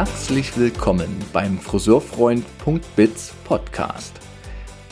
Herzlich 0.00 0.56
willkommen 0.56 1.10
beim 1.30 1.58
Friseurfreund.biz 1.58 3.34
Podcast. 3.44 4.14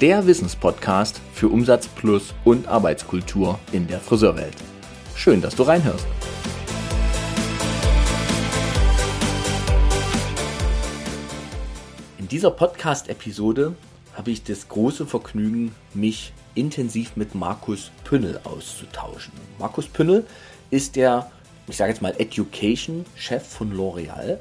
Der 0.02 0.26
Wissenspodcast 0.26 1.22
für 1.32 1.48
Umsatz 1.48 1.88
plus 1.88 2.34
und 2.44 2.68
Arbeitskultur 2.68 3.58
in 3.72 3.86
der 3.86 4.00
Friseurwelt. 4.00 4.52
Schön, 5.16 5.40
dass 5.40 5.56
du 5.56 5.62
reinhörst. 5.62 6.06
In 12.18 12.28
dieser 12.28 12.50
Podcast-Episode 12.50 13.74
habe 14.14 14.30
ich 14.30 14.44
das 14.44 14.68
große 14.68 15.06
Vergnügen, 15.06 15.74
mich 15.94 16.34
intensiv 16.54 17.16
mit 17.16 17.34
Markus 17.34 17.92
Pünnel 18.04 18.40
auszutauschen. 18.44 19.32
Markus 19.58 19.86
Pünnel 19.86 20.26
ist 20.68 20.96
der, 20.96 21.30
ich 21.66 21.78
sage 21.78 21.92
jetzt 21.92 22.02
mal, 22.02 22.14
Education-Chef 22.18 23.48
von 23.48 23.72
L'Oreal 23.72 24.40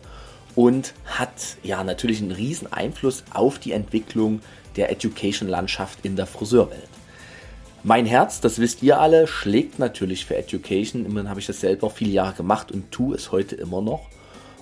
und 0.57 0.95
hat 1.05 1.57
ja 1.61 1.83
natürlich 1.83 2.19
einen 2.19 2.31
riesen 2.31 2.73
Einfluss 2.73 3.23
auf 3.31 3.59
die 3.59 3.73
Entwicklung 3.73 4.41
der 4.75 4.91
Education-Landschaft 4.91 5.99
in 6.01 6.15
der 6.15 6.25
Friseurwelt. 6.25 6.89
Mein 7.83 8.07
Herz, 8.07 8.41
das 8.41 8.57
wisst 8.57 8.81
ihr 8.81 8.99
alle, 8.99 9.27
schlägt 9.27 9.77
natürlich 9.77 10.25
für 10.25 10.35
Education. 10.35 11.05
Immerhin 11.05 11.29
habe 11.29 11.39
ich 11.39 11.45
das 11.45 11.59
selber 11.59 11.91
viele 11.91 12.09
Jahre 12.09 12.33
gemacht 12.33 12.71
und 12.71 12.91
tue 12.91 13.15
es 13.15 13.31
heute 13.31 13.55
immer 13.55 13.83
noch. 13.83 14.09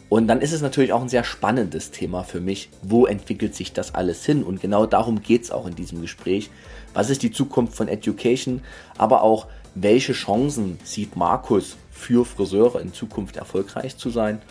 Und 0.10 0.28
dann 0.28 0.42
ist 0.42 0.52
es 0.52 0.62
natürlich 0.62 0.92
auch 0.92 1.02
ein 1.02 1.08
sehr 1.08 1.24
spannendes 1.24 1.92
Thema 1.92 2.24
für 2.24 2.42
mich. 2.42 2.70
Wo 2.82 3.06
entwickelt 3.06 3.56
sich 3.56 3.72
das 3.72 3.96
alles 3.96 4.26
hin? 4.26 4.44
Und 4.44 4.60
genau 4.60 4.86
darum 4.86 5.22
geht 5.22 5.44
es 5.44 5.52
auch 5.52 5.66
in 5.66 5.76
diesem 5.76 6.02
Gespräch. 6.02 6.50
Was 6.94 7.10
ist 7.10 7.24
die 7.24 7.32
Zukunft 7.32 7.74
von 7.74 7.88
Education? 7.88 8.64
Aber 8.98 9.22
auch, 9.22 9.48
welche 9.76 10.12
Chancen 10.12 10.78
sieht 10.84 11.16
Markus 11.16 11.78
für 11.90 12.26
Friseure 12.26 12.82
in 12.82 12.92
Zukunft 12.92 13.38
erfolgreich 13.38 13.96
zu 13.96 14.10
sein? 14.10 14.42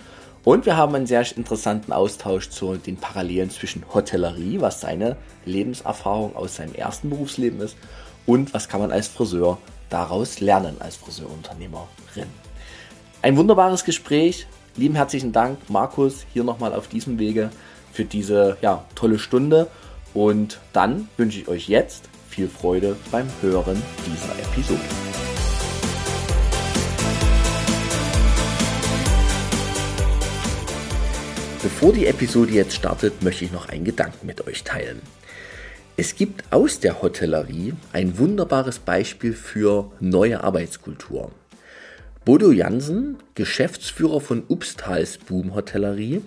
Und 0.45 0.67
wir 0.67 0.77
haben 0.77 0.95
einen 0.95 1.07
sehr 1.07 1.25
interessanten 1.37 1.93
Austausch 1.93 2.51
zu 2.51 2.77
den 2.77 2.97
Parallelen 2.97 3.51
zwischen 3.51 3.83
Hotellerie, 3.95 4.61
was 4.61 4.81
seine 4.81 5.17
Lebenserfahrung 5.47 6.37
aus 6.37 6.57
seinem 6.57 6.75
ersten 6.75 7.09
Berufsleben 7.09 7.61
ist, 7.61 7.77
und 8.27 8.53
was 8.55 8.69
kann 8.69 8.81
man 8.81 8.93
als 8.93 9.09
Friseur 9.09 9.59
daraus 9.89 10.41
lernen, 10.41 10.77
als 10.81 10.97
Friseurunternehmerin. 10.97 12.29
Ein 13.23 13.37
wunderbares 13.37 13.85
Gespräch, 13.85 14.47
lieben 14.77 14.95
herzlichen 14.95 15.33
Dank, 15.33 15.59
Markus, 15.69 16.27
hier 16.33 16.45
nochmal 16.45 16.75
auf 16.75 16.89
diesem 16.89 17.19
Wege 17.19 17.51
für 17.93 18.05
diese 18.05 18.59
ja, 18.61 18.85
tolle 18.95 19.19
Stunde. 19.19 19.69
Und 20.13 20.61
dann 20.73 21.09
wünsche 21.17 21.41
ich 21.41 21.49
euch 21.49 21.69
jetzt 21.69 22.09
viel 22.29 22.49
Freude 22.49 22.97
beim 23.11 23.29
Hören 23.41 23.81
dieser 24.07 24.39
Episode. 24.39 25.24
Bevor 31.65 31.95
die 31.95 32.07
Episode 32.07 32.53
jetzt 32.53 32.75
startet, 32.75 33.23
möchte 33.23 33.47
ich 33.47 33.51
noch 33.51 33.71
einen 33.71 33.87
Gedanken 33.87 34.27
mit 34.27 34.47
euch 34.47 34.65
teilen. 34.65 35.01
Es 35.97 36.15
gibt 36.15 36.45
aus 36.53 36.79
der 36.79 37.01
Hotellerie 37.01 37.73
ein 37.95 38.19
wunderbares 38.19 38.81
Beispiel 38.81 39.33
für 39.33 39.91
neue 39.99 40.45
Arbeitskultur. 40.45 41.31
Bodo 42.27 42.53
Jansen, 42.53 43.17
Geschäftsführer 43.35 44.21
von 44.21 44.43
Upstals 44.47 45.17
Boom 45.17 45.55
Hotellerie, 45.55 46.21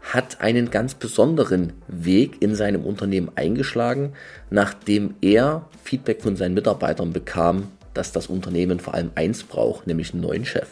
hat 0.00 0.40
einen 0.40 0.70
ganz 0.70 0.94
besonderen 0.94 1.72
Weg 1.88 2.40
in 2.40 2.54
seinem 2.54 2.84
Unternehmen 2.84 3.32
eingeschlagen, 3.34 4.12
nachdem 4.48 5.16
er 5.20 5.68
Feedback 5.82 6.22
von 6.22 6.36
seinen 6.36 6.54
Mitarbeitern 6.54 7.12
bekam, 7.12 7.72
dass 7.94 8.12
das 8.12 8.28
Unternehmen 8.28 8.78
vor 8.78 8.94
allem 8.94 9.10
eins 9.16 9.42
braucht, 9.42 9.88
nämlich 9.88 10.12
einen 10.12 10.22
neuen 10.22 10.44
Chef. 10.44 10.68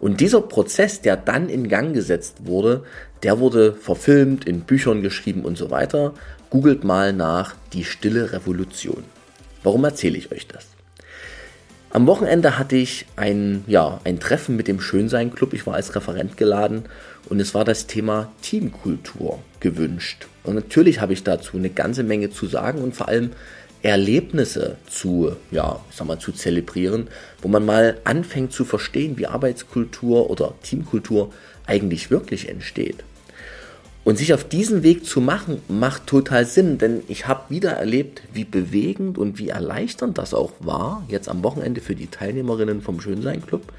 Und 0.00 0.20
dieser 0.20 0.40
Prozess, 0.40 1.02
der 1.02 1.16
dann 1.16 1.50
in 1.50 1.68
Gang 1.68 1.92
gesetzt 1.92 2.46
wurde, 2.46 2.84
der 3.22 3.38
wurde 3.38 3.72
verfilmt, 3.74 4.44
in 4.46 4.60
Büchern 4.60 5.02
geschrieben 5.02 5.44
und 5.44 5.58
so 5.58 5.70
weiter. 5.70 6.14
Googelt 6.48 6.84
mal 6.84 7.12
nach 7.12 7.54
die 7.72 7.84
stille 7.84 8.32
Revolution. 8.32 9.04
Warum 9.62 9.84
erzähle 9.84 10.18
ich 10.18 10.32
euch 10.32 10.46
das? 10.46 10.66
Am 11.92 12.06
Wochenende 12.06 12.56
hatte 12.56 12.76
ich 12.76 13.06
ein, 13.16 13.64
ja, 13.66 14.00
ein 14.04 14.20
Treffen 14.20 14.56
mit 14.56 14.68
dem 14.68 14.80
Schönsein 14.80 15.34
Club. 15.34 15.54
Ich 15.54 15.66
war 15.66 15.74
als 15.74 15.94
Referent 15.96 16.36
geladen 16.36 16.84
und 17.28 17.40
es 17.40 17.52
war 17.52 17.64
das 17.64 17.88
Thema 17.88 18.30
Teamkultur 18.42 19.40
gewünscht. 19.58 20.28
Und 20.44 20.54
natürlich 20.54 21.00
habe 21.00 21.12
ich 21.12 21.24
dazu 21.24 21.56
eine 21.56 21.70
ganze 21.70 22.04
Menge 22.04 22.30
zu 22.30 22.46
sagen 22.46 22.80
und 22.80 22.94
vor 22.94 23.08
allem 23.08 23.30
Erlebnisse 23.82 24.76
zu, 24.88 25.34
ja, 25.50 25.80
ich 25.90 25.96
sag 25.96 26.06
mal, 26.06 26.18
zu 26.18 26.32
zelebrieren, 26.32 27.08
wo 27.42 27.48
man 27.48 27.64
mal 27.64 27.98
anfängt 28.04 28.52
zu 28.52 28.64
verstehen, 28.64 29.18
wie 29.18 29.26
Arbeitskultur 29.26 30.30
oder 30.30 30.54
Teamkultur 30.62 31.32
eigentlich 31.66 32.10
wirklich 32.10 32.48
entsteht. 32.48 33.02
Und 34.02 34.16
sich 34.16 34.32
auf 34.32 34.44
diesen 34.44 34.82
Weg 34.82 35.04
zu 35.04 35.20
machen, 35.20 35.60
macht 35.68 36.06
total 36.06 36.46
Sinn, 36.46 36.78
denn 36.78 37.02
ich 37.08 37.26
habe 37.26 37.50
wieder 37.50 37.72
erlebt, 37.72 38.22
wie 38.32 38.44
bewegend 38.44 39.18
und 39.18 39.38
wie 39.38 39.50
erleichternd 39.50 40.16
das 40.16 40.32
auch 40.32 40.52
war, 40.58 41.04
jetzt 41.08 41.28
am 41.28 41.42
Wochenende 41.42 41.82
für 41.82 41.94
die 41.94 42.06
Teilnehmerinnen 42.06 42.80
vom 42.80 43.00
Schönsein 43.00 43.44
Club, 43.46 43.72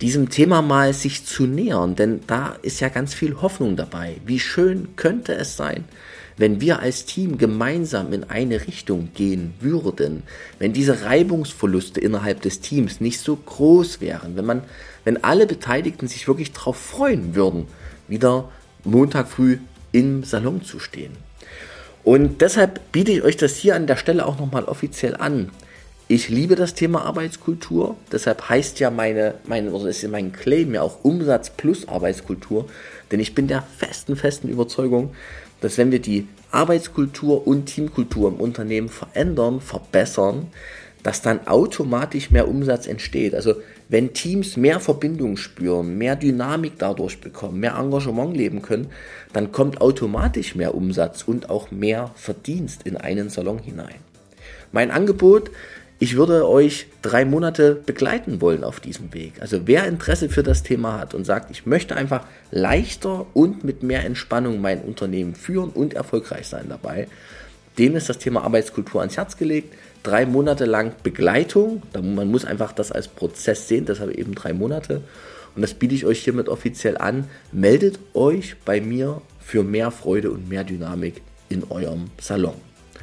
diesem 0.00 0.28
Thema 0.30 0.62
mal 0.62 0.92
sich 0.92 1.24
zu 1.24 1.46
nähern, 1.46 1.96
denn 1.96 2.20
da 2.26 2.56
ist 2.62 2.80
ja 2.80 2.88
ganz 2.88 3.14
viel 3.14 3.40
Hoffnung 3.40 3.76
dabei. 3.76 4.16
Wie 4.26 4.40
schön 4.40 4.88
könnte 4.96 5.34
es 5.34 5.56
sein, 5.56 5.84
wenn 6.36 6.60
wir 6.60 6.80
als 6.80 7.06
Team 7.06 7.38
gemeinsam 7.38 8.12
in 8.12 8.24
eine 8.24 8.66
Richtung 8.66 9.10
gehen 9.14 9.54
würden, 9.60 10.22
wenn 10.58 10.72
diese 10.72 11.02
Reibungsverluste 11.02 12.00
innerhalb 12.00 12.42
des 12.42 12.60
Teams 12.60 13.00
nicht 13.00 13.20
so 13.20 13.36
groß 13.36 14.00
wären, 14.00 14.36
wenn 14.36 14.44
man, 14.44 14.62
wenn 15.04 15.24
alle 15.24 15.46
Beteiligten 15.46 16.08
sich 16.08 16.28
wirklich 16.28 16.52
darauf 16.52 16.76
freuen 16.76 17.34
würden, 17.34 17.66
wieder 18.08 18.50
Montag 18.86 19.28
früh 19.28 19.58
im 19.92 20.24
Salon 20.24 20.62
zu 20.62 20.78
stehen. 20.78 21.12
Und 22.04 22.40
deshalb 22.40 22.92
biete 22.92 23.12
ich 23.12 23.22
euch 23.22 23.36
das 23.36 23.56
hier 23.56 23.74
an 23.74 23.86
der 23.86 23.96
Stelle 23.96 24.26
auch 24.26 24.38
nochmal 24.38 24.64
offiziell 24.64 25.16
an. 25.16 25.50
Ich 26.08 26.28
liebe 26.28 26.54
das 26.54 26.74
Thema 26.74 27.04
Arbeitskultur, 27.04 27.96
deshalb 28.12 28.48
heißt 28.48 28.78
ja 28.78 28.90
meine, 28.90 29.34
meine 29.44 29.72
oder 29.72 29.88
ist 29.88 30.08
mein 30.08 30.32
Claim 30.32 30.74
ja 30.74 30.82
auch 30.82 31.04
Umsatz 31.04 31.50
plus 31.50 31.88
Arbeitskultur, 31.88 32.68
denn 33.10 33.18
ich 33.18 33.34
bin 33.34 33.48
der 33.48 33.64
festen, 33.76 34.14
festen 34.14 34.48
Überzeugung, 34.48 35.16
dass 35.60 35.78
wenn 35.78 35.90
wir 35.90 35.98
die 35.98 36.28
Arbeitskultur 36.52 37.44
und 37.44 37.66
Teamkultur 37.66 38.28
im 38.28 38.36
Unternehmen 38.36 38.88
verändern, 38.88 39.60
verbessern, 39.60 40.46
dass 41.06 41.22
dann 41.22 41.46
automatisch 41.46 42.32
mehr 42.32 42.48
Umsatz 42.48 42.88
entsteht. 42.88 43.36
Also 43.36 43.54
wenn 43.88 44.12
Teams 44.12 44.56
mehr 44.56 44.80
Verbindung 44.80 45.36
spüren, 45.36 45.96
mehr 45.96 46.16
Dynamik 46.16 46.72
dadurch 46.78 47.20
bekommen, 47.20 47.60
mehr 47.60 47.76
Engagement 47.76 48.36
leben 48.36 48.60
können, 48.60 48.88
dann 49.32 49.52
kommt 49.52 49.80
automatisch 49.80 50.56
mehr 50.56 50.74
Umsatz 50.74 51.22
und 51.22 51.48
auch 51.48 51.70
mehr 51.70 52.10
Verdienst 52.16 52.82
in 52.82 52.96
einen 52.96 53.30
Salon 53.30 53.60
hinein. 53.60 53.94
Mein 54.72 54.90
Angebot, 54.90 55.52
ich 56.00 56.16
würde 56.16 56.48
euch 56.48 56.88
drei 57.02 57.24
Monate 57.24 57.76
begleiten 57.76 58.40
wollen 58.40 58.64
auf 58.64 58.80
diesem 58.80 59.14
Weg. 59.14 59.34
Also 59.38 59.68
wer 59.68 59.86
Interesse 59.86 60.28
für 60.28 60.42
das 60.42 60.64
Thema 60.64 60.98
hat 60.98 61.14
und 61.14 61.24
sagt, 61.24 61.52
ich 61.52 61.66
möchte 61.66 61.94
einfach 61.94 62.26
leichter 62.50 63.26
und 63.32 63.62
mit 63.62 63.84
mehr 63.84 64.04
Entspannung 64.04 64.60
mein 64.60 64.80
Unternehmen 64.80 65.36
führen 65.36 65.70
und 65.70 65.94
erfolgreich 65.94 66.48
sein 66.48 66.66
dabei, 66.68 67.06
dem 67.78 67.94
ist 67.94 68.08
das 68.08 68.18
Thema 68.18 68.42
Arbeitskultur 68.42 69.02
ans 69.02 69.16
Herz 69.16 69.36
gelegt 69.36 69.72
drei 70.06 70.24
Monate 70.24 70.66
lang 70.66 70.92
Begleitung. 71.02 71.82
Man 71.92 72.30
muss 72.30 72.44
einfach 72.44 72.72
das 72.72 72.92
als 72.92 73.08
Prozess 73.08 73.66
sehen, 73.66 73.86
deshalb 73.86 74.12
eben 74.12 74.34
drei 74.36 74.52
Monate. 74.52 75.02
Und 75.56 75.62
das 75.62 75.74
biete 75.74 75.94
ich 75.94 76.06
euch 76.06 76.22
hiermit 76.22 76.48
offiziell 76.48 76.96
an. 76.96 77.24
Meldet 77.50 77.98
euch 78.14 78.56
bei 78.64 78.80
mir 78.80 79.20
für 79.40 79.64
mehr 79.64 79.90
Freude 79.90 80.30
und 80.30 80.48
mehr 80.48 80.62
Dynamik 80.62 81.22
in 81.48 81.64
eurem 81.70 82.10
Salon. 82.20 82.54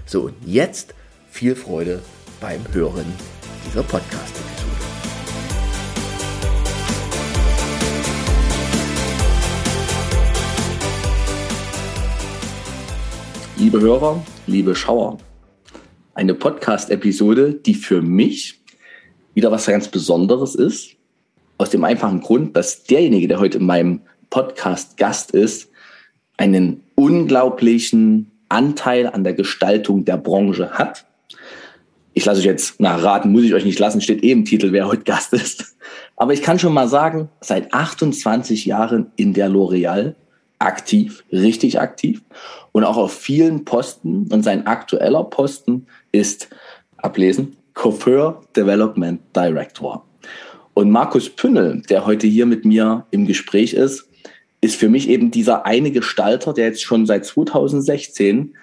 So, 0.05 0.21
und 0.23 0.35
jetzt 0.45 0.93
viel 1.29 1.55
Freude 1.55 2.01
beim 2.39 2.61
Hören 2.71 3.05
dieser 3.67 3.83
Podcast-Episode. 3.83 4.71
Liebe 13.57 13.79
Hörer, 13.79 14.23
liebe 14.47 14.75
Schauer, 14.75 15.17
eine 16.13 16.33
Podcast-Episode, 16.35 17.53
die 17.53 17.73
für 17.73 18.01
mich 18.01 18.59
wieder 19.33 19.51
was 19.51 19.65
ganz 19.65 19.87
Besonderes 19.87 20.55
ist. 20.55 20.95
Aus 21.57 21.69
dem 21.69 21.83
einfachen 21.83 22.21
Grund, 22.21 22.55
dass 22.55 22.83
derjenige, 22.83 23.27
der 23.27 23.39
heute 23.39 23.57
in 23.57 23.65
meinem 23.65 24.01
Podcast 24.29 24.97
Gast 24.97 25.31
ist, 25.31 25.69
einen 26.37 26.83
unglaublichen 26.95 28.31
Anteil 28.49 29.07
an 29.07 29.23
der 29.23 29.33
Gestaltung 29.33 30.05
der 30.05 30.17
Branche 30.17 30.71
hat. 30.71 31.05
Ich 32.13 32.25
lasse 32.25 32.39
euch 32.39 32.45
jetzt 32.45 32.79
nachraten, 32.79 33.31
muss 33.31 33.43
ich 33.43 33.53
euch 33.53 33.65
nicht 33.65 33.79
lassen, 33.79 34.01
steht 34.01 34.23
eben 34.23 34.41
im 34.41 34.45
Titel, 34.45 34.71
wer 34.71 34.87
heute 34.87 35.03
Gast 35.03 35.33
ist. 35.33 35.75
Aber 36.15 36.33
ich 36.33 36.43
kann 36.43 36.59
schon 36.59 36.73
mal 36.73 36.87
sagen, 36.87 37.29
seit 37.41 37.73
28 37.73 38.65
Jahren 38.65 39.11
in 39.15 39.33
der 39.33 39.49
L'Oreal 39.49 40.13
aktiv, 40.59 41.23
richtig 41.31 41.79
aktiv 41.79 42.21
und 42.71 42.83
auch 42.83 42.97
auf 42.97 43.13
vielen 43.13 43.65
Posten. 43.65 44.27
Und 44.31 44.43
sein 44.43 44.67
aktueller 44.67 45.23
Posten 45.23 45.87
ist, 46.13 46.47
ablesen, 46.95 47.57
Coiffeur 47.73 48.41
Development 48.55 49.19
Director. 49.35 50.05
Und 50.73 50.89
Markus 50.89 51.29
Pünnel, 51.29 51.81
der 51.89 52.05
heute 52.05 52.27
hier 52.27 52.45
mit 52.45 52.63
mir 52.63 53.05
im 53.11 53.27
Gespräch 53.27 53.73
ist, 53.73 54.09
ist 54.61 54.77
für 54.77 54.87
mich 54.87 55.09
eben 55.09 55.29
dieser 55.29 55.65
eine 55.65 55.91
Gestalter, 55.91 56.53
der 56.53 56.67
jetzt 56.67 56.83
schon 56.83 57.05
seit 57.05 57.25
2016 57.25 58.55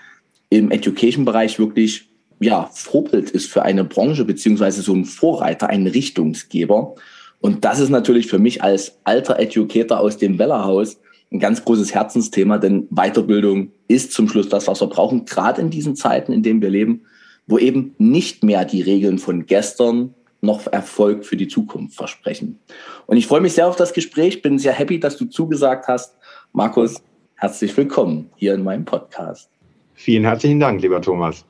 im 0.48 0.70
Education-Bereich 0.70 1.58
wirklich 1.58 2.08
ja, 2.40 2.70
Vorbild 2.72 3.30
ist 3.30 3.50
für 3.50 3.62
eine 3.62 3.84
Branche, 3.84 4.24
beziehungsweise 4.24 4.80
so 4.80 4.94
ein 4.94 5.04
Vorreiter, 5.04 5.68
ein 5.68 5.86
Richtungsgeber. 5.86 6.94
Und 7.40 7.64
das 7.64 7.80
ist 7.80 7.90
natürlich 7.90 8.28
für 8.28 8.38
mich 8.38 8.62
als 8.62 8.98
alter 9.04 9.38
Educator 9.38 10.00
aus 10.00 10.16
dem 10.16 10.38
Wellerhaus 10.38 10.98
ein 11.30 11.38
ganz 11.38 11.64
großes 11.64 11.94
Herzensthema, 11.94 12.58
denn 12.58 12.88
Weiterbildung 12.90 13.72
ist 13.88 14.12
zum 14.12 14.28
Schluss 14.28 14.48
das, 14.48 14.66
was 14.66 14.80
wir 14.80 14.88
brauchen, 14.88 15.26
gerade 15.26 15.60
in 15.60 15.70
diesen 15.70 15.94
Zeiten, 15.96 16.32
in 16.32 16.42
denen 16.42 16.62
wir 16.62 16.70
leben, 16.70 17.02
wo 17.46 17.58
eben 17.58 17.94
nicht 17.98 18.44
mehr 18.44 18.64
die 18.64 18.82
Regeln 18.82 19.18
von 19.18 19.46
gestern 19.46 20.14
noch 20.40 20.66
Erfolg 20.66 21.24
für 21.24 21.36
die 21.36 21.48
Zukunft 21.48 21.96
versprechen. 21.96 22.58
Und 23.06 23.16
ich 23.16 23.26
freue 23.26 23.40
mich 23.40 23.52
sehr 23.52 23.68
auf 23.68 23.76
das 23.76 23.92
Gespräch, 23.92 24.42
bin 24.42 24.58
sehr 24.58 24.72
happy, 24.72 24.98
dass 24.98 25.16
du 25.16 25.26
zugesagt 25.26 25.88
hast. 25.88 26.16
Markus, 26.52 27.02
herzlich 27.34 27.76
willkommen 27.76 28.30
hier 28.36 28.54
in 28.54 28.62
meinem 28.62 28.84
Podcast. 28.84 29.50
Vielen 29.94 30.24
herzlichen 30.24 30.60
Dank, 30.60 30.80
lieber 30.80 31.02
Thomas. 31.02 31.44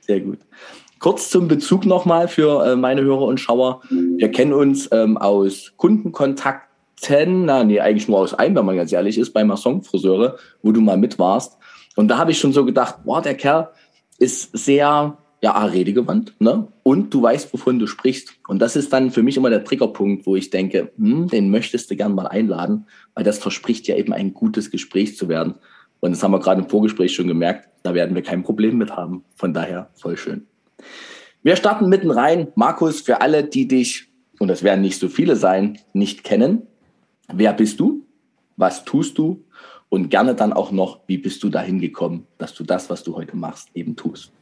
Sehr 0.00 0.20
gut. 0.20 0.38
Kurz 1.00 1.30
zum 1.30 1.48
Bezug 1.48 1.86
nochmal 1.86 2.28
für 2.28 2.64
äh, 2.64 2.76
meine 2.76 3.02
Hörer 3.02 3.22
und 3.22 3.38
Schauer. 3.38 3.82
Wir 3.90 4.30
kennen 4.30 4.52
uns 4.52 4.88
ähm, 4.90 5.16
aus 5.16 5.72
Kundenkontakten, 5.76 7.44
na 7.44 7.62
nee, 7.62 7.80
eigentlich 7.80 8.08
nur 8.08 8.18
aus 8.18 8.34
einem, 8.34 8.56
wenn 8.56 8.66
man 8.66 8.76
ganz 8.76 8.92
ehrlich 8.92 9.18
ist, 9.18 9.32
bei 9.32 9.44
Masson 9.44 9.82
Friseure, 9.82 10.36
wo 10.62 10.72
du 10.72 10.80
mal 10.80 10.96
mit 10.96 11.18
warst. 11.18 11.56
Und 11.94 12.08
da 12.08 12.18
habe 12.18 12.32
ich 12.32 12.38
schon 12.38 12.52
so 12.52 12.64
gedacht, 12.64 13.04
boah, 13.04 13.22
der 13.22 13.34
Kerl 13.34 13.68
ist 14.18 14.56
sehr, 14.56 15.16
ja, 15.40 15.64
redegewandt, 15.64 16.34
ne? 16.40 16.66
Und 16.82 17.14
du 17.14 17.22
weißt, 17.22 17.52
wovon 17.52 17.78
du 17.78 17.86
sprichst. 17.86 18.34
Und 18.48 18.60
das 18.60 18.74
ist 18.74 18.92
dann 18.92 19.10
für 19.10 19.22
mich 19.22 19.36
immer 19.36 19.50
der 19.50 19.64
Triggerpunkt, 19.64 20.26
wo 20.26 20.34
ich 20.34 20.50
denke, 20.50 20.90
hm, 20.96 21.28
den 21.28 21.50
möchtest 21.50 21.90
du 21.90 21.96
gern 21.96 22.14
mal 22.14 22.26
einladen, 22.26 22.86
weil 23.14 23.24
das 23.24 23.38
verspricht 23.38 23.86
ja 23.86 23.96
eben 23.96 24.12
ein 24.12 24.34
gutes 24.34 24.70
Gespräch 24.70 25.16
zu 25.16 25.28
werden. 25.28 25.54
Und 26.00 26.12
das 26.12 26.22
haben 26.22 26.32
wir 26.32 26.40
gerade 26.40 26.62
im 26.62 26.68
Vorgespräch 26.68 27.14
schon 27.14 27.28
gemerkt, 27.28 27.68
da 27.82 27.94
werden 27.94 28.14
wir 28.14 28.22
kein 28.22 28.42
Problem 28.42 28.78
mit 28.78 28.96
haben. 28.96 29.24
Von 29.36 29.54
daher 29.54 29.90
voll 29.94 30.16
schön. 30.16 30.46
Wir 31.42 31.56
starten 31.56 31.88
mitten 31.88 32.10
rein. 32.10 32.48
Markus, 32.56 33.00
für 33.00 33.20
alle, 33.20 33.44
die 33.44 33.68
dich, 33.68 34.08
und 34.38 34.48
das 34.48 34.62
werden 34.62 34.80
nicht 34.80 34.98
so 34.98 35.08
viele 35.08 35.36
sein, 35.36 35.78
nicht 35.92 36.24
kennen, 36.24 36.62
wer 37.32 37.52
bist 37.52 37.78
du? 37.78 38.04
Was 38.56 38.84
tust 38.84 39.18
du? 39.18 39.44
Und 39.88 40.10
gerne 40.10 40.34
dann 40.34 40.52
auch 40.52 40.72
noch, 40.72 41.00
wie 41.06 41.18
bist 41.18 41.42
du 41.42 41.48
dahin 41.48 41.80
gekommen, 41.80 42.26
dass 42.38 42.54
du 42.54 42.64
das, 42.64 42.90
was 42.90 43.04
du 43.04 43.16
heute 43.16 43.36
machst, 43.36 43.70
eben 43.74 43.96
tust? 43.96 44.32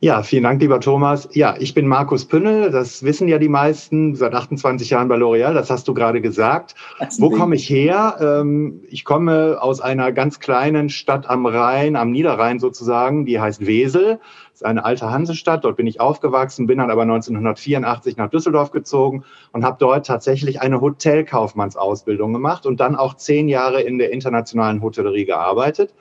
Ja, 0.00 0.22
vielen 0.22 0.42
Dank, 0.42 0.60
lieber 0.60 0.78
Thomas. 0.78 1.26
Ja, 1.32 1.54
ich 1.58 1.72
bin 1.72 1.86
Markus 1.86 2.26
Pünnel, 2.26 2.70
das 2.70 3.02
wissen 3.02 3.28
ja 3.28 3.38
die 3.38 3.48
meisten, 3.48 4.14
seit 4.14 4.34
28 4.34 4.90
Jahren 4.90 5.08
bei 5.08 5.16
L'Oreal, 5.16 5.54
das 5.54 5.70
hast 5.70 5.88
du 5.88 5.94
gerade 5.94 6.20
gesagt. 6.20 6.74
Wo 7.18 7.30
komme 7.30 7.54
ich 7.56 7.70
her? 7.70 8.18
Ähm, 8.20 8.82
ich 8.88 9.06
komme 9.06 9.56
aus 9.58 9.80
einer 9.80 10.12
ganz 10.12 10.38
kleinen 10.38 10.90
Stadt 10.90 11.30
am 11.30 11.46
Rhein, 11.46 11.96
am 11.96 12.10
Niederrhein 12.10 12.58
sozusagen, 12.58 13.24
die 13.24 13.40
heißt 13.40 13.64
Wesel. 13.64 14.20
Das 14.50 14.60
ist 14.60 14.66
eine 14.66 14.84
alte 14.84 15.10
Hansestadt, 15.10 15.64
dort 15.64 15.78
bin 15.78 15.86
ich 15.86 15.98
aufgewachsen, 15.98 16.66
bin 16.66 16.76
dann 16.76 16.90
aber 16.90 17.02
1984 17.02 18.18
nach 18.18 18.28
Düsseldorf 18.28 18.72
gezogen 18.72 19.24
und 19.52 19.64
habe 19.64 19.78
dort 19.80 20.04
tatsächlich 20.04 20.60
eine 20.60 20.82
Hotelkaufmannsausbildung 20.82 22.34
gemacht 22.34 22.66
und 22.66 22.80
dann 22.80 22.96
auch 22.96 23.14
zehn 23.14 23.48
Jahre 23.48 23.80
in 23.80 23.96
der 23.96 24.12
internationalen 24.12 24.82
Hotellerie 24.82 25.24
gearbeitet, 25.24 25.94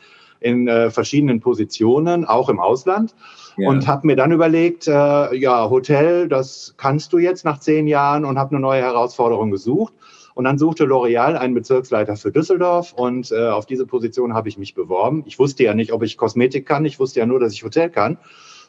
in 0.46 0.68
äh, 0.68 0.92
verschiedenen 0.92 1.40
Positionen, 1.40 2.24
auch 2.24 2.50
im 2.50 2.60
Ausland. 2.60 3.16
Ja. 3.58 3.70
Und 3.70 3.88
habe 3.88 4.06
mir 4.06 4.16
dann 4.16 4.32
überlegt, 4.32 4.88
äh, 4.88 5.36
ja, 5.36 5.70
Hotel, 5.70 6.28
das 6.28 6.76
kannst 6.78 7.14
du 7.14 7.18
jetzt 7.18 7.46
nach 7.46 7.60
zehn 7.60 7.88
Jahren 7.88 8.26
und 8.26 8.38
habe 8.38 8.52
eine 8.52 8.60
neue 8.60 8.82
Herausforderung 8.82 9.50
gesucht. 9.50 9.94
Und 10.36 10.44
dann 10.44 10.60
suchte 10.60 10.84
L'Oreal 10.84 11.36
einen 11.36 11.54
Bezirksleiter 11.54 12.18
für 12.18 12.32
Düsseldorf 12.32 12.94
und 12.94 13.32
äh, 13.32 13.48
auf 13.48 13.66
diese 13.66 13.88
Position 13.88 14.34
habe 14.34 14.50
ich 14.50 14.58
mich 14.58 14.76
beworben. 14.76 15.24
Ich 15.26 15.40
wusste 15.40 15.64
ja 15.64 15.74
nicht, 15.74 15.94
ob 15.94 16.04
ich 16.04 16.18
Kosmetik 16.18 16.66
kann, 16.66 16.86
ich 16.86 17.00
wusste 17.00 17.22
ja 17.22 17.26
nur, 17.26 17.40
dass 17.40 17.54
ich 17.54 17.64
Hotel 17.64 17.90
kann. 17.90 18.18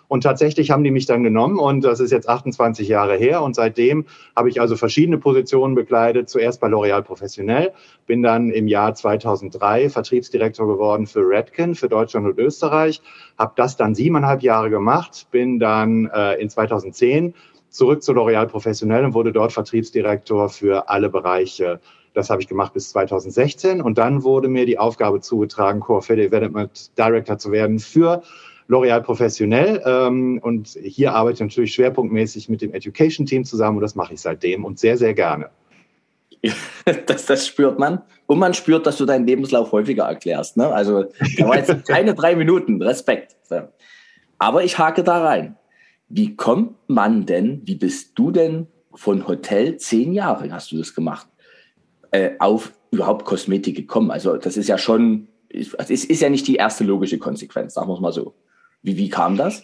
Und 0.09 0.23
tatsächlich 0.23 0.71
haben 0.71 0.85
die 0.85 0.91
mich 0.91 1.07
dann 1.07 1.23
genommen 1.23 1.59
und 1.59 1.83
das 1.83 2.01
ist 2.01 2.13
jetzt 2.13 2.29
28 2.29 2.89
Jahre 2.89 3.17
her 3.17 3.43
und 3.43 3.55
seitdem 3.55 4.07
habe 4.37 4.49
ich 4.49 4.61
also 4.61 4.77
verschiedene 4.77 5.19
Positionen 5.19 5.75
bekleidet. 5.75 6.29
Zuerst 6.29 6.61
bei 6.61 6.69
L'Oréal 6.69 7.03
Professionell, 7.03 7.73
bin 8.07 8.23
dann 8.23 8.51
im 8.51 8.69
Jahr 8.69 8.95
2003 8.95 9.91
Vertriebsdirektor 9.91 10.67
geworden 10.67 11.07
für 11.07 11.29
Redken, 11.29 11.75
für 11.75 11.89
Deutschland 11.89 12.27
und 12.27 12.39
Österreich, 12.39 13.03
habe 13.39 13.53
das 13.57 13.77
dann 13.77 13.95
siebeneinhalb 13.95 14.43
Jahre 14.43 14.71
gemacht, 14.71 15.27
bin 15.31 15.59
dann 15.59 16.09
äh, 16.15 16.35
in 16.35 16.49
2010 16.49 17.35
zurück 17.69 18.03
zu 18.03 18.13
L'Oréal 18.13 18.47
Professionell 18.47 19.05
und 19.05 19.15
wurde 19.15 19.33
dort 19.33 19.53
Vertriebsdirektor 19.53 20.49
für 20.49 20.89
alle 20.89 21.09
Bereiche 21.09 21.81
das 22.17 22.31
habe 22.31 22.41
ich 22.41 22.49
gemacht 22.49 22.73
bis 22.73 22.89
2016 22.91 23.83
und 23.83 23.99
dann 23.99 24.23
wurde 24.23 24.49
mir 24.49 24.65
die 24.65 24.79
Aufgabe 24.79 25.21
zugetragen, 25.21 25.81
Core 25.81 26.17
Development 26.17 26.97
Director 26.97 27.37
zu 27.37 27.53
werden 27.53 27.79
für 27.79 28.23
L'Oréal 28.69 29.01
professionell. 29.03 29.83
Ähm, 29.85 30.41
und 30.43 30.69
hier 30.83 31.15
arbeite 31.15 31.35
ich 31.35 31.41
natürlich 31.41 31.75
schwerpunktmäßig 31.75 32.49
mit 32.49 32.63
dem 32.63 32.73
Education 32.75 33.27
Team 33.27 33.45
zusammen 33.45 33.79
und 33.79 33.83
das 33.83 33.95
mache 33.95 34.15
ich 34.15 34.21
seitdem 34.21 34.65
und 34.65 34.79
sehr, 34.79 34.97
sehr 34.97 35.15
gerne. 35.15 35.51
Das, 37.07 37.27
das 37.27 37.47
spürt 37.49 37.81
man. 37.81 38.03
Und 38.27 38.39
man 38.39 38.55
spürt, 38.55 38.87
dass 38.87 38.97
du 38.97 39.07
deinen 39.07 39.27
Lebenslauf 39.27 39.73
häufiger 39.73 40.05
erklärst. 40.05 40.57
Ne? 40.57 40.67
Also, 40.73 41.07
da 41.37 41.49
war 41.49 41.57
jetzt 41.57 41.85
keine 41.89 42.15
drei 42.15 42.37
Minuten. 42.37 42.81
Respekt. 42.81 43.37
Aber 44.39 44.63
ich 44.63 44.79
hake 44.79 45.03
da 45.03 45.25
rein. 45.25 45.57
Wie 46.09 46.37
kommt 46.37 46.77
man 46.87 47.27
denn, 47.27 47.63
wie 47.65 47.75
bist 47.75 48.17
du 48.17 48.31
denn 48.31 48.69
von 48.95 49.27
Hotel, 49.27 49.79
zehn 49.79 50.13
Jahre 50.13 50.53
hast 50.53 50.71
du 50.71 50.79
das 50.79 50.95
gemacht, 50.95 51.27
äh, 52.13 52.31
auf 52.39 52.73
überhaupt 52.93 53.25
Kosmetik 53.25 53.77
gekommen? 53.77 54.11
Also, 54.11 54.37
das 54.37 54.57
ist 54.57 54.69
ja 54.69 54.79
schon, 54.79 55.29
es 55.49 55.73
ist, 55.91 56.05
ist 56.05 56.23
ja 56.23 56.31
nicht 56.31 56.47
die 56.47 56.57
erste 56.57 56.85
logische 56.85 57.19
Konsequenz, 57.19 57.75
sagen 57.75 57.89
wir 57.89 57.95
es 57.95 58.01
mal 58.01 58.13
so. 58.13 58.35
Wie, 58.83 58.97
wie 58.97 59.09
kam 59.09 59.37
das? 59.37 59.63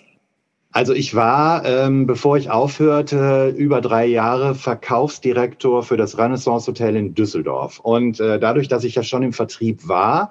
Also 0.72 0.94
ich 0.94 1.14
war, 1.14 1.66
ähm, 1.66 2.06
bevor 2.06 2.38
ich 2.38 2.50
aufhörte, 2.50 3.54
über 3.56 3.82
drei 3.82 4.06
Jahre 4.06 4.54
Verkaufsdirektor 4.54 5.82
für 5.82 5.98
das 5.98 6.16
Renaissance 6.16 6.66
Hotel 6.66 6.96
in 6.96 7.14
Düsseldorf. 7.14 7.78
Und 7.78 8.20
äh, 8.20 8.40
dadurch, 8.40 8.68
dass 8.68 8.82
ich 8.84 8.94
ja 8.94 9.02
schon 9.02 9.22
im 9.22 9.34
Vertrieb 9.34 9.86
war, 9.86 10.30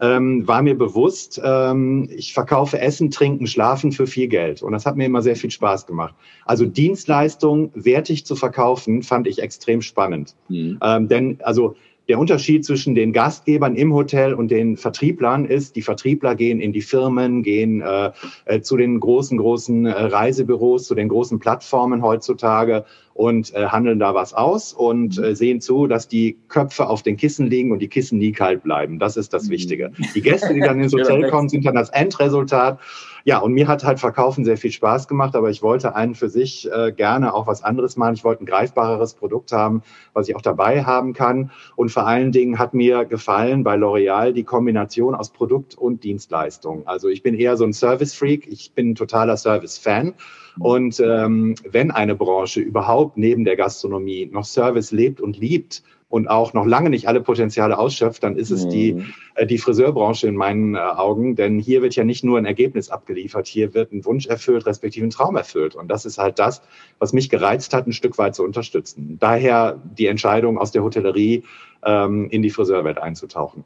ähm, 0.00 0.46
war 0.46 0.62
mir 0.62 0.76
bewusst, 0.76 1.40
ähm, 1.42 2.08
ich 2.14 2.34
verkaufe 2.34 2.80
Essen, 2.80 3.10
Trinken, 3.10 3.46
Schlafen 3.46 3.90
für 3.90 4.06
viel 4.06 4.28
Geld. 4.28 4.62
Und 4.62 4.72
das 4.72 4.86
hat 4.86 4.96
mir 4.96 5.06
immer 5.06 5.22
sehr 5.22 5.36
viel 5.36 5.50
Spaß 5.50 5.86
gemacht. 5.86 6.14
Also 6.44 6.66
Dienstleistung 6.66 7.72
wertig 7.74 8.26
zu 8.26 8.36
verkaufen, 8.36 9.02
fand 9.02 9.26
ich 9.26 9.40
extrem 9.40 9.82
spannend. 9.82 10.36
Mhm. 10.48 10.78
Ähm, 10.82 11.08
denn 11.08 11.38
also 11.42 11.76
der 12.08 12.18
Unterschied 12.18 12.64
zwischen 12.64 12.94
den 12.94 13.12
Gastgebern 13.12 13.74
im 13.74 13.92
Hotel 13.92 14.32
und 14.32 14.50
den 14.50 14.76
Vertrieblern 14.76 15.44
ist, 15.44 15.76
die 15.76 15.82
Vertriebler 15.82 16.34
gehen 16.34 16.58
in 16.58 16.72
die 16.72 16.80
Firmen, 16.80 17.42
gehen 17.42 17.82
äh, 17.82 18.12
äh, 18.46 18.60
zu 18.62 18.78
den 18.78 18.98
großen, 18.98 19.36
großen 19.36 19.84
äh, 19.84 19.90
Reisebüros, 19.90 20.84
zu 20.86 20.94
den 20.94 21.08
großen 21.08 21.38
Plattformen 21.38 22.02
heutzutage 22.02 22.86
und 23.12 23.54
äh, 23.54 23.66
handeln 23.66 23.98
da 23.98 24.14
was 24.14 24.32
aus 24.32 24.72
und 24.72 25.18
äh, 25.18 25.34
sehen 25.36 25.60
zu, 25.60 25.86
dass 25.86 26.08
die 26.08 26.38
Köpfe 26.48 26.88
auf 26.88 27.02
den 27.02 27.16
Kissen 27.18 27.46
liegen 27.48 27.72
und 27.72 27.80
die 27.80 27.88
Kissen 27.88 28.18
nie 28.18 28.32
kalt 28.32 28.62
bleiben. 28.62 28.98
Das 28.98 29.16
ist 29.18 29.34
das 29.34 29.44
mhm. 29.44 29.50
Wichtige. 29.50 29.92
Die 30.14 30.22
Gäste, 30.22 30.54
die 30.54 30.60
dann 30.60 30.80
ins 30.80 30.92
Hotel 30.94 31.28
kommen, 31.28 31.48
sind 31.48 31.66
dann 31.66 31.74
das 31.74 31.90
Endresultat. 31.90 32.78
Ja, 33.24 33.38
und 33.38 33.52
mir 33.52 33.68
hat 33.68 33.84
halt 33.84 34.00
Verkaufen 34.00 34.44
sehr 34.44 34.56
viel 34.56 34.70
Spaß 34.70 35.08
gemacht, 35.08 35.34
aber 35.34 35.50
ich 35.50 35.62
wollte 35.62 35.94
einen 35.94 36.14
für 36.14 36.28
sich 36.28 36.70
äh, 36.70 36.92
gerne 36.92 37.34
auch 37.34 37.46
was 37.46 37.62
anderes 37.62 37.96
machen. 37.96 38.14
Ich 38.14 38.24
wollte 38.24 38.44
ein 38.44 38.46
greifbareres 38.46 39.14
Produkt 39.14 39.52
haben, 39.52 39.82
was 40.12 40.28
ich 40.28 40.36
auch 40.36 40.42
dabei 40.42 40.84
haben 40.84 41.12
kann. 41.12 41.50
Und 41.76 41.90
vor 41.90 42.06
allen 42.06 42.32
Dingen 42.32 42.58
hat 42.58 42.74
mir 42.74 43.04
gefallen 43.04 43.64
bei 43.64 43.76
L'Oreal 43.76 44.32
die 44.32 44.44
Kombination 44.44 45.14
aus 45.14 45.30
Produkt 45.30 45.76
und 45.76 46.04
Dienstleistung. 46.04 46.86
Also 46.86 47.08
ich 47.08 47.22
bin 47.22 47.34
eher 47.34 47.56
so 47.56 47.64
ein 47.64 47.72
Service-Freak, 47.72 48.46
ich 48.46 48.72
bin 48.72 48.90
ein 48.90 48.94
totaler 48.94 49.36
Service-Fan. 49.36 50.14
Und 50.58 50.98
ähm, 51.00 51.54
wenn 51.68 51.90
eine 51.90 52.16
Branche 52.16 52.60
überhaupt 52.60 53.16
neben 53.16 53.44
der 53.44 53.56
Gastronomie 53.56 54.28
noch 54.32 54.44
Service 54.44 54.90
lebt 54.90 55.20
und 55.20 55.38
liebt, 55.38 55.82
und 56.08 56.28
auch 56.28 56.54
noch 56.54 56.64
lange 56.64 56.90
nicht 56.90 57.06
alle 57.06 57.20
Potenziale 57.20 57.78
ausschöpft, 57.78 58.22
dann 58.22 58.36
ist 58.36 58.50
es 58.50 58.64
mhm. 58.64 58.70
die, 58.70 59.04
äh, 59.34 59.46
die 59.46 59.58
Friseurbranche 59.58 60.26
in 60.26 60.36
meinen 60.36 60.74
äh, 60.74 60.78
Augen. 60.78 61.36
Denn 61.36 61.58
hier 61.58 61.82
wird 61.82 61.94
ja 61.96 62.04
nicht 62.04 62.24
nur 62.24 62.38
ein 62.38 62.46
Ergebnis 62.46 62.88
abgeliefert, 62.90 63.46
hier 63.46 63.74
wird 63.74 63.92
ein 63.92 64.04
Wunsch 64.04 64.26
erfüllt, 64.26 64.66
respektive 64.66 65.06
ein 65.06 65.10
Traum 65.10 65.36
erfüllt. 65.36 65.74
Und 65.74 65.88
das 65.88 66.06
ist 66.06 66.18
halt 66.18 66.38
das, 66.38 66.62
was 66.98 67.12
mich 67.12 67.28
gereizt 67.28 67.74
hat, 67.74 67.86
ein 67.86 67.92
Stück 67.92 68.16
weit 68.16 68.34
zu 68.34 68.42
unterstützen. 68.42 69.18
Daher 69.20 69.78
die 69.98 70.06
Entscheidung 70.06 70.58
aus 70.58 70.72
der 70.72 70.82
Hotellerie 70.82 71.44
ähm, 71.84 72.28
in 72.30 72.42
die 72.42 72.50
Friseurwelt 72.50 72.98
einzutauchen. 72.98 73.64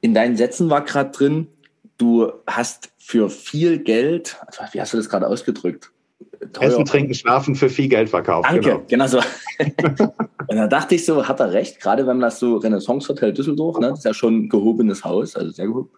In 0.00 0.14
deinen 0.14 0.36
Sätzen 0.36 0.68
war 0.70 0.84
gerade 0.84 1.10
drin, 1.10 1.46
du 1.96 2.32
hast 2.46 2.90
für 2.98 3.30
viel 3.30 3.78
Geld, 3.78 4.36
wie 4.72 4.80
hast 4.80 4.92
du 4.92 4.96
das 4.96 5.08
gerade 5.08 5.26
ausgedrückt? 5.26 5.92
Teuer. 6.52 6.68
Essen, 6.68 6.84
trinken, 6.84 7.14
schlafen 7.14 7.54
für 7.54 7.68
viel 7.68 7.88
Geld 7.88 8.08
verkauft. 8.08 8.48
Danke, 8.48 8.60
genau, 8.60 8.84
genau 8.88 9.06
so. 9.06 9.18
und 10.48 10.56
da 10.56 10.66
dachte 10.66 10.94
ich 10.94 11.04
so, 11.04 11.26
hat 11.26 11.40
er 11.40 11.52
recht, 11.52 11.80
gerade 11.80 12.06
wenn 12.06 12.18
man 12.18 12.28
das 12.28 12.38
so 12.38 12.56
Renaissance 12.56 13.08
Hotel 13.08 13.32
Düsseldorf, 13.32 13.78
ne, 13.78 13.90
das 13.90 14.00
ist 14.00 14.04
ja 14.04 14.14
schon 14.14 14.44
ein 14.44 14.48
gehobenes 14.48 15.04
Haus, 15.04 15.36
also 15.36 15.50
sehr 15.50 15.66
gehoben. 15.66 15.90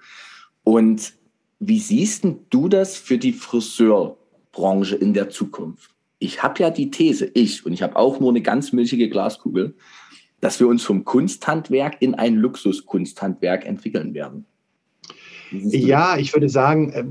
Und 0.64 1.14
wie 1.58 1.78
siehst 1.78 2.24
du 2.50 2.68
das 2.68 2.96
für 2.96 3.18
die 3.18 3.32
Friseurbranche 3.32 4.96
in 4.96 5.14
der 5.14 5.30
Zukunft? 5.30 5.90
Ich 6.18 6.42
habe 6.42 6.62
ja 6.62 6.70
die 6.70 6.90
These, 6.90 7.30
ich, 7.34 7.64
und 7.64 7.72
ich 7.72 7.82
habe 7.82 7.96
auch 7.96 8.20
nur 8.20 8.30
eine 8.30 8.42
ganz 8.42 8.72
milchige 8.72 9.08
Glaskugel, 9.08 9.74
dass 10.40 10.58
wir 10.58 10.68
uns 10.68 10.82
vom 10.82 11.04
Kunsthandwerk 11.04 11.96
in 12.00 12.14
ein 12.14 12.34
Luxuskunsthandwerk 12.36 13.66
entwickeln 13.66 14.14
werden? 14.14 14.46
Ja, 15.50 16.16
ich 16.16 16.32
würde 16.32 16.48
sagen, 16.48 16.92
äh, 16.92 17.04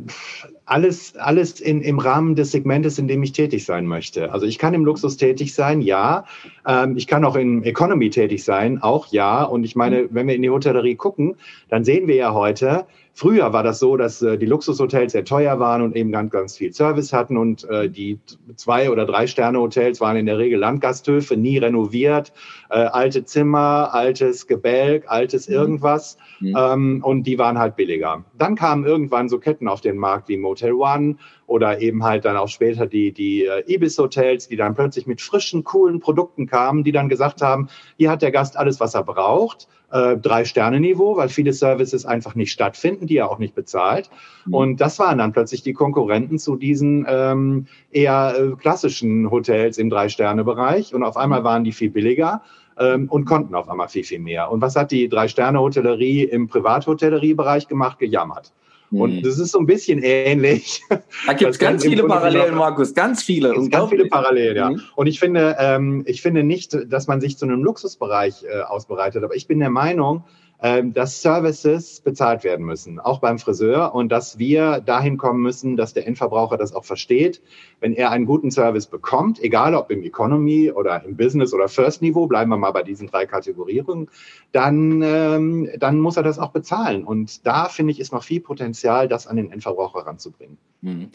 alles, 0.69 1.15
alles 1.17 1.59
in, 1.59 1.81
im 1.81 1.97
Rahmen 1.97 2.35
des 2.35 2.51
Segmentes, 2.51 2.99
in 2.99 3.07
dem 3.07 3.23
ich 3.23 3.31
tätig 3.31 3.65
sein 3.65 3.88
möchte. 3.88 4.31
Also 4.31 4.45
ich 4.45 4.59
kann 4.59 4.73
im 4.73 4.85
Luxus 4.85 5.17
tätig 5.17 5.53
sein, 5.53 5.81
ja. 5.81 6.25
Ähm, 6.67 6.95
ich 6.95 7.07
kann 7.07 7.25
auch 7.25 7.35
in 7.35 7.63
Economy 7.63 8.09
tätig 8.09 8.43
sein, 8.43 8.81
auch 8.81 9.07
ja. 9.07 9.43
Und 9.43 9.63
ich 9.63 9.75
meine, 9.75 10.07
wenn 10.11 10.27
wir 10.27 10.35
in 10.35 10.43
die 10.43 10.49
Hotellerie 10.49 10.95
gucken, 10.95 11.35
dann 11.69 11.83
sehen 11.83 12.07
wir 12.07 12.15
ja 12.15 12.33
heute, 12.33 12.85
Früher 13.19 13.51
war 13.51 13.63
das 13.63 13.79
so, 13.79 13.97
dass 13.97 14.21
äh, 14.21 14.38
die 14.38 14.45
Luxushotels 14.45 15.11
sehr 15.11 15.25
teuer 15.25 15.59
waren 15.59 15.81
und 15.81 15.93
eben 15.93 16.09
ganz, 16.09 16.31
ganz 16.31 16.55
viel 16.55 16.71
Service 16.71 17.11
hatten 17.11 17.35
und 17.35 17.69
äh, 17.69 17.89
die 17.89 18.17
zwei 18.55 18.89
oder 18.89 19.05
drei 19.05 19.27
Sterne 19.27 19.59
Hotels 19.59 19.99
waren 19.99 20.15
in 20.15 20.25
der 20.25 20.38
Regel 20.38 20.57
Landgasthöfe, 20.57 21.35
nie 21.35 21.57
renoviert, 21.57 22.31
äh, 22.69 22.77
alte 22.77 23.25
Zimmer, 23.25 23.89
altes 23.93 24.47
Gebälk, 24.47 25.03
altes 25.07 25.49
mhm. 25.49 25.55
irgendwas 25.55 26.17
mhm. 26.39 26.55
ähm, 26.57 27.03
und 27.03 27.23
die 27.23 27.38
waren 27.38 27.57
halt 27.57 27.75
billiger. 27.75 28.23
Dann 28.38 28.55
kamen 28.55 28.85
irgendwann 28.85 29.27
so 29.27 29.38
Ketten 29.38 29.67
auf 29.67 29.81
den 29.81 29.97
Markt 29.97 30.29
wie 30.29 30.38
Motel 30.38 30.59
One 30.63 31.16
oder 31.48 31.82
eben 31.82 32.04
halt 32.04 32.25
dann 32.25 32.38
auch 32.38 32.48
später 32.48 32.86
die, 32.86 33.12
die 33.12 33.46
äh, 33.46 33.63
Ibis-Hotels, 33.68 34.48
die 34.48 34.56
dann 34.56 34.75
plötzlich 34.75 35.08
mit 35.08 35.22
frischen, 35.22 35.63
coolen 35.63 36.00
Produkten 36.00 36.48
kamen, 36.48 36.84
die 36.84 36.92
dann 36.92 37.10
gesagt 37.10 37.42
haben, 37.42 37.70
hier 37.98 38.12
hat 38.12 38.22
der 38.22 38.32
Gast 38.32 38.58
alles, 38.58 38.80
was 38.80 38.94
er 38.94 39.04
braucht, 39.04 39.68
äh, 39.92 40.18
Drei-Sterne-Niveau, 40.18 41.18
weil 41.18 41.30
viele 41.30 41.54
Services 41.54 42.06
einfach 42.06 42.36
nicht 42.36 42.51
stattfinden, 42.51 43.08
die 43.08 43.18
er 43.18 43.32
auch 43.32 43.39
nicht 43.39 43.56
bezahlt. 43.56 44.10
Mhm. 44.46 44.54
Und 44.54 44.82
das 44.82 45.00
waren 45.00 45.18
dann 45.18 45.32
plötzlich 45.32 45.63
die 45.63 45.74
Konkurrenten 45.74 46.38
zu 46.38 46.56
diesen 46.56 47.06
ähm, 47.10 47.68
eher 47.92 48.36
äh, 48.38 48.56
klassischen 48.56 49.32
Hotels 49.32 49.78
im 49.78 49.89
Drei-Sterne-Bereich. 49.89 50.94
Und 50.94 51.04
auf 51.04 51.18
einmal 51.18 51.44
waren 51.44 51.63
die 51.63 51.72
viel 51.72 51.89
billiger 51.89 52.42
ähm, 52.78 53.08
und 53.10 53.25
konnten 53.25 53.56
auf 53.56 53.70
einmal 53.70 53.89
viel, 53.89 54.04
viel 54.04 54.20
mehr. 54.20 54.51
Und 54.51 54.62
was 54.62 54.75
hat 54.75 54.92
die 54.92 55.10
Drei-Sterne-Hotellerie 55.10 56.24
im 56.24 56.48
Privathotelleriebereich 56.48 57.68
gemacht? 57.68 58.00
Gejammert. 58.00 58.54
Und 58.91 59.17
hm. 59.17 59.24
das 59.24 59.38
ist 59.38 59.51
so 59.51 59.60
ein 59.60 59.65
bisschen 59.65 60.01
ähnlich. 60.01 60.81
Da 61.25 61.34
gibt 61.34 61.51
es 61.51 61.60
ganz 61.60 61.84
viele 61.84 62.03
Parallelen, 62.03 62.55
Markus, 62.55 62.93
ganz 62.93 63.24
viele. 63.24 63.53
Und 63.53 63.69
ganz 63.69 63.89
viele 63.89 64.08
Parallelen, 64.08 64.58
ja. 64.58 64.69
Mhm. 64.72 64.81
Und 64.96 65.08
ich 65.08 65.19
finde, 65.19 65.55
ähm, 65.60 66.03
ich 66.08 66.22
finde 66.22 66.43
nicht, 66.43 66.77
dass 66.88 67.08
man 67.08 67.22
sich 67.22 67.38
zu 67.38 67.46
einem 67.46 67.63
Luxusbereich 67.63 68.43
äh, 68.43 68.62
ausbereitet, 68.62 69.24
aber 69.24 69.36
ich 69.36 69.48
bin 69.48 69.60
der 69.60 69.69
Meinung, 69.69 70.24
ähm, 70.62 70.93
dass 70.93 71.22
Services 71.22 72.01
bezahlt 72.01 72.43
werden 72.43 72.65
müssen, 72.65 73.00
auch 73.00 73.19
beim 73.19 73.39
Friseur 73.39 73.96
und 73.96 74.12
dass 74.12 74.39
wir 74.39 74.81
dahin 74.81 75.17
kommen 75.17 75.41
müssen, 75.41 75.77
dass 75.77 75.93
der 75.93 76.05
Endverbraucher 76.05 76.58
das 76.58 76.74
auch 76.74 76.84
versteht. 76.84 77.41
Wenn 77.79 77.93
er 77.93 78.12
einen 78.12 78.25
guten 78.25 78.51
Service 78.51 78.88
bekommt, 78.88 79.41
egal 79.41 79.75
ob 79.75 79.91
im 79.91 80.03
Economy 80.03 80.71
oder 80.71 81.03
im 81.03 81.15
Business 81.15 81.53
oder 81.53 81.67
First 81.67 82.01
Niveau, 82.01 82.27
bleiben 82.27 82.50
wir 82.50 82.57
mal 82.57 82.71
bei 82.71 82.83
diesen 82.83 83.07
drei 83.07 83.25
Kategorierungen, 83.25 84.09
dann, 84.51 85.01
ähm, 85.01 85.69
dann 85.77 86.00
muss 86.00 86.17
er 86.17 86.24
das 86.24 86.39
auch 86.39 86.51
bezahlen. 86.51 87.03
Und 87.03 87.45
da 87.45 87.65
finde 87.65 87.91
ich, 87.91 88.00
ist 88.00 88.12
noch 88.12 88.24
viel 88.24 88.41
Potenzial, 88.41 89.07
das 89.07 89.27
an 89.27 89.38
den 89.38 89.51
Endverbraucher 89.51 90.00
ranzubringen. 90.00 90.57
Mhm 90.81 91.09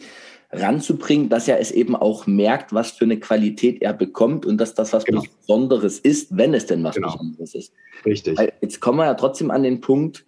ranzubringen, 0.51 1.29
dass 1.29 1.47
er 1.47 1.59
es 1.59 1.71
eben 1.71 1.95
auch 1.95 2.27
merkt, 2.27 2.73
was 2.73 2.91
für 2.91 3.05
eine 3.05 3.19
Qualität 3.19 3.81
er 3.81 3.93
bekommt 3.93 4.45
und 4.45 4.57
dass 4.57 4.73
das 4.73 4.93
was 4.93 5.05
genau. 5.05 5.23
Besonderes 5.39 5.99
ist, 5.99 6.35
wenn 6.35 6.53
es 6.53 6.65
denn 6.65 6.83
was 6.83 6.95
genau. 6.95 7.11
Besonderes 7.11 7.55
ist. 7.55 7.73
Richtig. 8.05 8.37
Weil 8.37 8.53
jetzt 8.61 8.79
kommen 8.79 8.99
wir 8.99 9.05
ja 9.05 9.13
trotzdem 9.13 9.51
an 9.51 9.63
den 9.63 9.81
Punkt, 9.81 10.25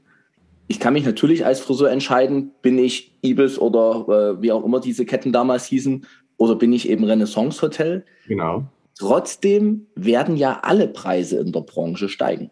ich 0.70 0.80
kann 0.80 0.94
mich 0.94 1.06
natürlich 1.06 1.46
als 1.46 1.62
Friseur 1.62 1.90
entscheiden, 1.90 2.52
bin 2.62 2.78
ich 2.78 3.18
Ibis 3.22 3.58
oder 3.58 4.36
äh, 4.38 4.42
wie 4.42 4.52
auch 4.52 4.66
immer 4.66 4.82
diese 4.82 5.06
Ketten 5.06 5.32
damals 5.32 5.66
hießen, 5.66 6.06
oder 6.38 6.56
bin 6.56 6.74
ich 6.74 6.88
eben 6.90 7.04
Renaissance 7.04 7.62
Hotel. 7.62 8.06
Genau. 8.28 8.66
Trotzdem 8.98 9.88
werden 9.96 10.38
ja 10.38 10.60
alle 10.64 10.88
Preise 10.88 11.40
in 11.40 11.52
der 11.52 11.62
Branche 11.62 12.10
steigen. 12.10 12.50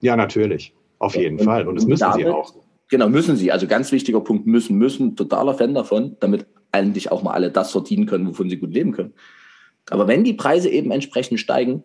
Ja, 0.00 0.16
natürlich. 0.16 0.74
Auf 0.98 1.14
jeden 1.14 1.38
und, 1.38 1.44
Fall. 1.44 1.68
Und 1.68 1.76
das 1.76 1.86
müssen 1.86 2.00
damit, 2.00 2.26
sie 2.26 2.32
auch. 2.32 2.54
Genau, 2.88 3.08
müssen 3.08 3.36
sie. 3.36 3.52
Also 3.52 3.66
ganz 3.66 3.92
wichtiger 3.92 4.20
Punkt, 4.20 4.46
müssen, 4.46 4.78
müssen. 4.78 5.16
Totaler 5.16 5.54
Fan 5.54 5.74
davon, 5.74 6.16
damit 6.20 6.46
eigentlich 6.72 7.10
auch 7.12 7.22
mal 7.22 7.32
alle 7.32 7.50
das 7.50 7.72
verdienen 7.72 8.06
können, 8.06 8.26
wovon 8.28 8.48
sie 8.48 8.56
gut 8.56 8.72
leben 8.72 8.92
können. 8.92 9.14
Aber 9.90 10.08
wenn 10.08 10.24
die 10.24 10.34
Preise 10.34 10.68
eben 10.68 10.90
entsprechend 10.90 11.40
steigen, 11.40 11.84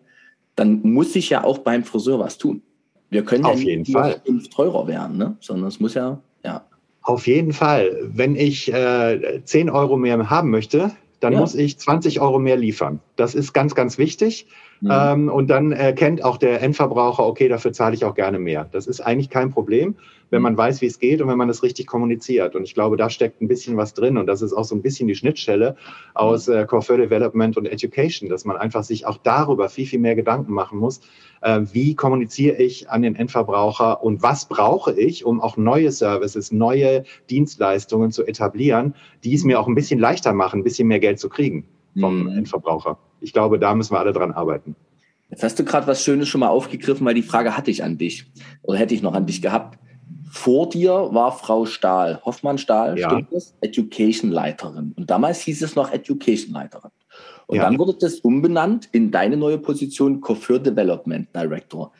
dann 0.55 0.81
muss 0.81 1.13
sich 1.13 1.29
ja 1.29 1.43
auch 1.43 1.59
beim 1.59 1.83
Friseur 1.83 2.19
was 2.19 2.37
tun. 2.37 2.61
Wir 3.09 3.23
können 3.23 3.45
Auf 3.45 3.61
ja 3.61 3.77
nicht 3.77 3.91
Fall. 3.91 4.21
teurer 4.53 4.87
werden, 4.87 5.17
ne? 5.17 5.37
sondern 5.39 5.67
es 5.67 5.79
muss 5.79 5.93
ja, 5.93 6.21
ja. 6.43 6.65
Auf 7.03 7.27
jeden 7.27 7.51
Fall. 7.51 8.09
Wenn 8.13 8.35
ich 8.35 8.71
äh, 8.71 9.41
10 9.43 9.69
Euro 9.69 9.97
mehr 9.97 10.29
haben 10.29 10.49
möchte, 10.49 10.91
dann 11.21 11.33
ja. 11.33 11.39
muss 11.39 11.55
ich 11.55 11.77
20 11.79 12.19
Euro 12.19 12.39
mehr 12.39 12.57
liefern. 12.57 12.99
Das 13.15 13.33
ist 13.33 13.53
ganz, 13.53 13.73
ganz 13.75 13.97
wichtig. 13.97 14.47
Mhm. 14.81 14.89
Ähm, 14.91 15.29
und 15.29 15.47
dann 15.47 15.71
erkennt 15.71 16.23
auch 16.23 16.37
der 16.37 16.61
Endverbraucher, 16.61 17.25
okay, 17.25 17.47
dafür 17.47 17.71
zahle 17.71 17.93
ich 17.93 18.03
auch 18.03 18.15
gerne 18.15 18.39
mehr. 18.39 18.67
Das 18.71 18.87
ist 18.87 18.99
eigentlich 18.99 19.29
kein 19.29 19.51
Problem, 19.51 19.95
wenn 20.31 20.39
mhm. 20.39 20.43
man 20.43 20.57
weiß, 20.57 20.81
wie 20.81 20.87
es 20.87 20.97
geht 20.97 21.21
und 21.21 21.29
wenn 21.29 21.37
man 21.37 21.47
das 21.47 21.61
richtig 21.61 21.85
kommuniziert. 21.85 22.55
Und 22.55 22.63
ich 22.63 22.73
glaube, 22.73 22.97
da 22.97 23.09
steckt 23.11 23.41
ein 23.41 23.47
bisschen 23.47 23.77
was 23.77 23.93
drin. 23.93 24.17
Und 24.17 24.25
das 24.25 24.41
ist 24.41 24.53
auch 24.53 24.63
so 24.63 24.73
ein 24.73 24.81
bisschen 24.81 25.07
die 25.07 25.13
Schnittstelle 25.13 25.75
aus 26.15 26.47
mhm. 26.47 26.55
äh, 26.55 26.65
Core 26.65 26.97
Development 26.97 27.57
und 27.57 27.67
Education, 27.67 28.27
dass 28.27 28.43
man 28.43 28.57
einfach 28.57 28.83
sich 28.83 29.05
auch 29.05 29.17
darüber 29.17 29.69
viel, 29.69 29.85
viel 29.85 29.99
mehr 29.99 30.15
Gedanken 30.15 30.51
machen 30.51 30.79
muss. 30.79 31.01
Äh, 31.41 31.61
wie 31.71 31.93
kommuniziere 31.93 32.57
ich 32.57 32.89
an 32.89 33.03
den 33.03 33.15
Endverbraucher 33.15 34.03
und 34.03 34.23
was 34.23 34.47
brauche 34.47 34.93
ich, 34.93 35.25
um 35.25 35.41
auch 35.41 35.57
neue 35.57 35.91
Services, 35.91 36.51
neue 36.51 37.03
Dienstleistungen 37.29 38.11
zu 38.11 38.25
etablieren, 38.25 38.95
die 39.23 39.35
es 39.35 39.43
mir 39.43 39.59
auch 39.59 39.67
ein 39.67 39.75
bisschen 39.75 39.99
leichter 39.99 40.33
machen, 40.33 40.61
ein 40.61 40.63
bisschen 40.63 40.87
mehr 40.87 40.99
Geld 40.99 41.19
zu 41.19 41.29
kriegen 41.29 41.65
vom 41.99 42.23
mhm. 42.23 42.37
Endverbraucher. 42.39 42.97
Ich 43.21 43.33
glaube, 43.33 43.59
da 43.59 43.73
müssen 43.73 43.93
wir 43.93 43.99
alle 43.99 44.13
dran 44.13 44.31
arbeiten. 44.31 44.75
Jetzt 45.29 45.43
hast 45.43 45.57
du 45.57 45.63
gerade 45.63 45.87
was 45.87 46.03
Schönes 46.03 46.27
schon 46.27 46.41
mal 46.41 46.49
aufgegriffen, 46.49 47.05
weil 47.05 47.13
die 47.13 47.21
Frage 47.21 47.55
hatte 47.55 47.71
ich 47.71 47.83
an 47.83 47.97
dich 47.97 48.25
oder 48.63 48.77
hätte 48.77 48.93
ich 48.93 49.01
noch 49.01 49.13
an 49.13 49.25
dich 49.25 49.41
gehabt. 49.41 49.79
Vor 50.29 50.69
dir 50.69 50.91
war 50.91 51.31
Frau 51.31 51.65
Stahl, 51.65 52.21
Hoffmann 52.25 52.57
Stahl, 52.57 52.97
ja. 52.97 53.09
stimmt 53.09 53.27
das? 53.31 53.53
Education-Leiterin. 53.61 54.93
Und 54.97 55.09
damals 55.09 55.41
hieß 55.41 55.61
es 55.61 55.75
noch 55.75 55.91
Education-Leiterin. 55.91 56.91
Und 57.47 57.57
ja. 57.57 57.63
dann 57.63 57.77
wurde 57.77 57.95
das 57.99 58.19
umbenannt 58.19 58.89
in 58.91 59.11
deine 59.11 59.37
neue 59.37 59.57
Position 59.57 60.21
Coiffeur 60.21 60.59
Development 60.59 61.27
Director. 61.35 61.91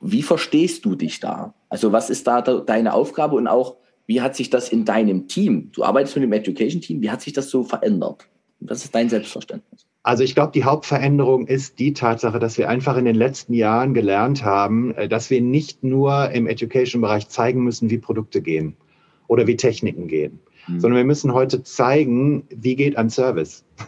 Wie 0.00 0.22
verstehst 0.22 0.84
du 0.84 0.94
dich 0.94 1.18
da? 1.20 1.54
Also 1.68 1.92
was 1.92 2.10
ist 2.10 2.26
da 2.26 2.42
deine 2.42 2.94
Aufgabe 2.94 3.36
und 3.36 3.48
auch 3.48 3.76
wie 4.06 4.20
hat 4.20 4.36
sich 4.36 4.48
das 4.48 4.70
in 4.70 4.84
deinem 4.84 5.28
Team, 5.28 5.70
du 5.72 5.84
arbeitest 5.84 6.16
mit 6.16 6.24
dem 6.24 6.32
Education-Team, 6.32 7.02
wie 7.02 7.10
hat 7.10 7.20
sich 7.20 7.32
das 7.32 7.50
so 7.50 7.64
verändert? 7.64 8.26
Was 8.60 8.84
ist 8.84 8.94
dein 8.94 9.08
Selbstverständnis? 9.08 9.87
Also 10.02 10.22
ich 10.22 10.34
glaube, 10.34 10.52
die 10.52 10.64
Hauptveränderung 10.64 11.46
ist 11.46 11.78
die 11.78 11.92
Tatsache, 11.92 12.38
dass 12.38 12.56
wir 12.56 12.68
einfach 12.68 12.96
in 12.96 13.04
den 13.04 13.16
letzten 13.16 13.52
Jahren 13.52 13.94
gelernt 13.94 14.44
haben, 14.44 14.94
äh, 14.94 15.08
dass 15.08 15.30
wir 15.30 15.40
nicht 15.40 15.82
nur 15.82 16.30
im 16.30 16.46
Education-Bereich 16.46 17.28
zeigen 17.28 17.62
müssen, 17.64 17.90
wie 17.90 17.98
Produkte 17.98 18.40
gehen 18.40 18.76
oder 19.26 19.46
wie 19.46 19.56
Techniken 19.56 20.08
gehen, 20.08 20.40
mhm. 20.66 20.80
sondern 20.80 20.98
wir 20.98 21.04
müssen 21.04 21.34
heute 21.34 21.62
zeigen, 21.62 22.44
wie 22.48 22.76
geht 22.76 22.96
ein 22.96 23.10
Service. 23.10 23.64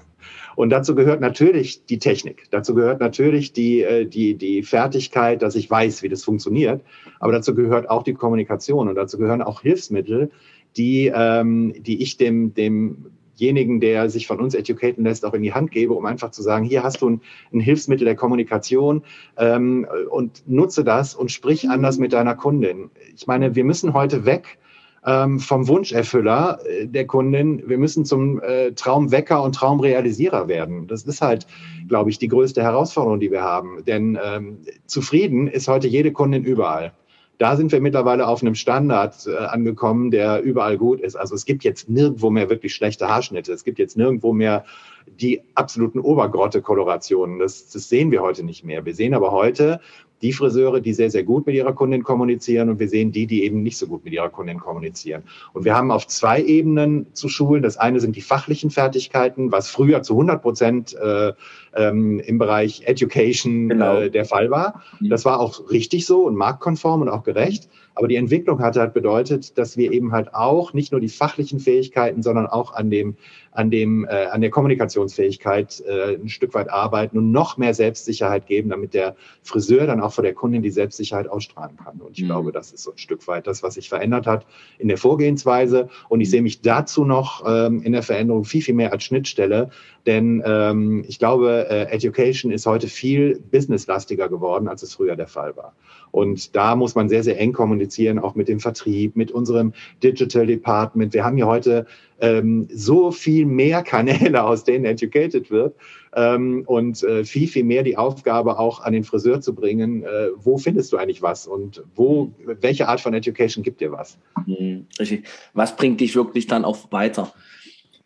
Und 0.57 0.71
dazu 0.71 0.95
gehört 0.95 1.21
natürlich 1.21 1.87
die 1.87 1.99
Technik. 1.99 2.49
Dazu 2.51 2.75
gehört 2.75 3.01
natürlich 3.01 3.53
die, 3.53 3.83
äh, 3.83 4.05
die, 4.05 4.35
die 4.35 4.63
Fertigkeit, 4.63 5.41
dass 5.41 5.55
ich 5.55 5.71
weiß, 5.71 6.03
wie 6.03 6.09
das 6.09 6.25
funktioniert. 6.25 6.83
Aber 7.19 7.33
dazu 7.33 7.55
gehört 7.55 7.89
auch 7.89 8.03
die 8.03 8.15
Kommunikation 8.15 8.89
und 8.89 8.97
dazu 8.97 9.17
gehören 9.17 9.41
auch 9.41 9.63
Hilfsmittel, 9.63 10.31
die, 10.77 11.11
ähm, 11.15 11.73
die 11.79 12.03
ich 12.03 12.17
dem, 12.17 12.53
dem 12.53 13.07
demjenigen, 13.41 13.81
der 13.81 14.11
sich 14.11 14.27
von 14.27 14.39
uns 14.41 14.55
educaten 14.55 15.05
lässt, 15.05 15.25
auch 15.25 15.35
in 15.35 15.43
die 15.43 15.53
Hand 15.53 15.71
gebe, 15.71 15.95
um 15.95 16.05
einfach 16.07 16.31
zu 16.31 16.43
sagen, 16.43 16.65
hier 16.65 16.83
hast 16.83 17.03
du 17.03 17.11
ein, 17.11 17.21
ein 17.53 17.61
Hilfsmittel 17.61 18.05
der 18.05 18.17
Kommunikation 18.17 19.03
ähm, 19.37 19.87
und 20.11 20.47
nutze 20.47 20.85
das 20.85 21.15
und 21.15 21.33
sprich 21.33 21.69
anders 21.69 21.99
mit 21.99 22.13
deiner 22.13 22.35
Kundin. 22.35 22.91
Ich 23.15 23.27
meine, 23.27 23.55
wir 23.55 23.65
müssen 23.65 23.95
heute 23.95 24.25
weg 24.25 24.59
ähm, 25.05 25.41
vom 25.41 25.67
Wunscherfüller 25.67 26.61
äh, 26.67 26.87
der 26.87 27.07
Kundin. 27.07 27.63
Wir 27.67 27.79
müssen 27.79 28.05
zum 28.05 28.41
äh, 28.43 28.73
Traumwecker 28.73 29.43
und 29.43 29.55
Traumrealisierer 29.55 30.47
werden. 30.47 30.87
Das 30.87 31.05
ist 31.05 31.23
halt, 31.23 31.47
glaube 31.89 32.11
ich, 32.11 32.19
die 32.19 32.29
größte 32.29 32.63
Herausforderung, 32.63 33.21
die 33.21 33.31
wir 33.31 33.43
haben. 33.43 33.83
Denn 33.87 34.19
ähm, 34.23 34.59
zufrieden 34.87 35.49
ist 35.49 35.69
heute 35.69 35.89
jede 35.89 36.13
Kundin 36.13 36.45
überall 36.45 36.93
da 37.41 37.57
sind 37.57 37.73
wir 37.73 37.81
mittlerweile 37.81 38.29
auf 38.29 38.43
einem 38.43 38.55
Standard 38.55 39.27
äh, 39.27 39.35
angekommen, 39.35 40.11
der 40.11 40.43
überall 40.43 40.77
gut 40.77 41.01
ist. 41.01 41.17
Also 41.17 41.35
es 41.35 41.47
gibt 41.47 41.65
jetzt 41.65 41.89
nirgendwo 41.89 42.29
mehr 42.29 42.51
wirklich 42.51 42.75
schlechte 42.75 43.09
Haarschnitte. 43.09 43.51
Es 43.51 43.65
gibt 43.65 43.79
jetzt 43.79 43.97
nirgendwo 43.97 44.35
mehr 44.35 44.67
die 45.07 45.41
absoluten 45.55 46.01
Obergrotte-Kolorationen. 46.01 47.39
Das, 47.39 47.71
das 47.71 47.89
sehen 47.89 48.11
wir 48.11 48.21
heute 48.21 48.43
nicht 48.43 48.63
mehr. 48.63 48.85
Wir 48.85 48.95
sehen 48.95 49.15
aber 49.15 49.33
heute 49.33 49.81
die 50.23 50.33
Friseure, 50.33 50.81
die 50.81 50.93
sehr, 50.93 51.11
sehr 51.11 51.25
gut 51.25 51.47
mit 51.47 51.55
ihrer 51.55 51.73
Kundin 51.73 52.03
kommunizieren 52.03 52.69
und 52.69 52.79
wir 52.79 52.89
sehen 52.89 53.13
die, 53.13 53.27
die 53.27 53.45
eben 53.45 53.63
nicht 53.63 53.79
so 53.79 53.87
gut 53.87 54.05
mit 54.05 54.13
ihrer 54.13 54.29
Kundin 54.29 54.59
kommunizieren. 54.59 55.23
Und 55.53 55.65
wir 55.65 55.75
haben 55.75 55.91
auf 55.91 56.07
zwei 56.07 56.43
Ebenen 56.43 57.07
zu 57.15 57.29
schulen. 57.29 57.63
Das 57.63 57.77
eine 57.77 58.01
sind 58.01 58.17
die 58.17 58.21
fachlichen 58.21 58.71
Fertigkeiten, 58.71 59.53
was 59.53 59.69
früher 59.69 60.03
zu 60.03 60.15
100 60.15 60.43
Prozent 60.43 60.95
äh, 60.95 61.33
ähm, 61.75 62.21
im 62.21 62.39
Bereich 62.39 62.83
Education 62.87 63.69
genau. 63.69 64.01
äh, 64.01 64.11
der 64.11 64.25
Fall 64.25 64.51
war. 64.51 64.83
Mhm. 65.01 65.09
Das 65.09 65.25
war 65.25 65.41
auch 65.41 65.71
richtig 65.71 66.07
so 66.07 66.27
und 66.27 66.37
marktkonform 66.37 67.03
und 67.03 67.09
auch 67.09 67.23
gerecht. 67.23 67.69
Aber 68.01 68.09
die 68.09 68.17
Entwicklung 68.17 68.61
hat 68.61 68.79
halt 68.79 68.95
bedeutet, 68.95 69.59
dass 69.59 69.77
wir 69.77 69.93
eben 69.93 70.13
halt 70.13 70.35
auch 70.35 70.73
nicht 70.73 70.91
nur 70.91 71.03
die 71.03 71.11
fachlichen 71.11 71.61
Fähigkeiten, 71.61 72.23
sondern 72.23 72.47
auch 72.47 72.73
an 72.73 72.89
dem, 72.89 73.15
an 73.53 73.71
dem, 73.71 74.07
äh, 74.09 74.25
an 74.25 74.41
der 74.41 74.49
Kommunikationsfähigkeit 74.49 75.83
äh, 75.87 76.15
ein 76.15 76.31
Stück 76.31 76.55
weit 76.55 76.71
arbeiten 76.71 77.19
und 77.19 77.31
noch 77.31 77.59
mehr 77.59 77.75
Selbstsicherheit 77.75 78.47
geben, 78.47 78.71
damit 78.71 78.95
der 78.95 79.17
Friseur 79.43 79.87
dann 79.87 80.01
auch 80.01 80.15
vor 80.15 80.25
der 80.25 80.33
Kundin 80.33 80.63
die 80.63 80.71
Selbstsicherheit 80.71 81.29
ausstrahlen 81.29 81.77
kann. 81.77 82.01
Und 82.01 82.17
ich 82.17 82.23
mhm. 82.23 82.29
glaube, 82.29 82.53
das 82.53 82.73
ist 82.73 82.85
so 82.85 82.93
ein 82.93 82.97
Stück 82.97 83.29
weit 83.29 83.47
das, 83.47 83.63
was 83.63 83.75
sich 83.75 83.91
verändert 83.91 84.27
hat 84.27 84.47
in 84.79 84.89
der 84.89 84.97
Vorgehensweise. 84.97 85.91
Und 86.09 86.23
ich 86.23 86.29
mhm. 86.29 86.31
sehe 86.31 86.43
mich 86.43 86.63
dazu 86.63 87.05
noch 87.05 87.45
ähm, 87.47 87.83
in 87.83 87.93
der 87.93 88.03
Veränderung 88.03 88.45
viel, 88.45 88.63
viel 88.63 88.75
mehr 88.75 88.95
als 88.95 89.05
Schnittstelle, 89.05 89.69
denn 90.07 90.43
ähm, 90.47 91.05
ich 91.07 91.19
glaube, 91.19 91.67
äh, 91.69 91.93
Education 91.93 92.51
ist 92.51 92.65
heute 92.65 92.89
viel 92.89 93.39
businesslastiger 93.51 94.31
geworden, 94.31 94.69
als 94.69 94.83
es 94.83 94.95
früher 94.95 95.17
der 95.17 95.27
Fall 95.27 95.55
war. 95.57 95.75
Und 96.11 96.57
da 96.57 96.77
muss 96.77 96.95
man 96.95 97.09
sehr, 97.09 97.23
sehr 97.23 97.39
eng 97.39 97.53
kommunizieren, 97.53 98.19
auch 98.19 98.35
mit 98.35 98.49
dem 98.49 98.61
Vertrieb, 98.61 99.17
mit 99.17 99.31
unserem 99.33 99.73
Digital 100.03 100.47
Department. 100.47 101.15
Wir 101.15 101.25
haben 101.25 101.39
ja 101.39 101.47
heute 101.47 101.87
ähm, 102.21 102.69
so 102.73 103.11
viel 103.11 103.47
mehr 103.47 103.83
Kanäle, 103.83 104.43
aus 104.45 104.65
denen 104.65 104.85
educated 104.85 105.51
wird 105.51 105.75
ähm, 106.15 106.65
und 106.67 107.03
äh, 107.03 107.25
viel, 107.25 107.49
viel 107.49 107.65
mehr 107.65 107.83
die 107.83 107.97
Aufgabe 107.97 108.59
auch 108.59 108.81
an 108.81 108.93
den 108.93 109.05
Friseur 109.05 109.41
zu 109.41 109.55
bringen. 109.55 110.03
Äh, 110.03 110.29
wo 110.37 110.59
findest 110.59 110.93
du 110.93 110.97
eigentlich 110.97 111.23
was 111.23 111.47
und 111.47 111.83
wo, 111.95 112.33
welche 112.45 112.89
Art 112.89 113.01
von 113.01 113.15
Education 113.15 113.63
gibt 113.63 113.81
dir 113.81 113.93
was? 113.93 114.19
Mhm, 114.47 114.87
richtig. 114.99 115.25
Was 115.55 115.77
bringt 115.77 116.01
dich 116.01 116.15
wirklich 116.15 116.47
dann 116.47 116.65
auch 116.65 116.91
weiter? 116.93 117.33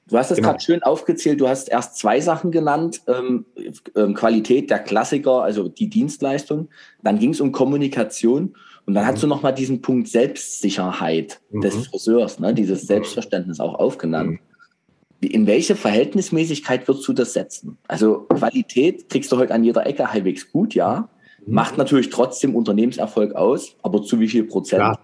Du 0.06 0.18
hast 0.18 0.30
es 0.30 0.37
genau. 0.37 0.50
gerade 0.50 0.62
schön 0.62 0.82
aufgezählt. 0.82 1.40
Du 1.40 1.49
hast 1.49 1.68
erst 1.68 1.96
zwei 1.96 2.20
Sachen 2.20 2.50
genannt. 2.50 3.00
Ähm, 3.06 3.46
ähm, 3.96 4.14
Qualität 4.14 4.70
der 4.70 4.80
Klassiker, 4.80 5.42
also 5.42 5.68
die 5.68 5.88
Dienstleistung. 5.88 6.68
Dann 7.02 7.18
ging 7.18 7.30
es 7.30 7.40
um 7.40 7.52
Kommunikation. 7.52 8.54
Und 8.87 8.94
dann 8.94 9.04
mhm. 9.04 9.08
hast 9.08 9.23
du 9.23 9.26
nochmal 9.26 9.54
diesen 9.54 9.80
Punkt 9.80 10.08
Selbstsicherheit 10.08 11.40
mhm. 11.50 11.62
des 11.62 11.87
Friseurs, 11.87 12.38
ne? 12.38 12.52
dieses 12.52 12.82
mhm. 12.82 12.87
Selbstverständnis 12.88 13.61
auch 13.61 13.75
aufgenannt. 13.75 14.32
Mhm. 14.32 14.38
In 15.20 15.46
welche 15.46 15.75
Verhältnismäßigkeit 15.75 16.87
würdest 16.87 17.08
du 17.08 17.14
das 17.14 17.32
setzen? 17.32 17.78
Also 17.88 18.26
Qualität 18.28 19.08
kriegst 19.08 19.32
du 19.32 19.38
heute 19.38 19.54
an 19.54 19.64
jeder 19.64 19.87
Ecke 19.87 20.12
halbwegs 20.12 20.52
gut, 20.52 20.75
ja. 20.75 21.08
Mhm. 21.46 21.54
Macht 21.54 21.78
natürlich 21.78 22.11
trotzdem 22.11 22.54
Unternehmenserfolg 22.54 23.34
aus, 23.34 23.75
aber 23.82 24.02
zu 24.02 24.20
wie 24.20 24.28
viel 24.28 24.44
Prozent? 24.44 24.80
Ja. 24.80 24.99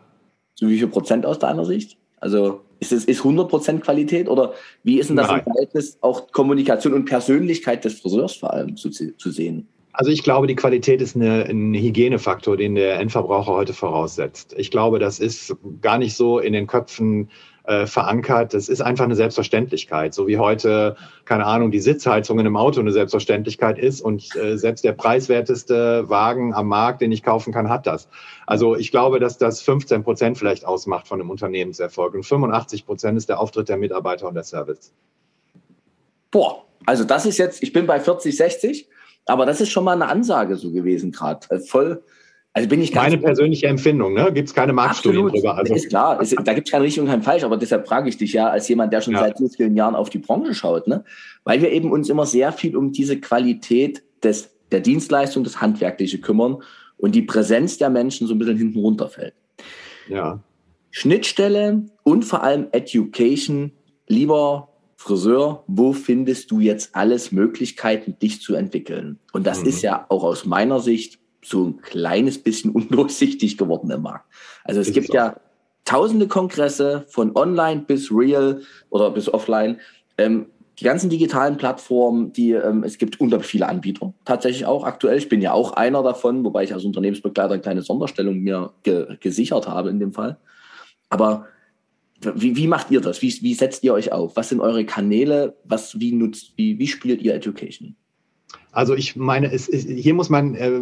Zu 0.57 0.69
wie 0.69 0.77
viel 0.77 0.89
Prozent 0.89 1.25
aus 1.25 1.39
deiner 1.39 1.65
Sicht? 1.65 1.97
Also 2.19 2.61
ist 2.81 2.93
es 2.93 3.05
ist 3.05 3.23
100% 3.23 3.81
Qualität 3.81 4.29
oder 4.29 4.55
wie 4.83 4.99
ist 4.99 5.11
denn 5.11 5.17
das 5.17 5.29
Nein. 5.29 5.41
im 5.41 5.53
Verhältnis 5.53 5.99
auch 6.01 6.33
Kommunikation 6.33 6.95
und 6.95 7.05
Persönlichkeit 7.05 7.85
des 7.85 8.01
Friseurs 8.01 8.35
vor 8.35 8.53
allem 8.53 8.77
zu, 8.77 8.91
zu 8.91 9.31
sehen? 9.31 9.69
Also 9.93 10.11
ich 10.11 10.23
glaube, 10.23 10.47
die 10.47 10.55
Qualität 10.55 11.03
ist 11.03 11.17
eine, 11.17 11.45
ein 11.45 11.75
Hygienefaktor, 11.75 12.57
den 12.57 12.75
der 12.75 13.01
Endverbraucher 13.01 13.53
heute 13.53 13.75
voraussetzt. 13.75 14.55
Ich 14.57 14.71
glaube, 14.71 14.99
das 14.99 15.19
ist 15.19 15.55
gar 15.83 15.99
nicht 15.99 16.15
so 16.15 16.39
in 16.39 16.53
den 16.53 16.67
Köpfen 16.67 17.29
äh, 17.71 17.87
verankert. 17.87 18.53
Das 18.53 18.69
ist 18.69 18.81
einfach 18.81 19.05
eine 19.05 19.15
Selbstverständlichkeit, 19.15 20.13
so 20.13 20.27
wie 20.27 20.39
heute, 20.39 20.97
keine 21.25 21.47
Ahnung, 21.47 21.71
die 21.71 21.79
Sitzheizung 21.79 22.41
in 22.41 22.47
einem 22.47 22.57
Auto 22.57 22.81
eine 22.81 22.91
Selbstverständlichkeit 22.91 23.79
ist 23.79 24.01
und 24.01 24.35
äh, 24.35 24.59
selbst 24.59 24.83
der 24.83 24.91
preiswerteste 24.91 26.09
Wagen 26.09 26.53
am 26.53 26.67
Markt, 26.67 27.01
den 27.01 27.13
ich 27.13 27.23
kaufen 27.23 27.53
kann, 27.53 27.69
hat 27.69 27.87
das. 27.87 28.09
Also 28.45 28.75
ich 28.75 28.91
glaube, 28.91 29.21
dass 29.21 29.39
das 29.39 29.63
15 29.63 30.03
Prozent 30.03 30.37
vielleicht 30.37 30.65
ausmacht 30.65 31.07
von 31.07 31.21
einem 31.21 31.31
Unternehmenserfolg 31.31 32.15
und 32.15 32.25
85 32.25 32.87
Prozent 32.87 33.17
ist 33.17 33.29
der 33.29 33.39
Auftritt 33.39 33.69
der 33.69 33.77
Mitarbeiter 33.77 34.27
und 34.27 34.35
der 34.35 34.43
Service. 34.43 34.93
Boah, 36.33 36.65
also 36.87 37.05
das 37.05 37.25
ist 37.25 37.39
jetzt, 37.39 37.63
ich 37.63 37.73
bin 37.73 37.87
bei 37.87 38.01
40, 38.01 38.37
60, 38.37 38.89
aber 39.27 39.47
das 39.47 39.61
ist 39.61 39.71
schon 39.71 39.85
mal 39.85 39.93
eine 39.93 40.09
Ansage 40.09 40.57
so 40.57 40.73
gewesen 40.73 41.13
gerade. 41.13 41.61
Voll, 41.61 42.03
also 42.53 42.69
bin 42.69 42.83
ich 42.83 42.93
Meine 42.95 43.19
persönliche 43.19 43.69
Empfindung, 43.69 44.13
ne? 44.15 44.33
Gibt 44.33 44.49
es 44.49 44.55
keine 44.55 44.73
Marktstudien 44.73 45.29
drüber? 45.29 45.57
Also. 45.57 45.73
Ist 45.73 45.89
klar, 45.89 46.21
ist, 46.21 46.35
da 46.45 46.53
gibt 46.53 46.67
es 46.67 46.73
keine 46.73 46.85
Richtung, 46.85 47.07
kein 47.07 47.23
Falsch, 47.23 47.45
aber 47.45 47.57
deshalb 47.57 47.87
frage 47.87 48.09
ich 48.09 48.17
dich 48.17 48.33
ja 48.33 48.49
als 48.49 48.69
jemand, 48.69 48.93
der 48.93 49.01
schon 49.01 49.15
ja. 49.15 49.21
seit 49.21 49.39
so 49.39 49.49
vielen 49.49 49.77
Jahren 49.77 49.95
auf 49.95 50.11
die 50.11 50.19
Branche 50.19 50.55
schaut, 50.55 50.89
ne? 50.89 51.05
Weil 51.45 51.63
wir 51.63 51.71
eben 51.71 51.93
uns 51.93 52.09
immer 52.09 52.27
sehr 52.27 52.51
viel 52.53 52.77
um 52.77 52.91
diese 52.91 53.21
Qualität 53.21 54.03
des, 54.25 54.51
der 54.73 54.81
Dienstleistung, 54.81 55.45
das 55.45 55.61
Handwerkliche 55.61 56.19
kümmern 56.19 56.59
und 56.97 57.15
die 57.15 57.23
Präsenz 57.23 57.79
der 57.79 57.89
Menschen 57.89 58.27
so 58.27 58.35
ein 58.35 58.39
bisschen 58.41 58.57
hinten 58.57 58.81
runterfällt. 58.81 59.35
Ja. 60.09 60.41
Schnittstelle 60.91 61.85
und 62.03 62.25
vor 62.25 62.43
allem 62.43 62.67
Education, 62.73 63.71
lieber 64.09 64.71
Friseur, 64.97 65.63
wo 65.69 65.93
findest 65.93 66.51
du 66.51 66.59
jetzt 66.59 66.97
alles 66.97 67.31
Möglichkeiten, 67.31 68.17
dich 68.21 68.43
zu 68.43 68.57
entwickeln? 68.57 69.21
Und 69.33 69.47
das 69.47 69.61
mhm. 69.61 69.69
ist 69.69 69.83
ja 69.83 70.05
auch 70.09 70.25
aus 70.25 70.45
meiner 70.45 70.81
Sicht 70.81 71.21
so 71.43 71.65
ein 71.65 71.81
kleines 71.81 72.39
bisschen 72.39 72.71
undurchsichtig 72.75 73.57
geworden 73.59 73.91
im 73.91 74.03
Markt. 74.03 74.27
Also 74.65 74.81
es 74.81 74.89
ist 74.89 74.95
gibt 74.95 75.13
ja 75.13 75.37
tausende 75.85 76.29
Kongresse 76.29 77.05
von 77.09 77.35
online 77.37 77.83
bis 77.87 78.11
real 78.13 78.63
oder 78.91 79.11
bis 79.11 79.33
offline. 79.33 79.79
Ähm, 80.19 80.47
die 80.79 80.85
ganzen 80.85 81.11
digitalen 81.11 81.59
Plattformen, 81.59 82.33
die 82.33 82.53
ähm, 82.53 82.85
es 82.85 82.97
gibt 82.97 83.21
unglaublich 83.21 83.51
viele 83.51 83.69
Anbieter 83.69 84.15
tatsächlich 84.25 84.65
auch 84.65 84.85
aktuell. 84.85 85.19
Ich 85.19 85.29
bin 85.29 85.43
ja 85.43 85.53
auch 85.53 85.73
einer 85.73 86.03
davon, 86.03 86.43
wobei 86.43 86.65
ich 86.65 86.73
als 86.73 86.85
Unternehmensbegleiter 86.85 87.53
eine 87.53 87.63
kleine 87.63 87.83
Sonderstellung 87.83 88.39
mir 88.39 88.73
ge 88.83 89.17
gesichert 89.21 89.69
habe 89.69 89.91
in 89.91 90.01
dem 90.01 90.13
Fall. 90.13 90.39
Aber 91.11 91.47
wie, 92.21 92.57
wie 92.57 92.67
macht 92.67 92.91
ihr 92.91 93.01
das? 93.01 93.21
Wie, 93.21 93.33
wie 93.43 93.55
setzt 93.55 93.85
ihr 93.85 93.93
euch 93.93 94.13
auf? 94.13 94.37
Was 94.37 94.49
sind 94.49 94.61
eure 94.61 94.85
Kanäle? 94.85 95.57
Was, 95.65 95.99
wie 96.01 96.13
nutzt, 96.13 96.53
wie, 96.57 96.79
wie 96.79 96.87
spielt 96.87 97.23
ihr 97.23 97.35
Education? 97.35 97.97
Also 98.73 98.95
ich 98.95 99.17
meine, 99.17 99.53
es, 99.53 99.69
es, 99.69 99.85
hier 99.85 100.15
muss 100.15 100.29
man 100.29 100.55
äh, 100.55 100.81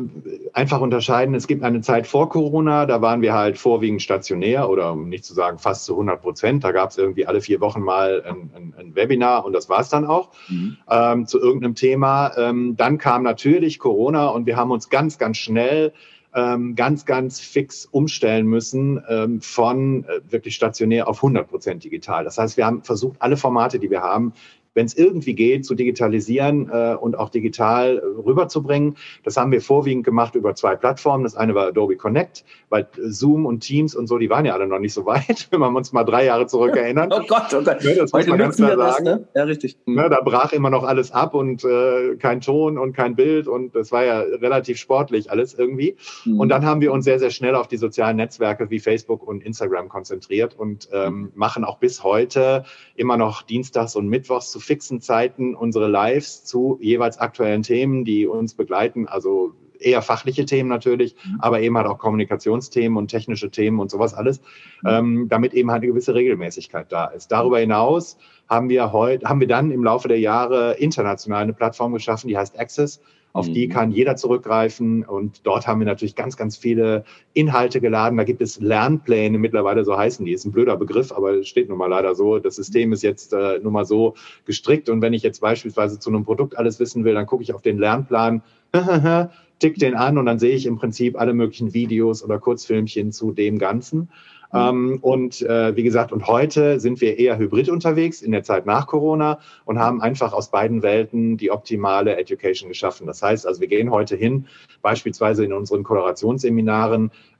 einfach 0.53 0.81
unterscheiden. 0.81 1.35
Es 1.35 1.47
gibt 1.47 1.63
eine 1.63 1.81
Zeit 1.81 2.07
vor 2.07 2.29
Corona, 2.29 2.85
da 2.85 3.01
waren 3.01 3.23
wir 3.23 3.33
halt 3.33 3.57
vorwiegend 3.57 4.03
stationär 4.03 4.69
oder 4.69 4.93
um 4.93 5.09
nicht 5.09 5.25
zu 5.25 5.33
sagen 5.33 5.59
fast 5.59 5.87
zu 5.87 5.95
100 5.95 6.21
Prozent. 6.21 6.65
Da 6.65 6.73
gab 6.73 6.91
es 6.91 6.99
irgendwie 6.99 7.27
alle 7.27 7.41
vier 7.41 7.61
Wochen 7.61 7.81
mal 7.81 8.23
ein, 8.27 8.51
ein, 8.55 8.75
ein 8.79 8.95
Webinar 8.95 9.45
und 9.47 9.55
das 9.55 9.71
war 9.71 9.81
es 9.81 9.89
dann 9.89 10.05
auch 10.05 10.31
mhm. 10.49 10.77
ähm, 10.91 11.27
zu 11.27 11.41
irgendeinem 11.41 11.75
Thema. 11.75 12.37
Ähm, 12.37 12.77
dann 12.77 12.99
kam 12.99 13.23
natürlich 13.23 13.79
Corona 13.79 14.29
und 14.29 14.45
wir 14.47 14.57
haben 14.57 14.71
uns 14.71 14.91
ganz, 14.91 15.19
ganz 15.19 15.39
schnell 15.39 15.95
ähm, 16.35 16.75
ganz, 16.75 17.05
ganz 17.07 17.41
fix 17.41 17.87
umstellen 17.87 18.47
müssen 18.47 19.03
ähm, 19.09 19.41
von 19.41 20.05
äh, 20.05 20.21
wirklich 20.31 20.55
stationär 20.55 21.09
auf 21.09 21.19
100 21.19 21.49
Prozent 21.49 21.85
digital. 21.85 22.25
Das 22.25 22.39
heißt, 22.39 22.57
wir 22.57 22.67
haben 22.67 22.83
versucht, 22.83 23.17
alle 23.21 23.37
Formate, 23.37 23.79
die 23.79 23.91
wir 23.91 24.03
haben, 24.03 24.35
wenn 24.79 24.87
es 24.87 24.97
irgendwie 24.97 25.35
geht, 25.35 25.67
zu 25.67 25.75
digitalisieren 25.75 26.71
äh, 26.73 26.95
und 26.95 27.19
auch 27.19 27.31
digital 27.31 27.99
äh, 27.99 28.01
rüberzubringen. 28.01 28.95
Das 29.25 29.37
haben 29.37 29.51
wir 29.51 29.61
vorwiegend 29.61 30.05
gemacht 30.05 30.37
über 30.37 30.55
zwei 30.55 30.77
Plattformen. 30.77 31.25
Das 31.25 31.35
eine 31.35 31.57
war 31.57 31.67
Adobe 31.67 31.97
Connect, 31.97 32.45
weil 32.69 32.87
Zoom 32.97 33.45
und 33.45 33.59
Teams 33.59 33.97
und 33.97 34.07
so, 34.07 34.19
die 34.19 34.31
waren 34.31 34.45
ja 34.45 34.55
alle 34.55 34.69
noch 34.69 34.79
nicht 34.79 34.95
so 34.95 35.05
weit, 35.05 35.49
wenn 35.51 35.59
wir 35.59 35.69
uns 35.75 35.93
mal 35.93 36.05
drei 36.05 36.27
Jahre 36.27 36.47
zurück 36.47 36.77
erinnern. 36.77 37.09
oh 37.12 37.23
Gott, 37.27 37.53
oh 37.55 37.62
Gott. 37.64 37.83
Ne, 37.83 37.97
das 37.97 38.12
muss 38.12 38.27
man 38.29 38.38
ganz 38.38 38.57
klar 38.57 38.77
sagen. 38.77 39.05
Das, 39.05 39.19
ne? 39.19 39.29
Ja, 39.35 39.43
richtig. 39.43 39.77
Mhm. 39.87 39.97
Ne, 39.97 40.09
da 40.11 40.21
brach 40.21 40.53
immer 40.53 40.71
noch 40.71 40.85
alles 40.85 41.11
ab 41.11 41.35
und 41.35 41.64
äh, 41.64 42.14
kein 42.14 42.41
Ton 42.41 42.79
und 42.79 42.93
kein 42.93 43.17
Bild 43.17 43.49
und 43.49 43.75
das 43.75 43.91
war 43.91 44.05
ja 44.05 44.21
relativ 44.21 44.79
sportlich 44.79 45.29
alles 45.29 45.55
irgendwie. 45.55 45.97
Mhm. 46.25 46.38
Und 46.38 46.51
dann 46.51 46.64
haben 46.64 46.81
wir 46.81 46.93
uns 46.93 47.05
sehr, 47.05 47.19
sehr 47.19 47.31
schnell 47.31 47.57
auf 47.57 47.67
die 47.67 47.79
sozialen 47.79 48.17
Netzwerke 48.17 48.71
wie 48.71 48.79
Facebook 48.79 49.27
und 49.27 49.43
Instagram 49.43 49.88
konzentriert 49.88 50.57
und 50.57 50.88
ähm, 50.93 51.14
mhm. 51.14 51.33
machen 51.35 51.64
auch 51.64 51.79
bis 51.79 52.05
heute 52.05 52.62
immer 52.95 53.17
noch 53.17 53.43
Dienstags 53.43 53.97
und 53.97 54.07
Mittwochs 54.07 54.53
zu 54.53 54.61
fixen 54.69 55.01
Zeiten 55.01 55.57
unsere 55.57 55.89
Lives 55.89 56.45
zu 56.45 56.79
jeweils 56.81 57.19
aktuellen 57.19 57.63
Themen, 57.63 58.05
die 58.05 58.27
uns 58.27 58.55
begleiten. 58.55 59.09
Also 59.09 59.55
eher 59.81 60.03
fachliche 60.03 60.45
Themen 60.45 60.69
natürlich, 60.69 61.17
mhm. 61.25 61.41
aber 61.41 61.61
eben 61.61 61.77
halt 61.77 61.87
auch 61.87 61.99
Kommunikationsthemen 61.99 62.97
und 62.99 63.09
technische 63.09 63.51
Themen 63.51 63.81
und 63.81 63.91
sowas 63.91 64.15
alles, 64.15 64.41
mhm. 64.83 64.89
ähm, 64.89 65.27
damit 65.29 65.55
eben 65.55 65.71
halt 65.71 65.83
eine 65.83 65.93
gewisse 65.93 66.15
Regelmäßigkeit 66.15 66.93
da 66.93 67.07
ist. 67.07 67.33
Darüber 67.33 67.59
hinaus 67.59 68.19
haben 68.49 68.69
wir 68.69 68.93
heute, 68.93 69.29
haben 69.29 69.41
wir 69.41 69.49
dann 69.49 69.71
im 69.71 69.85
Laufe 69.85 70.09
der 70.09 70.21
Jahre 70.21 70.75
international 70.75 71.43
eine 71.43 71.53
Plattform 71.53 71.93
geschaffen, 71.93 72.29
die 72.29 72.37
heißt 72.37 72.59
Access. 72.59 73.01
Auf 73.33 73.49
mhm. 73.49 73.55
die 73.55 73.69
kann 73.69 73.91
jeder 73.91 74.17
zurückgreifen. 74.17 75.05
Und 75.05 75.47
dort 75.47 75.67
haben 75.67 75.81
wir 75.81 75.87
natürlich 75.87 76.14
ganz, 76.14 76.37
ganz 76.37 76.57
viele 76.57 77.05
Inhalte 77.35 77.81
geladen. 77.81 78.17
Da 78.17 78.25
gibt 78.25 78.43
es 78.43 78.61
Lernpläne 78.61 79.38
mittlerweile, 79.38 79.85
so 79.85 79.97
heißen 79.97 80.25
die. 80.25 80.33
Ist 80.33 80.45
ein 80.45 80.53
blöder 80.53 80.77
Begriff, 80.77 81.12
aber 81.12 81.35
es 81.35 81.49
steht 81.49 81.69
nun 81.69 81.79
mal 81.79 81.87
leider 81.87 82.14
so. 82.14 82.38
Das 82.38 82.57
System 82.57 82.93
ist 82.93 83.03
jetzt 83.03 83.33
äh, 83.33 83.59
nun 83.62 83.73
mal 83.73 83.85
so 83.85 84.14
gestrickt. 84.45 84.88
Und 84.88 85.03
wenn 85.03 85.12
ich 85.12 85.23
jetzt 85.23 85.41
beispielsweise 85.41 85.99
zu 85.99 86.11
einem 86.11 86.25
Produkt 86.25 86.57
alles 86.57 86.81
wissen 86.81 87.05
will, 87.05 87.14
dann 87.14 87.27
gucke 87.27 87.43
ich 87.43 87.55
auf 87.55 87.62
den 87.62 87.79
Lernplan, 87.79 88.43
tick 89.59 89.77
den 89.77 89.95
an 89.95 90.19
und 90.19 90.27
dann 90.27 90.38
sehe 90.38 90.55
ich 90.55 90.67
im 90.67 90.77
Prinzip 90.77 91.19
alle 91.19 91.35
möglichen 91.35 91.75
Videos 91.75 92.23
oder 92.23 92.38
Kurzfilmchen 92.38 93.12
zu 93.12 93.33
dem 93.33 93.59
Ganzen. 93.59 94.09
Mhm. 94.53 94.59
Ähm, 94.59 94.99
und 95.03 95.43
äh, 95.43 95.77
wie 95.77 95.83
gesagt, 95.83 96.13
und 96.13 96.27
heute 96.27 96.81
sind 96.81 97.01
wir 97.01 97.19
eher 97.19 97.39
hybrid 97.39 97.69
unterwegs 97.69 98.23
in 98.23 98.33
der 98.33 98.43
Zeit 98.43 98.67
nach 98.67 98.87
Corona 98.87 99.41
und 99.65 99.79
haben 99.79 100.01
einfach 100.01 100.33
aus 100.33 100.51
beiden 100.51 100.83
Welten 100.83 101.37
die 101.37 101.51
optimale 101.51 102.17
Education 102.17 102.69
geschaffen. 102.69 103.07
Das 103.07 103.23
heißt 103.23 103.47
also, 103.47 103.61
wir 103.61 103.69
gehen 103.69 103.91
heute 103.91 104.17
hin, 104.17 104.47
beispielsweise 104.83 105.45
in 105.45 105.53
unseren 105.53 105.83
Koloration 105.83 106.39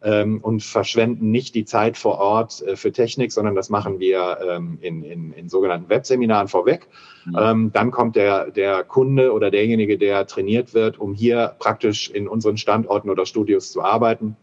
ähm, 0.01 0.39
und 0.43 0.63
verschwenden 0.63 1.31
nicht 1.31 1.55
die 1.55 1.65
Zeit 1.65 1.97
vor 1.97 2.19
Ort 2.19 2.63
äh, 2.63 2.77
für 2.77 2.93
Technik, 2.93 3.33
sondern 3.33 3.55
das 3.55 3.69
machen 3.71 3.99
wir 3.99 4.39
ähm, 4.49 4.79
in, 4.81 5.03
in, 5.03 5.33
in 5.33 5.49
sogenannten 5.49 5.89
Webseminaren 5.89 6.49
vorweg. 6.49 6.87
Mhm. 7.27 7.37
Ähm, 7.39 7.71
dann 7.73 7.91
kommt 7.91 8.17
der, 8.17 8.51
der 8.51 8.85
Kunde 8.85 9.33
oder 9.33 9.51
derjenige, 9.51 9.99
der 9.99 10.27
trainiert 10.27 10.75
wird, 10.75 10.99
um 10.99 11.15
hier 11.15 11.55
praktisch 11.59 12.11
in 12.11 12.29
unseren 12.29 12.57
Standorten 12.57 13.11
oder 13.11 13.27
Studios 13.27 13.73
zu 13.73 13.83
arbeiten. 13.83 14.37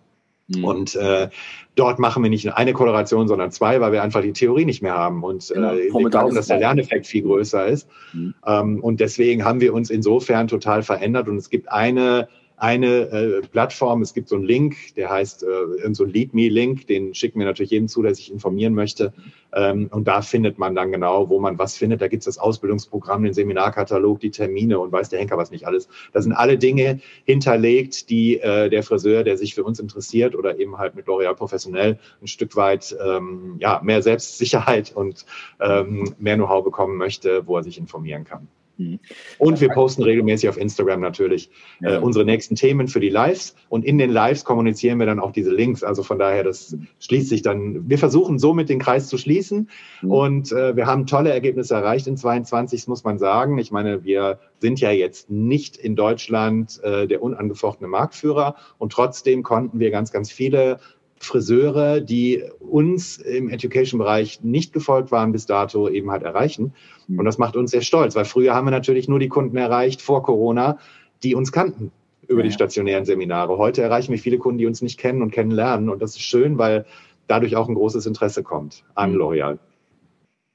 Und 0.63 0.95
äh, 0.95 1.29
dort 1.75 1.97
machen 1.97 2.21
wir 2.21 2.29
nicht 2.29 2.53
eine 2.53 2.73
Koloration, 2.73 3.27
sondern 3.27 3.51
zwei, 3.51 3.81
weil 3.81 3.91
wir 3.91 4.03
einfach 4.03 4.21
die 4.21 4.34
Theorie 4.34 4.65
nicht 4.65 4.81
mehr 4.81 4.93
haben. 4.93 5.23
Und 5.23 5.49
genau. 5.51 5.73
äh, 5.73 5.91
wir 5.91 6.10
glauben, 6.10 6.36
dass 6.36 6.47
der 6.47 6.60
Lerneffekt 6.60 7.08
viel 7.08 7.23
größer 7.23 7.65
ist. 7.65 7.88
Mhm. 8.13 8.36
Ähm, 8.45 8.79
und 8.81 8.99
deswegen 8.99 9.43
haben 9.43 9.60
wir 9.60 9.73
uns 9.73 9.89
insofern 9.89 10.47
total 10.47 10.84
verändert. 10.84 11.27
Und 11.27 11.38
es 11.38 11.49
gibt 11.49 11.71
eine 11.71 12.27
eine 12.57 13.09
äh, 13.09 13.41
Plattform. 13.41 14.01
Es 14.01 14.13
gibt 14.13 14.29
so 14.29 14.35
einen 14.35 14.45
Link, 14.45 14.95
der 14.95 15.09
heißt 15.09 15.43
äh, 15.43 15.93
so 15.93 16.03
ein 16.03 16.09
Lead 16.09 16.33
Me 16.33 16.47
Link, 16.47 16.87
den 16.87 17.13
schicken 17.13 17.39
wir 17.39 17.45
natürlich 17.45 17.71
jedem 17.71 17.87
zu, 17.87 18.01
der 18.01 18.15
sich 18.15 18.31
informieren 18.31 18.73
möchte. 18.73 19.13
Ähm, 19.53 19.89
und 19.91 20.07
da 20.07 20.21
findet 20.21 20.57
man 20.57 20.75
dann 20.75 20.91
genau, 20.91 21.29
wo 21.29 21.39
man 21.39 21.57
was 21.57 21.75
findet. 21.75 22.01
Da 22.01 22.07
gibt 22.07 22.21
es 22.21 22.25
das 22.25 22.37
Ausbildungsprogramm, 22.37 23.23
den 23.23 23.33
Seminarkatalog, 23.33 24.19
die 24.19 24.31
Termine 24.31 24.79
und 24.79 24.91
weiß 24.91 25.09
der 25.09 25.19
Henker 25.19 25.37
was 25.37 25.51
nicht 25.51 25.67
alles. 25.67 25.89
Da 26.13 26.21
sind 26.21 26.33
alle 26.33 26.57
Dinge 26.57 26.99
hinterlegt, 27.25 28.09
die 28.09 28.39
äh, 28.39 28.69
der 28.69 28.83
Friseur, 28.83 29.23
der 29.23 29.37
sich 29.37 29.55
für 29.55 29.63
uns 29.63 29.79
interessiert 29.79 30.35
oder 30.35 30.57
eben 30.59 30.77
halt 30.77 30.95
mit 30.95 31.07
L'Oreal 31.07 31.33
professionell 31.33 31.99
ein 32.21 32.27
Stück 32.27 32.55
weit 32.55 32.95
ähm, 33.05 33.55
ja, 33.59 33.81
mehr 33.83 34.01
Selbstsicherheit 34.01 34.93
und 34.95 35.25
ähm, 35.59 36.15
mehr 36.19 36.35
Know-how 36.35 36.63
bekommen 36.63 36.97
möchte, 36.97 37.45
wo 37.47 37.57
er 37.57 37.63
sich 37.63 37.77
informieren 37.77 38.23
kann. 38.23 38.47
Mhm. 38.77 38.99
Und 39.38 39.61
wir 39.61 39.69
posten 39.69 40.03
regelmäßig 40.03 40.49
auf 40.49 40.57
Instagram 40.57 41.01
natürlich 41.01 41.49
äh, 41.81 41.97
unsere 41.97 42.25
nächsten 42.25 42.55
Themen 42.55 42.88
für 42.88 42.99
die 42.99 43.09
Lives. 43.09 43.55
Und 43.69 43.85
in 43.85 43.97
den 43.97 44.09
Lives 44.09 44.43
kommunizieren 44.43 44.99
wir 44.99 45.05
dann 45.05 45.19
auch 45.19 45.31
diese 45.31 45.51
Links. 45.51 45.83
Also 45.83 46.03
von 46.03 46.19
daher, 46.19 46.43
das 46.43 46.77
schließt 46.99 47.29
sich 47.29 47.41
dann. 47.41 47.89
Wir 47.89 47.97
versuchen 47.97 48.39
somit 48.39 48.69
den 48.69 48.79
Kreis 48.79 49.07
zu 49.07 49.17
schließen. 49.17 49.69
Mhm. 50.01 50.11
Und 50.11 50.51
äh, 50.51 50.75
wir 50.75 50.85
haben 50.85 51.05
tolle 51.05 51.31
Ergebnisse 51.31 51.75
erreicht 51.75 52.07
in 52.07 52.17
22, 52.17 52.88
muss 52.88 53.03
man 53.03 53.17
sagen. 53.17 53.57
Ich 53.57 53.71
meine, 53.71 54.03
wir 54.03 54.39
sind 54.59 54.79
ja 54.79 54.91
jetzt 54.91 55.29
nicht 55.29 55.77
in 55.77 55.95
Deutschland 55.95 56.81
äh, 56.83 57.07
der 57.07 57.21
unangefochtene 57.21 57.88
Marktführer. 57.88 58.55
Und 58.77 58.91
trotzdem 58.91 59.43
konnten 59.43 59.79
wir 59.79 59.91
ganz, 59.91 60.11
ganz 60.11 60.31
viele 60.31 60.79
Friseure, 61.19 62.01
die 62.01 62.43
uns 62.59 63.17
im 63.17 63.49
Education-Bereich 63.49 64.41
nicht 64.43 64.73
gefolgt 64.73 65.11
waren 65.11 65.31
bis 65.31 65.45
dato, 65.45 65.89
eben 65.89 66.11
halt 66.11 66.23
erreichen. 66.23 66.73
Und 67.07 67.25
das 67.25 67.37
macht 67.37 67.55
uns 67.55 67.71
sehr 67.71 67.81
stolz, 67.81 68.15
weil 68.15 68.25
früher 68.25 68.53
haben 68.53 68.65
wir 68.65 68.71
natürlich 68.71 69.07
nur 69.07 69.19
die 69.19 69.27
Kunden 69.27 69.57
erreicht 69.57 70.01
vor 70.01 70.23
Corona, 70.23 70.77
die 71.23 71.35
uns 71.35 71.51
kannten 71.51 71.91
über 72.27 72.41
ja. 72.41 72.47
die 72.47 72.51
stationären 72.51 73.05
Seminare. 73.05 73.57
Heute 73.57 73.81
erreichen 73.81 74.11
wir 74.11 74.19
viele 74.19 74.37
Kunden, 74.37 74.57
die 74.57 74.65
uns 74.65 74.81
nicht 74.81 74.99
kennen 74.99 75.21
und 75.21 75.31
kennenlernen. 75.31 75.89
Und 75.89 76.01
das 76.01 76.11
ist 76.11 76.21
schön, 76.21 76.57
weil 76.57 76.85
dadurch 77.27 77.55
auch 77.55 77.67
ein 77.67 77.75
großes 77.75 78.05
Interesse 78.05 78.43
kommt 78.43 78.83
an 78.95 79.11
mhm. 79.11 79.17
L'Oreal. 79.17 79.59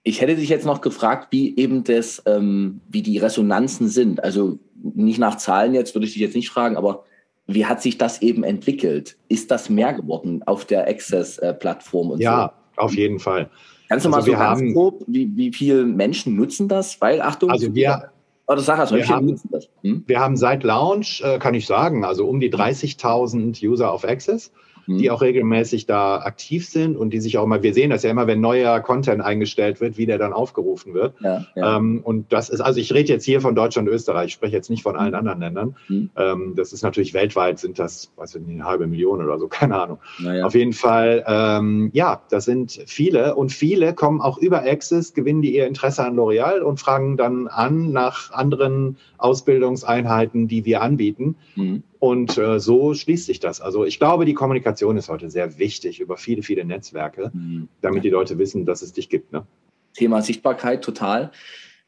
Ich 0.02 0.20
hätte 0.20 0.34
dich 0.34 0.48
jetzt 0.48 0.64
noch 0.64 0.80
gefragt, 0.80 1.28
wie 1.30 1.56
eben 1.56 1.84
das, 1.84 2.22
ähm, 2.26 2.80
wie 2.88 3.02
die 3.02 3.18
Resonanzen 3.18 3.88
sind. 3.88 4.24
Also 4.24 4.58
nicht 4.82 5.18
nach 5.18 5.36
Zahlen 5.36 5.74
jetzt, 5.74 5.94
würde 5.94 6.06
ich 6.06 6.14
dich 6.14 6.22
jetzt 6.22 6.34
nicht 6.34 6.48
fragen, 6.48 6.76
aber 6.76 7.04
wie 7.46 7.66
hat 7.66 7.82
sich 7.82 7.98
das 7.98 8.22
eben 8.22 8.42
entwickelt? 8.42 9.16
Ist 9.28 9.50
das 9.50 9.68
mehr 9.68 9.92
geworden 9.92 10.42
auf 10.46 10.64
der 10.64 10.88
Access-Plattform? 10.88 12.18
ja, 12.18 12.54
so? 12.76 12.82
auf 12.82 12.94
jeden 12.94 13.18
Fall. 13.18 13.50
Kannst 13.90 14.07
du 14.07 14.11
also 14.11 14.18
mal 14.18 14.22
so 14.24 14.38
ganz 14.38 14.61
haben, 14.61 14.72
grob, 14.72 15.03
wie, 15.09 15.37
wie 15.37 15.53
viele 15.53 15.85
Menschen 15.85 16.37
nutzen 16.37 16.68
das? 16.68 17.00
Weil, 17.00 17.20
Achtung, 17.20 17.50
also 17.50 17.74
wir, 17.74 18.12
oder 18.46 18.61
sag 18.61 18.79
also, 18.79 18.94
wir, 18.94 19.09
haben, 19.09 19.40
hm? 19.83 20.05
wir 20.07 20.20
haben 20.20 20.37
seit 20.37 20.62
Launch, 20.62 21.20
äh, 21.24 21.40
kann 21.40 21.55
ich 21.55 21.66
sagen, 21.66 22.05
also 22.05 22.29
um 22.29 22.38
die 22.38 22.53
30.000 22.53 23.66
User 23.66 23.90
auf 23.90 24.05
Access 24.05 24.53
die 24.98 25.09
mhm. 25.09 25.11
auch 25.11 25.22
regelmäßig 25.22 25.87
da 25.87 26.18
aktiv 26.18 26.68
sind 26.68 26.96
und 26.96 27.11
die 27.11 27.20
sich 27.20 27.38
auch 27.38 27.44
immer, 27.44 27.62
wir 27.62 27.74
sehen 27.74 27.90
das 27.90 28.03
ja 28.03 28.11
immer, 28.11 28.26
wenn 28.26 28.40
neuer 28.40 28.81
Content 28.81 29.22
eingestellt 29.22 29.81
wird, 29.81 29.98
wie 29.98 30.07
der 30.07 30.18
dann 30.18 30.33
aufgerufen 30.33 30.94
wird. 30.94 31.14
Ja, 31.20 31.46
ja. 31.55 31.76
Ähm, 31.76 32.00
und 32.03 32.33
das 32.33 32.48
ist, 32.48 32.61
also 32.61 32.81
ich 32.81 32.92
rede 32.92 33.12
jetzt 33.12 33.24
hier 33.24 33.40
von 33.40 33.55
Deutschland 33.55 33.88
und 33.88 33.94
Österreich, 33.94 34.26
ich 34.26 34.33
spreche 34.35 34.57
jetzt 34.57 34.70
nicht 34.70 34.83
von 34.83 34.96
allen 34.96 35.11
mhm. 35.11 35.16
anderen 35.16 35.40
Ländern. 35.40 35.76
Mhm. 35.88 36.11
Ähm, 36.16 36.55
das 36.57 36.72
ist 36.72 36.83
natürlich 36.83 37.14
weltweit 37.14 37.59
sind 37.59 37.79
das, 37.79 38.12
was 38.16 38.33
sind 38.33 38.48
eine 38.48 38.64
halbe 38.64 38.87
Million 38.87 39.22
oder 39.22 39.38
so, 39.38 39.48
keine 39.48 39.81
Ahnung. 39.81 39.98
Ja. 40.18 40.44
Auf 40.44 40.55
jeden 40.55 40.72
Fall, 40.72 41.24
ähm, 41.26 41.90
ja, 41.92 42.22
das 42.31 42.44
sind 42.44 42.83
viele 42.87 43.35
und 43.35 43.53
viele 43.53 43.94
kommen 43.94 44.20
auch 44.20 44.38
über 44.38 44.62
Access, 44.62 45.14
gewinnen 45.14 45.42
die 45.42 45.55
ihr 45.55 45.66
Interesse 45.66 46.05
an 46.05 46.16
L'Oreal 46.16 46.61
und 46.61 46.81
fragen 46.81 47.16
dann 47.16 47.48
an 47.48 47.92
nach 47.92 48.33
anderen 48.33 48.96
Ausbildungseinheiten, 49.18 50.48
die 50.48 50.64
wir 50.64 50.83
anbieten. 50.83 51.37
Mhm. 51.55 51.83
Und 52.00 52.38
äh, 52.38 52.58
so 52.58 52.94
schließt 52.94 53.26
sich 53.26 53.40
das. 53.40 53.60
Also 53.60 53.84
ich 53.84 53.98
glaube, 53.98 54.24
die 54.24 54.32
Kommunikation 54.32 54.96
ist 54.96 55.10
heute 55.10 55.28
sehr 55.28 55.58
wichtig 55.58 56.00
über 56.00 56.16
viele, 56.16 56.42
viele 56.42 56.64
Netzwerke, 56.64 57.30
mhm. 57.32 57.68
damit 57.82 58.04
die 58.04 58.10
Leute 58.10 58.38
wissen, 58.38 58.64
dass 58.64 58.80
es 58.80 58.94
dich 58.94 59.10
gibt. 59.10 59.32
Ne? 59.32 59.46
Thema 59.94 60.22
Sichtbarkeit 60.22 60.82
total. 60.82 61.30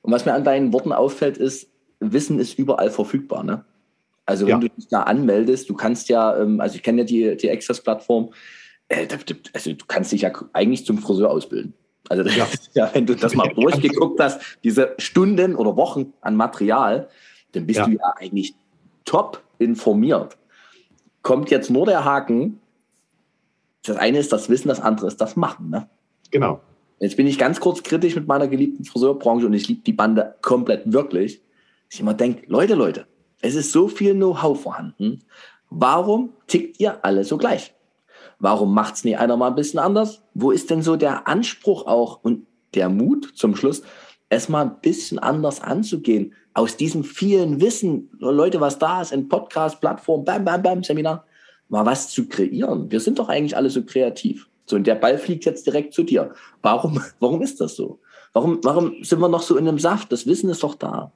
Und 0.03 0.12
was 0.12 0.27
mir 0.27 0.35
an 0.35 0.44
deinen 0.44 0.72
Worten 0.75 0.92
auffällt, 0.92 1.38
ist, 1.38 1.70
Wissen 1.98 2.38
ist 2.38 2.59
überall 2.59 2.90
verfügbar. 2.90 3.42
Ne? 3.42 3.64
Also 4.27 4.44
wenn 4.44 4.51
ja. 4.51 4.59
du 4.59 4.68
dich 4.68 4.88
da 4.88 5.05
anmeldest, 5.05 5.70
du 5.70 5.75
kannst 5.75 6.11
ja, 6.11 6.38
ähm, 6.38 6.61
also 6.61 6.77
ich 6.77 6.83
kenne 6.83 7.03
ja 7.03 7.05
die, 7.05 7.37
die 7.38 7.51
Access-Plattform, 7.51 8.35
äh, 8.88 9.09
also 9.55 9.72
du 9.72 9.85
kannst 9.87 10.12
dich 10.12 10.22
ja 10.22 10.33
eigentlich 10.53 10.85
zum 10.85 10.98
Friseur 10.98 11.31
ausbilden. 11.31 11.72
Also 12.11 12.22
ja. 12.25 12.46
ja 12.75 12.90
wenn 12.92 13.07
du 13.07 13.16
das 13.16 13.35
mal 13.35 13.48
durchgeguckt 13.55 14.20
hast, 14.20 14.40
diese 14.62 14.94
Stunden 14.98 15.57
oder 15.57 15.77
Wochen 15.77 16.12
an 16.20 16.37
Material, 16.37 17.09
dann 17.53 17.66
bist 17.66 17.79
ja. 17.79 17.87
du 17.87 17.92
ja 17.92 18.14
eigentlich 18.16 18.55
top 19.05 19.42
informiert. 19.62 20.37
Kommt 21.22 21.51
jetzt 21.51 21.70
nur 21.70 21.87
der 21.87 22.05
Haken, 22.05 22.61
das 23.85 23.96
eine 23.96 24.18
ist 24.18 24.33
das 24.33 24.48
Wissen, 24.48 24.68
das 24.68 24.81
andere 24.81 25.07
ist 25.07 25.20
das 25.20 25.37
Machen. 25.37 25.70
Ne? 25.70 25.88
Genau. 26.31 26.61
Jetzt 27.01 27.16
bin 27.16 27.27
ich 27.27 27.38
ganz 27.38 27.59
kurz 27.59 27.83
kritisch 27.83 28.14
mit 28.14 28.29
meiner 28.29 28.46
geliebten 28.46 28.85
Friseurbranche 28.85 29.46
und 29.46 29.55
ich 29.55 29.66
liebe 29.66 29.83
die 29.83 29.92
Bande 29.92 30.37
komplett 30.40 30.92
wirklich. 30.92 31.42
Ich 31.90 32.01
immer 32.01 32.14
denke, 32.14 32.44
Leute, 32.46 32.75
Leute, 32.75 33.07
es 33.40 33.57
ist 33.57 33.72
so 33.72 33.88
viel 33.88 34.14
Know-how 34.14 34.61
vorhanden. 34.61 35.25
Warum 35.68 36.31
tickt 36.46 36.79
ihr 36.81 37.05
alle 37.05 37.25
so 37.25 37.38
gleich? 37.38 37.75
Warum 38.38 38.72
macht 38.72 38.94
es 38.94 39.05
nie 39.05 39.16
einer 39.16 39.37
mal 39.37 39.48
ein 39.48 39.57
bisschen 39.57 39.81
anders? 39.81 40.22
Wo 40.35 40.51
ist 40.53 40.70
denn 40.70 40.83
so 40.83 40.96
der 40.96 41.27
Anspruch 41.27 41.87
auch 41.87 42.22
und 42.22 42.46
der 42.75 42.88
Mut 42.88 43.33
zum 43.35 43.57
Schluss, 43.57 43.83
es 44.29 44.48
mal 44.48 44.62
ein 44.62 44.81
bisschen 44.81 45.18
anders 45.18 45.61
anzugehen? 45.61 46.35
Aus 46.55 46.77
diesem 46.77 47.05
vielen 47.05 47.61
Wissen, 47.61 48.11
Leute, 48.19 48.61
was 48.61 48.79
da 48.79 49.03
ist, 49.03 49.12
ein 49.12 49.29
Podcast, 49.29 49.81
Plattform, 49.81 50.25
bam, 50.25 50.45
bam, 50.45 50.62
bam, 50.62 50.83
Seminar, 50.83 51.25
mal 51.69 51.87
was 51.87 52.11
zu 52.11 52.29
kreieren. 52.29 52.91
Wir 52.91 53.01
sind 53.01 53.19
doch 53.19 53.29
eigentlich 53.29 53.57
alle 53.57 53.71
so 53.71 53.83
kreativ. 53.85 54.49
So, 54.67 54.77
und 54.77 54.87
der 54.87 54.95
Ball 54.95 55.19
fliegt 55.19 55.45
jetzt 55.45 55.67
direkt 55.67 55.95
zu 55.95 56.03
dir. 56.03 56.33
Warum, 56.61 57.01
warum 57.21 57.43
ist 57.43 57.61
das 57.61 57.77
so? 57.77 58.01
Warum, 58.33 58.61
warum 58.62 59.03
sind 59.03 59.21
wir 59.21 59.29
noch 59.29 59.43
so 59.43 59.57
in 59.57 59.69
einem 59.69 59.79
Saft? 59.79 60.12
Das 60.12 60.27
Wissen 60.27 60.49
ist 60.51 60.62
doch 60.62 60.75
da. 60.75 61.12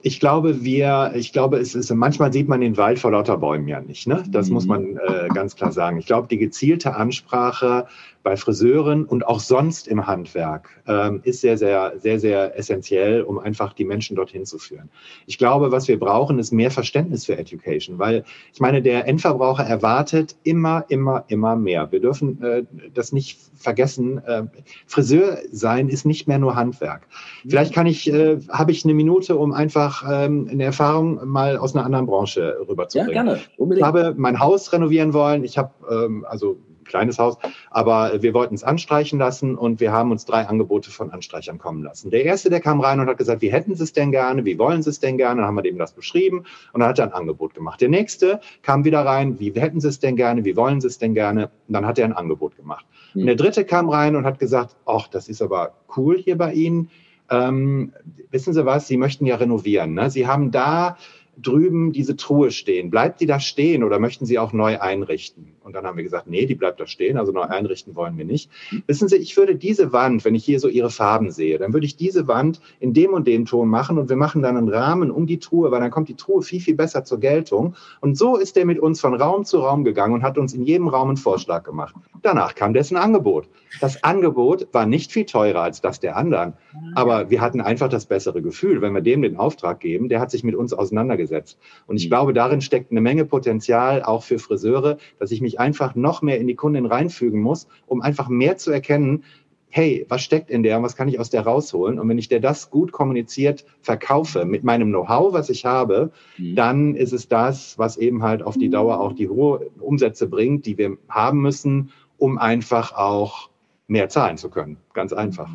Ich 0.00 0.20
glaube, 0.20 0.62
wir, 0.62 1.12
ich 1.16 1.32
glaube, 1.32 1.58
es 1.58 1.74
ist, 1.74 1.92
manchmal 1.92 2.32
sieht 2.32 2.48
man 2.48 2.60
den 2.60 2.76
Wald 2.76 3.00
vor 3.00 3.10
lauter 3.10 3.36
Bäumen 3.36 3.66
ja 3.66 3.80
nicht. 3.80 4.06
Ne? 4.06 4.22
Das 4.28 4.46
mhm. 4.46 4.54
muss 4.54 4.66
man 4.66 4.96
äh, 4.96 5.28
ganz 5.34 5.56
klar 5.56 5.72
sagen. 5.72 5.98
Ich 5.98 6.06
glaube, 6.06 6.28
die 6.28 6.38
gezielte 6.38 6.94
Ansprache 6.94 7.86
bei 8.28 8.36
Friseuren 8.36 9.06
und 9.06 9.26
auch 9.26 9.40
sonst 9.40 9.88
im 9.88 10.06
Handwerk 10.06 10.68
ähm, 10.86 11.20
ist 11.24 11.40
sehr, 11.40 11.56
sehr, 11.56 11.94
sehr, 11.96 12.20
sehr 12.20 12.58
essentiell, 12.58 13.22
um 13.22 13.38
einfach 13.38 13.72
die 13.72 13.86
Menschen 13.86 14.16
dorthin 14.16 14.44
zu 14.44 14.58
führen. 14.58 14.90
Ich 15.24 15.38
glaube, 15.38 15.72
was 15.72 15.88
wir 15.88 15.98
brauchen, 15.98 16.38
ist 16.38 16.52
mehr 16.52 16.70
Verständnis 16.70 17.24
für 17.24 17.38
Education, 17.38 17.98
weil 17.98 18.24
ich 18.52 18.60
meine, 18.60 18.82
der 18.82 19.08
Endverbraucher 19.08 19.64
erwartet 19.64 20.36
immer, 20.42 20.84
immer, 20.90 21.24
immer 21.28 21.56
mehr. 21.56 21.90
Wir 21.90 22.00
dürfen 22.00 22.42
äh, 22.42 22.64
das 22.92 23.12
nicht 23.12 23.38
vergessen. 23.56 24.18
Äh, 24.18 24.42
Friseur 24.86 25.38
sein 25.50 25.88
ist 25.88 26.04
nicht 26.04 26.28
mehr 26.28 26.38
nur 26.38 26.54
Handwerk. 26.54 27.08
Vielleicht 27.48 27.72
kann 27.72 27.86
ich, 27.86 28.12
äh, 28.12 28.40
habe 28.50 28.72
ich 28.72 28.84
eine 28.84 28.92
Minute, 28.92 29.36
um 29.36 29.52
einfach 29.52 30.04
ähm, 30.06 30.48
eine 30.50 30.64
Erfahrung 30.64 31.26
mal 31.26 31.56
aus 31.56 31.74
einer 31.74 31.86
anderen 31.86 32.04
Branche 32.04 32.58
rüberzubringen. 32.68 33.14
Ja, 33.14 33.22
gerne. 33.22 33.40
Unbedingt. 33.56 33.86
Ich 33.86 33.86
habe 33.86 34.14
mein 34.18 34.38
Haus 34.38 34.70
renovieren 34.70 35.14
wollen. 35.14 35.44
Ich 35.44 35.56
habe 35.56 35.70
ähm, 35.90 36.26
also 36.28 36.58
kleines 36.88 37.18
Haus, 37.18 37.38
aber 37.70 38.22
wir 38.22 38.34
wollten 38.34 38.54
es 38.54 38.64
anstreichen 38.64 39.18
lassen 39.18 39.56
und 39.56 39.80
wir 39.80 39.92
haben 39.92 40.10
uns 40.10 40.24
drei 40.24 40.46
Angebote 40.46 40.90
von 40.90 41.10
Anstreichern 41.10 41.58
kommen 41.58 41.82
lassen. 41.82 42.10
Der 42.10 42.24
erste, 42.24 42.50
der 42.50 42.60
kam 42.60 42.80
rein 42.80 42.98
und 42.98 43.08
hat 43.08 43.18
gesagt, 43.18 43.42
wie 43.42 43.52
hätten 43.52 43.74
Sie 43.76 43.84
es 43.84 43.92
denn 43.92 44.10
gerne, 44.10 44.44
wie 44.44 44.58
wollen 44.58 44.82
Sie 44.82 44.90
es 44.90 44.98
denn 44.98 45.16
gerne, 45.16 45.40
dann 45.40 45.48
haben 45.48 45.56
wir 45.56 45.62
dem 45.62 45.78
das 45.78 45.92
beschrieben 45.92 46.44
und 46.72 46.80
dann 46.80 46.88
hat 46.88 46.98
er 46.98 47.06
ein 47.06 47.12
Angebot 47.12 47.54
gemacht. 47.54 47.80
Der 47.80 47.88
nächste 47.88 48.40
kam 48.62 48.84
wieder 48.84 49.06
rein, 49.06 49.38
wie 49.38 49.52
hätten 49.52 49.80
Sie 49.80 49.88
es 49.88 50.00
denn 50.00 50.16
gerne, 50.16 50.44
wie 50.44 50.56
wollen 50.56 50.80
Sie 50.80 50.88
es 50.88 50.98
denn 50.98 51.14
gerne, 51.14 51.50
und 51.68 51.74
dann 51.74 51.86
hat 51.86 51.98
er 51.98 52.06
ein 52.06 52.12
Angebot 52.12 52.56
gemacht. 52.56 52.86
Mhm. 53.14 53.20
Und 53.20 53.26
der 53.26 53.36
dritte 53.36 53.64
kam 53.64 53.88
rein 53.88 54.16
und 54.16 54.24
hat 54.24 54.38
gesagt, 54.38 54.76
ach, 54.86 55.08
das 55.08 55.28
ist 55.28 55.42
aber 55.42 55.74
cool 55.96 56.18
hier 56.18 56.36
bei 56.36 56.52
Ihnen. 56.52 56.90
Ähm, 57.30 57.92
wissen 58.30 58.54
Sie 58.54 58.64
was, 58.64 58.88
Sie 58.88 58.96
möchten 58.96 59.26
ja 59.26 59.36
renovieren. 59.36 59.94
Ne? 59.94 60.10
Sie 60.10 60.26
haben 60.26 60.50
da 60.50 60.96
drüben 61.40 61.92
diese 61.92 62.16
Truhe 62.16 62.50
stehen. 62.50 62.90
Bleibt 62.90 63.20
die 63.20 63.26
da 63.26 63.38
stehen 63.40 63.84
oder 63.84 63.98
möchten 63.98 64.26
Sie 64.26 64.38
auch 64.38 64.52
neu 64.52 64.80
einrichten? 64.80 65.52
Und 65.68 65.74
dann 65.74 65.84
haben 65.84 65.98
wir 65.98 66.04
gesagt, 66.04 66.28
nee, 66.28 66.46
die 66.46 66.54
bleibt 66.54 66.80
da 66.80 66.86
stehen, 66.86 67.18
also 67.18 67.30
neu 67.30 67.42
einrichten 67.42 67.94
wollen 67.94 68.16
wir 68.16 68.24
nicht. 68.24 68.50
Wissen 68.86 69.06
Sie, 69.06 69.16
ich 69.16 69.36
würde 69.36 69.54
diese 69.54 69.92
Wand, 69.92 70.24
wenn 70.24 70.34
ich 70.34 70.42
hier 70.42 70.60
so 70.60 70.68
Ihre 70.68 70.88
Farben 70.88 71.30
sehe, 71.30 71.58
dann 71.58 71.74
würde 71.74 71.84
ich 71.84 71.94
diese 71.94 72.26
Wand 72.26 72.62
in 72.80 72.94
dem 72.94 73.12
und 73.12 73.26
dem 73.26 73.44
Ton 73.44 73.68
machen 73.68 73.98
und 73.98 74.08
wir 74.08 74.16
machen 74.16 74.40
dann 74.40 74.56
einen 74.56 74.70
Rahmen 74.70 75.10
um 75.10 75.26
die 75.26 75.38
Truhe, 75.38 75.70
weil 75.70 75.80
dann 75.80 75.90
kommt 75.90 76.08
die 76.08 76.14
Truhe 76.14 76.40
viel, 76.40 76.62
viel 76.62 76.74
besser 76.74 77.04
zur 77.04 77.20
Geltung. 77.20 77.74
Und 78.00 78.16
so 78.16 78.38
ist 78.38 78.56
er 78.56 78.64
mit 78.64 78.78
uns 78.78 78.98
von 79.02 79.12
Raum 79.12 79.44
zu 79.44 79.58
Raum 79.58 79.84
gegangen 79.84 80.14
und 80.14 80.22
hat 80.22 80.38
uns 80.38 80.54
in 80.54 80.62
jedem 80.62 80.88
Raum 80.88 81.08
einen 81.08 81.18
Vorschlag 81.18 81.64
gemacht. 81.64 81.94
Danach 82.22 82.54
kam 82.54 82.72
dessen 82.72 82.96
Angebot. 82.96 83.46
Das 83.82 84.02
Angebot 84.02 84.68
war 84.72 84.86
nicht 84.86 85.12
viel 85.12 85.26
teurer 85.26 85.60
als 85.60 85.82
das 85.82 86.00
der 86.00 86.16
anderen, 86.16 86.54
aber 86.94 87.28
wir 87.28 87.42
hatten 87.42 87.60
einfach 87.60 87.90
das 87.90 88.06
bessere 88.06 88.40
Gefühl, 88.40 88.80
wenn 88.80 88.94
wir 88.94 89.02
dem 89.02 89.20
den 89.20 89.36
Auftrag 89.36 89.80
geben, 89.80 90.08
der 90.08 90.20
hat 90.20 90.30
sich 90.30 90.44
mit 90.44 90.54
uns 90.54 90.72
auseinandergesetzt. 90.72 91.58
Und 91.86 91.98
ich 91.98 92.06
mhm. 92.06 92.08
glaube, 92.08 92.32
darin 92.32 92.62
steckt 92.62 92.90
eine 92.90 93.02
Menge 93.02 93.26
Potenzial 93.26 94.02
auch 94.02 94.22
für 94.22 94.38
Friseure, 94.38 94.96
dass 95.18 95.30
ich 95.30 95.40
mich 95.40 95.57
einfach 95.58 95.94
noch 95.94 96.22
mehr 96.22 96.38
in 96.38 96.46
die 96.46 96.54
Kundin 96.54 96.86
reinfügen 96.86 97.40
muss, 97.40 97.68
um 97.86 98.00
einfach 98.00 98.28
mehr 98.28 98.56
zu 98.56 98.70
erkennen, 98.70 99.24
hey, 99.70 100.06
was 100.08 100.22
steckt 100.22 100.50
in 100.50 100.62
der 100.62 100.78
und 100.78 100.82
was 100.82 100.96
kann 100.96 101.08
ich 101.08 101.20
aus 101.20 101.30
der 101.30 101.42
rausholen? 101.42 101.98
Und 101.98 102.08
wenn 102.08 102.18
ich 102.18 102.28
der 102.28 102.40
das 102.40 102.70
gut 102.70 102.92
kommuniziert 102.92 103.64
verkaufe 103.82 104.44
mit 104.44 104.64
meinem 104.64 104.88
Know-how, 104.88 105.32
was 105.32 105.50
ich 105.50 105.64
habe, 105.64 106.10
mhm. 106.38 106.54
dann 106.54 106.94
ist 106.94 107.12
es 107.12 107.28
das, 107.28 107.78
was 107.78 107.96
eben 107.96 108.22
halt 108.22 108.42
auf 108.42 108.56
die 108.56 108.70
Dauer 108.70 109.00
auch 109.00 109.12
die 109.12 109.28
hohe 109.28 109.70
Umsätze 109.78 110.26
bringt, 110.26 110.64
die 110.66 110.78
wir 110.78 110.96
haben 111.08 111.40
müssen, 111.40 111.90
um 112.16 112.38
einfach 112.38 112.92
auch 112.92 113.50
mehr 113.86 114.08
zahlen 114.08 114.38
zu 114.38 114.48
können. 114.48 114.78
Ganz 114.94 115.12
einfach. 115.12 115.50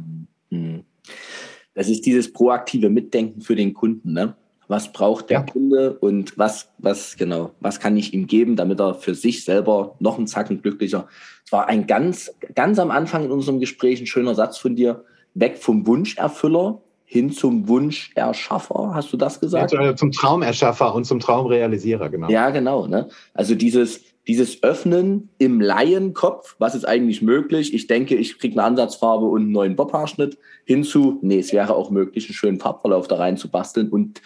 Mhm. 0.49 0.83
Das 1.73 1.89
ist 1.89 2.05
dieses 2.05 2.31
proaktive 2.31 2.89
Mitdenken 2.89 3.41
für 3.41 3.55
den 3.55 3.73
Kunden. 3.73 4.13
Ne? 4.13 4.35
Was 4.67 4.91
braucht 4.93 5.29
der 5.29 5.39
ja. 5.39 5.45
Kunde 5.45 5.97
und 5.99 6.37
was, 6.37 6.69
was, 6.77 7.17
genau, 7.17 7.51
was 7.59 7.79
kann 7.79 7.97
ich 7.97 8.13
ihm 8.13 8.27
geben, 8.27 8.55
damit 8.55 8.79
er 8.79 8.95
für 8.95 9.15
sich 9.15 9.43
selber 9.43 9.95
noch 9.99 10.17
einen 10.17 10.27
Zacken 10.27 10.61
glücklicher. 10.61 11.07
Es 11.45 11.51
war 11.51 11.67
ein 11.67 11.87
ganz, 11.87 12.33
ganz 12.55 12.79
am 12.79 12.91
Anfang 12.91 13.25
in 13.25 13.31
unserem 13.31 13.59
Gespräch 13.59 13.99
ein 13.99 14.07
schöner 14.07 14.35
Satz 14.35 14.57
von 14.57 14.75
dir. 14.75 15.03
Weg 15.33 15.57
vom 15.57 15.87
Wunscherfüller 15.87 16.81
hin 17.05 17.31
zum 17.31 17.67
Wunscherschaffer, 17.67 18.91
hast 18.95 19.13
du 19.13 19.17
das 19.17 19.39
gesagt? 19.39 19.71
Ja, 19.71 19.95
zum 19.95 20.11
Traumerschaffer 20.11 20.95
und 20.95 21.05
zum 21.05 21.19
Traumrealisierer, 21.19 22.09
genau. 22.09 22.27
Ja, 22.29 22.49
genau. 22.49 22.87
Ne? 22.87 23.07
Also 23.35 23.53
dieses, 23.53 24.01
dieses 24.27 24.63
Öffnen 24.63 25.29
im 25.37 25.61
Laienkopf, 25.61 26.55
was 26.57 26.73
ist 26.73 26.85
eigentlich 26.85 27.21
möglich? 27.21 27.73
Ich 27.73 27.85
denke, 27.85 28.15
ich 28.15 28.39
kriege 28.39 28.55
eine 28.55 28.63
Ansatzfarbe 28.63 29.25
und 29.25 29.43
einen 29.43 29.51
neuen 29.51 29.75
Bobhaarschnitt 29.75 30.39
hinzu, 30.65 31.19
nee, 31.21 31.39
es 31.39 31.53
wäre 31.53 31.75
auch 31.75 31.91
möglich, 31.91 32.25
einen 32.25 32.33
schönen 32.33 32.59
Farbverlauf 32.59 33.07
da 33.07 33.17
rein 33.17 33.37
zu 33.37 33.51
basteln 33.51 33.89
und 33.89 34.21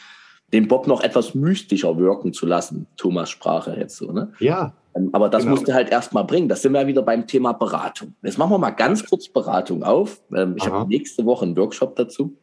den 0.54 0.68
Bob 0.68 0.88
noch 0.88 1.02
etwas 1.02 1.36
mystischer 1.36 1.98
wirken 1.98 2.34
zu 2.34 2.46
lassen. 2.46 2.88
Thomas 2.96 3.30
Sprache 3.30 3.76
jetzt 3.78 3.98
so, 3.98 4.12
ne? 4.12 4.32
Ja. 4.40 4.74
Ähm, 4.96 5.10
aber 5.12 5.30
das 5.30 5.44
genau. 5.44 5.56
musste 5.56 5.74
halt 5.74 5.90
erstmal 5.90 6.24
bringen. 6.24 6.48
Das 6.48 6.62
sind 6.62 6.72
wir 6.72 6.88
wieder 6.88 7.02
beim 7.02 7.28
Thema 7.28 7.54
Beratung. 7.54 8.16
Jetzt 8.24 8.38
machen 8.38 8.52
wir 8.52 8.58
mal 8.58 8.72
ganz 8.72 9.06
kurz 9.06 9.28
Beratung 9.28 9.84
auf. 9.84 10.22
Ähm, 10.34 10.56
ich 10.58 10.66
habe 10.66 10.88
nächste 10.88 11.26
Woche 11.26 11.46
einen 11.46 11.58
Workshop 11.58 11.96
dazu. 11.96 12.38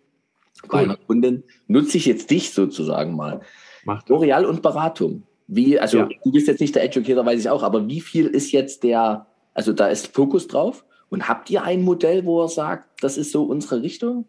Cool. 0.62 0.68
Bei 0.68 0.78
einer 0.78 0.96
Kundin 0.96 1.44
nutze 1.66 1.96
ich 1.96 2.06
jetzt 2.06 2.30
dich 2.30 2.52
sozusagen 2.52 3.16
mal. 3.16 3.40
Macht 3.84 4.08
L'Oreal 4.08 4.44
und 4.44 4.62
Beratung. 4.62 5.24
Wie, 5.46 5.78
also 5.78 5.98
ja. 5.98 6.08
du 6.24 6.32
bist 6.32 6.46
jetzt 6.46 6.60
nicht 6.60 6.74
der 6.74 6.84
Educator, 6.84 7.26
weiß 7.26 7.40
ich 7.40 7.50
auch, 7.50 7.62
aber 7.62 7.86
wie 7.88 8.00
viel 8.00 8.26
ist 8.26 8.52
jetzt 8.52 8.82
der, 8.82 9.26
also 9.52 9.72
da 9.72 9.88
ist 9.88 10.14
Fokus 10.14 10.46
drauf? 10.46 10.84
Und 11.10 11.28
habt 11.28 11.50
ihr 11.50 11.62
ein 11.62 11.82
Modell, 11.82 12.24
wo 12.24 12.42
er 12.42 12.48
sagt, 12.48 13.02
das 13.02 13.18
ist 13.18 13.30
so 13.30 13.44
unsere 13.44 13.82
Richtung? 13.82 14.26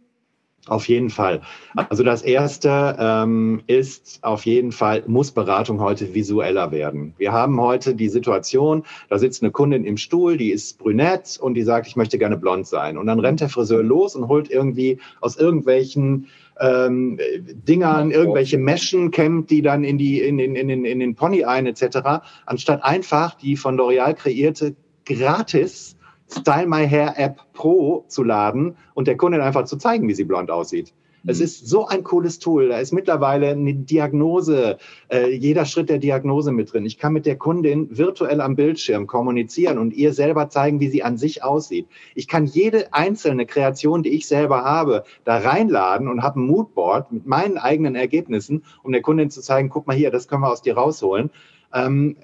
Auf 0.67 0.88
jeden 0.88 1.12
Fall. 1.12 1.41
Also 1.75 2.04
das 2.04 2.23
erste 2.23 2.95
ähm, 2.99 3.62
ist 3.67 4.19
auf 4.23 4.47
jeden 4.47 4.71
Fall, 4.71 5.04
muss 5.06 5.32
Beratung 5.32 5.80
heute 5.80 6.15
visueller 6.15 6.71
werden. 6.71 7.13
Wir 7.17 7.32
haben 7.32 7.62
heute 7.62 7.93
die 7.93 8.10
Situation, 8.10 8.84
da 9.10 9.19
sitzt 9.19 9.43
eine 9.43 9.51
Kundin 9.51 9.86
im 9.86 9.97
Stuhl, 9.97 10.38
die 10.38 10.49
ist 10.49 10.80
brünett 10.80 11.38
und 11.39 11.54
die 11.54 11.62
sagt, 11.62 11.86
ich 11.86 11.95
möchte 11.95 12.17
gerne 12.17 12.36
blond 12.36 12.65
sein. 12.65 12.97
Und 12.97 13.06
dann 13.06 13.19
rennt 13.19 13.41
der 13.41 13.49
Friseur 13.49 13.84
los 13.84 14.15
und 14.15 14.28
holt 14.28 14.49
irgendwie 14.49 14.97
aus 15.21 15.38
irgendwelchen 15.38 16.30
ähm, 16.60 17.19
Dingern, 17.67 18.10
irgendwelche 18.10 18.58
Meschen 18.58 19.12
kämmt 19.12 19.51
die 19.51 19.62
dann 19.62 19.84
in, 19.84 19.99
die, 19.99 20.21
in, 20.21 20.39
in, 20.39 20.56
in, 20.56 20.84
in, 20.84 20.99
den 20.99 21.13
Pony 21.13 21.43
ein 21.43 21.67
etc., 21.67 22.25
anstatt 22.47 22.84
einfach 22.84 23.36
die 23.36 23.56
von 23.56 23.78
L'Oreal 23.78 24.13
kreierte 24.15 24.75
gratis 25.06 25.94
Style 26.29 26.67
My 26.67 26.88
Hair 26.88 27.13
App 27.17 27.41
Pro 27.53 28.05
zu 28.07 28.23
laden 28.23 28.75
und 28.93 29.07
der 29.07 29.17
Kundin 29.17 29.41
einfach 29.41 29.65
zu 29.65 29.77
zeigen, 29.77 30.07
wie 30.07 30.13
sie 30.13 30.23
blond 30.23 30.51
aussieht. 30.51 30.93
Mhm. 31.25 31.29
Es 31.29 31.39
ist 31.39 31.67
so 31.67 31.88
ein 31.88 32.03
cooles 32.03 32.39
Tool. 32.39 32.69
Da 32.69 32.79
ist 32.79 32.93
mittlerweile 32.93 33.49
eine 33.49 33.73
Diagnose, 33.73 34.77
äh, 35.09 35.33
jeder 35.35 35.65
Schritt 35.65 35.89
der 35.89 35.97
Diagnose 35.97 36.51
mit 36.51 36.71
drin. 36.71 36.85
Ich 36.85 36.97
kann 36.97 37.13
mit 37.13 37.25
der 37.25 37.38
Kundin 37.38 37.88
virtuell 37.97 38.41
am 38.41 38.55
Bildschirm 38.55 39.07
kommunizieren 39.07 39.77
und 39.77 39.93
ihr 39.93 40.13
selber 40.13 40.49
zeigen, 40.49 40.79
wie 40.79 40.89
sie 40.89 41.03
an 41.03 41.17
sich 41.17 41.43
aussieht. 41.43 41.88
Ich 42.13 42.27
kann 42.27 42.45
jede 42.45 42.93
einzelne 42.93 43.45
Kreation, 43.45 44.03
die 44.03 44.09
ich 44.09 44.27
selber 44.27 44.63
habe, 44.63 45.03
da 45.23 45.38
reinladen 45.38 46.07
und 46.07 46.23
habe 46.23 46.39
ein 46.39 46.47
Moodboard 46.47 47.11
mit 47.11 47.25
meinen 47.25 47.57
eigenen 47.57 47.95
Ergebnissen, 47.95 48.63
um 48.83 48.91
der 48.91 49.01
Kundin 49.01 49.29
zu 49.29 49.41
zeigen, 49.41 49.69
guck 49.69 49.88
mal 49.88 49.95
hier, 49.95 50.11
das 50.11 50.27
können 50.27 50.41
wir 50.41 50.51
aus 50.51 50.61
dir 50.61 50.75
rausholen. 50.75 51.31
Ähm, 51.73 52.17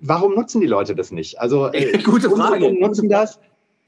warum 0.00 0.34
nutzen 0.34 0.60
die 0.60 0.66
Leute 0.66 0.94
das 0.94 1.12
nicht? 1.12 1.40
Also 1.40 1.68
äh, 1.72 1.98
gute 2.02 2.30
Frage. 2.30 2.72
Nutzen 2.72 3.08
das. 3.08 3.38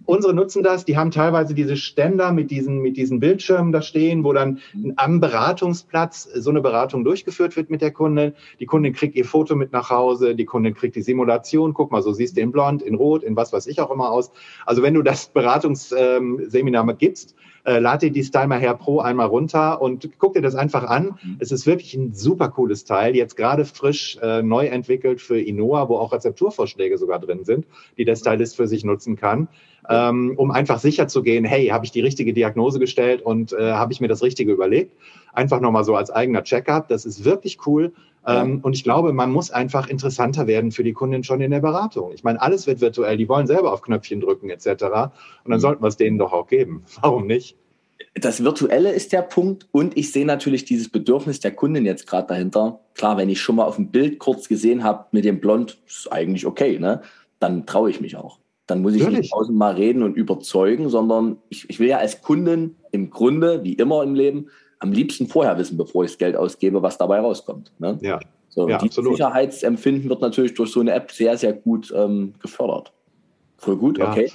Unsere 0.05 0.35
nutzen 0.35 0.65
das, 0.65 0.85
die 0.85 0.97
haben 0.97 1.13
teilweise 1.13 1.55
diese 1.55 1.77
Ständer 1.77 2.33
mit 2.33 2.51
diesen, 2.51 2.79
mit 2.79 2.97
diesen 2.97 3.21
Bildschirmen 3.21 3.71
da 3.71 3.83
stehen, 3.83 4.25
wo 4.25 4.33
dann 4.33 4.59
am 4.97 5.21
Beratungsplatz 5.21 6.25
so 6.25 6.51
eine 6.51 6.61
Beratung 6.61 7.05
durchgeführt 7.05 7.57
wird 7.57 7.71
mit 7.71 7.83
der 7.83 7.93
Kundin. 7.93 8.33
Die 8.59 8.67
Kundin 8.67 8.95
kriegt 8.95 9.15
ihr 9.15 9.25
Foto 9.25 9.55
mit 9.55 9.73
nach 9.73 9.91
Hause, 9.91 10.35
die 10.35 10.45
Kundin 10.45 10.75
kriegt 10.75 10.97
die 10.97 11.03
Simulation, 11.03 11.73
guck 11.73 11.93
mal, 11.93 12.03
so 12.03 12.13
siehst 12.13 12.37
du 12.37 12.41
in 12.41 12.51
blond, 12.51 12.83
in 12.83 12.97
rot, 12.97 13.23
in 13.23 13.37
was 13.37 13.53
weiß 13.53 13.67
ich 13.69 13.81
auch 13.81 13.93
immer 13.93 14.11
aus. 14.11 14.33
Also 14.67 14.83
wenn 14.83 14.95
du 14.95 15.03
das 15.03 15.29
Beratungsseminar 15.29 16.89
ähm, 16.89 16.99
gibst, 16.99 17.37
äh, 17.65 17.79
lad 17.79 18.03
dir 18.03 18.11
die 18.11 18.25
Styler 18.25 18.59
Hair 18.59 18.75
Pro 18.75 19.01
einmal 19.01 19.27
runter 19.27 19.81
und 19.81 20.09
guck 20.19 20.35
dir 20.35 20.43
das 20.43 20.55
einfach 20.55 20.85
an. 20.85 21.19
Mhm. 21.23 21.37
Es 21.39 21.53
ist 21.53 21.67
wirklich 21.67 21.95
ein 21.95 22.13
super 22.13 22.49
cooles 22.49 22.85
Teil, 22.85 23.15
jetzt 23.15 23.37
gerade 23.37 23.65
frisch 23.65 24.19
äh, 24.23 24.43
neu 24.43 24.67
entwickelt 24.67 25.21
für 25.21 25.41
Inoa, 25.41 25.89
wo 25.89 25.97
auch 25.97 26.13
Rezepturvorschläge 26.13 26.99
sogar 26.99 27.21
drin 27.21 27.45
sind, 27.45 27.67
die 27.97 28.05
der 28.05 28.17
Stylist 28.17 28.57
für 28.57 28.67
sich 28.67 28.85
nutzen 28.85 29.17
kann, 29.17 29.49
ähm, 29.89 30.35
um 30.37 30.51
einfach 30.51 30.79
sicher 30.79 31.09
zu 31.09 31.23
gehen, 31.23 31.45
hey, 31.45 31.69
habe 31.69 31.85
ich 31.85 31.93
die 31.93 32.01
richtige 32.01 32.33
Diagnose 32.33 32.79
gestellt 32.79 33.23
und 33.23 33.53
äh, 33.53 33.73
habe 33.73 33.93
ich 33.93 34.01
mir 34.01 34.09
das 34.09 34.23
Richtige 34.23 34.53
überlegt? 34.53 34.97
Einfach 35.33 35.61
nochmal 35.61 35.85
so 35.85 35.97
als 35.97 36.11
eigener 36.11 36.43
Checkup. 36.43 36.89
Das 36.89 37.07
ist 37.07 37.25
wirklich 37.25 37.59
cool. 37.67 37.93
Ähm, 38.27 38.61
und 38.63 38.75
ich 38.75 38.85
glaube, 38.85 39.13
man 39.13 39.33
muss 39.33 39.51
einfach 39.51 39.89
interessanter 39.89 40.47
werden 40.47 40.71
für 40.71 40.85
die 40.85 40.93
Kundin 40.93 41.25
schon 41.25 41.41
in 41.41 41.51
der 41.51 41.61
Beratung. 41.61 42.13
Ich 42.13 42.23
meine, 42.23 42.41
alles 42.41 42.67
wird 42.67 42.81
virtuell. 42.81 43.17
Die 43.17 43.29
wollen 43.29 43.47
selber 43.47 43.73
auf 43.73 43.83
Knöpfchen 43.83 44.21
drücken 44.21 44.51
etc. 44.51 44.67
Und 44.67 44.83
dann 44.83 45.13
mhm. 45.45 45.59
sollten 45.59 45.83
wir 45.83 45.89
es 45.89 45.97
denen 45.97 46.19
doch 46.19 46.33
auch 46.33 46.47
geben. 46.47 46.85
Warum 47.03 47.27
nicht? 47.27 47.57
Das 48.15 48.45
Virtuelle 48.45 48.93
ist 48.93 49.13
der 49.13 49.23
Punkt 49.23 49.69
und 49.73 49.97
ich 49.97 50.13
sehe 50.13 50.27
natürlich 50.27 50.65
dieses 50.65 50.89
Bedürfnis 50.89 51.41
der 51.41 51.53
Kundin 51.53 51.87
jetzt 51.87 52.07
gerade 52.07 52.27
dahinter. 52.27 52.81
Klar, 52.95 53.17
wenn 53.17 53.29
ich 53.29 53.41
schon 53.41 53.57
mal 53.57 53.65
auf 53.65 53.77
dem 53.77 53.91
Bild 53.91 54.19
kurz 54.19 54.49
gesehen 54.49 54.85
habe 54.85 55.07
mit 55.13 55.25
dem 55.25 55.41
Blond, 55.41 55.79
ist 55.87 56.13
eigentlich 56.13 56.47
okay, 56.47 56.79
ne? 56.79 57.03
Dann 57.39 57.65
traue 57.65 57.91
ich 57.91 58.01
mich 58.01 58.17
auch. 58.17 58.39
Dann 58.67 58.83
muss 58.83 58.95
ich 58.95 59.01
Natürlich. 59.01 59.23
nicht 59.23 59.33
tausendmal 59.33 59.75
reden 59.75 60.03
und 60.03 60.17
überzeugen, 60.17 60.89
sondern 60.89 61.39
ich, 61.49 61.69
ich 61.69 61.81
will 61.81 61.89
ja 61.89 61.99
als 61.99 62.23
Kundin 62.23 62.77
im 62.91 63.11
Grunde, 63.11 63.65
wie 63.65 63.75
immer 63.75 64.03
im 64.03 64.15
Leben, 64.15 64.49
am 64.83 64.93
liebsten 64.93 65.29
vorher 65.29 65.57
wissen, 65.59 65.77
bevor 65.77 66.05
ich 66.05 66.11
das 66.11 66.19
Geld 66.19 66.37
ausgebe, 66.37 66.83
was 66.83 66.99
dabei 66.99 67.21
rauskommt. 67.21 67.73
Ne? 67.79 67.99
Ja. 68.03 68.19
So, 68.49 68.69
ja, 68.69 68.79
die 68.79 68.87
absolut. 68.87 69.13
Sicherheitsempfinden 69.13 70.11
wird 70.11 70.21
natürlich 70.21 70.55
durch 70.55 70.73
so 70.73 70.81
eine 70.81 70.93
App 70.93 71.11
sehr, 71.13 71.39
sehr 71.39 71.53
gut 71.53 71.93
ähm, 71.97 72.35
gefördert. 72.41 72.93
Voll 73.57 73.77
gut, 73.77 73.99
ja. 73.99 74.11
okay. 74.11 74.31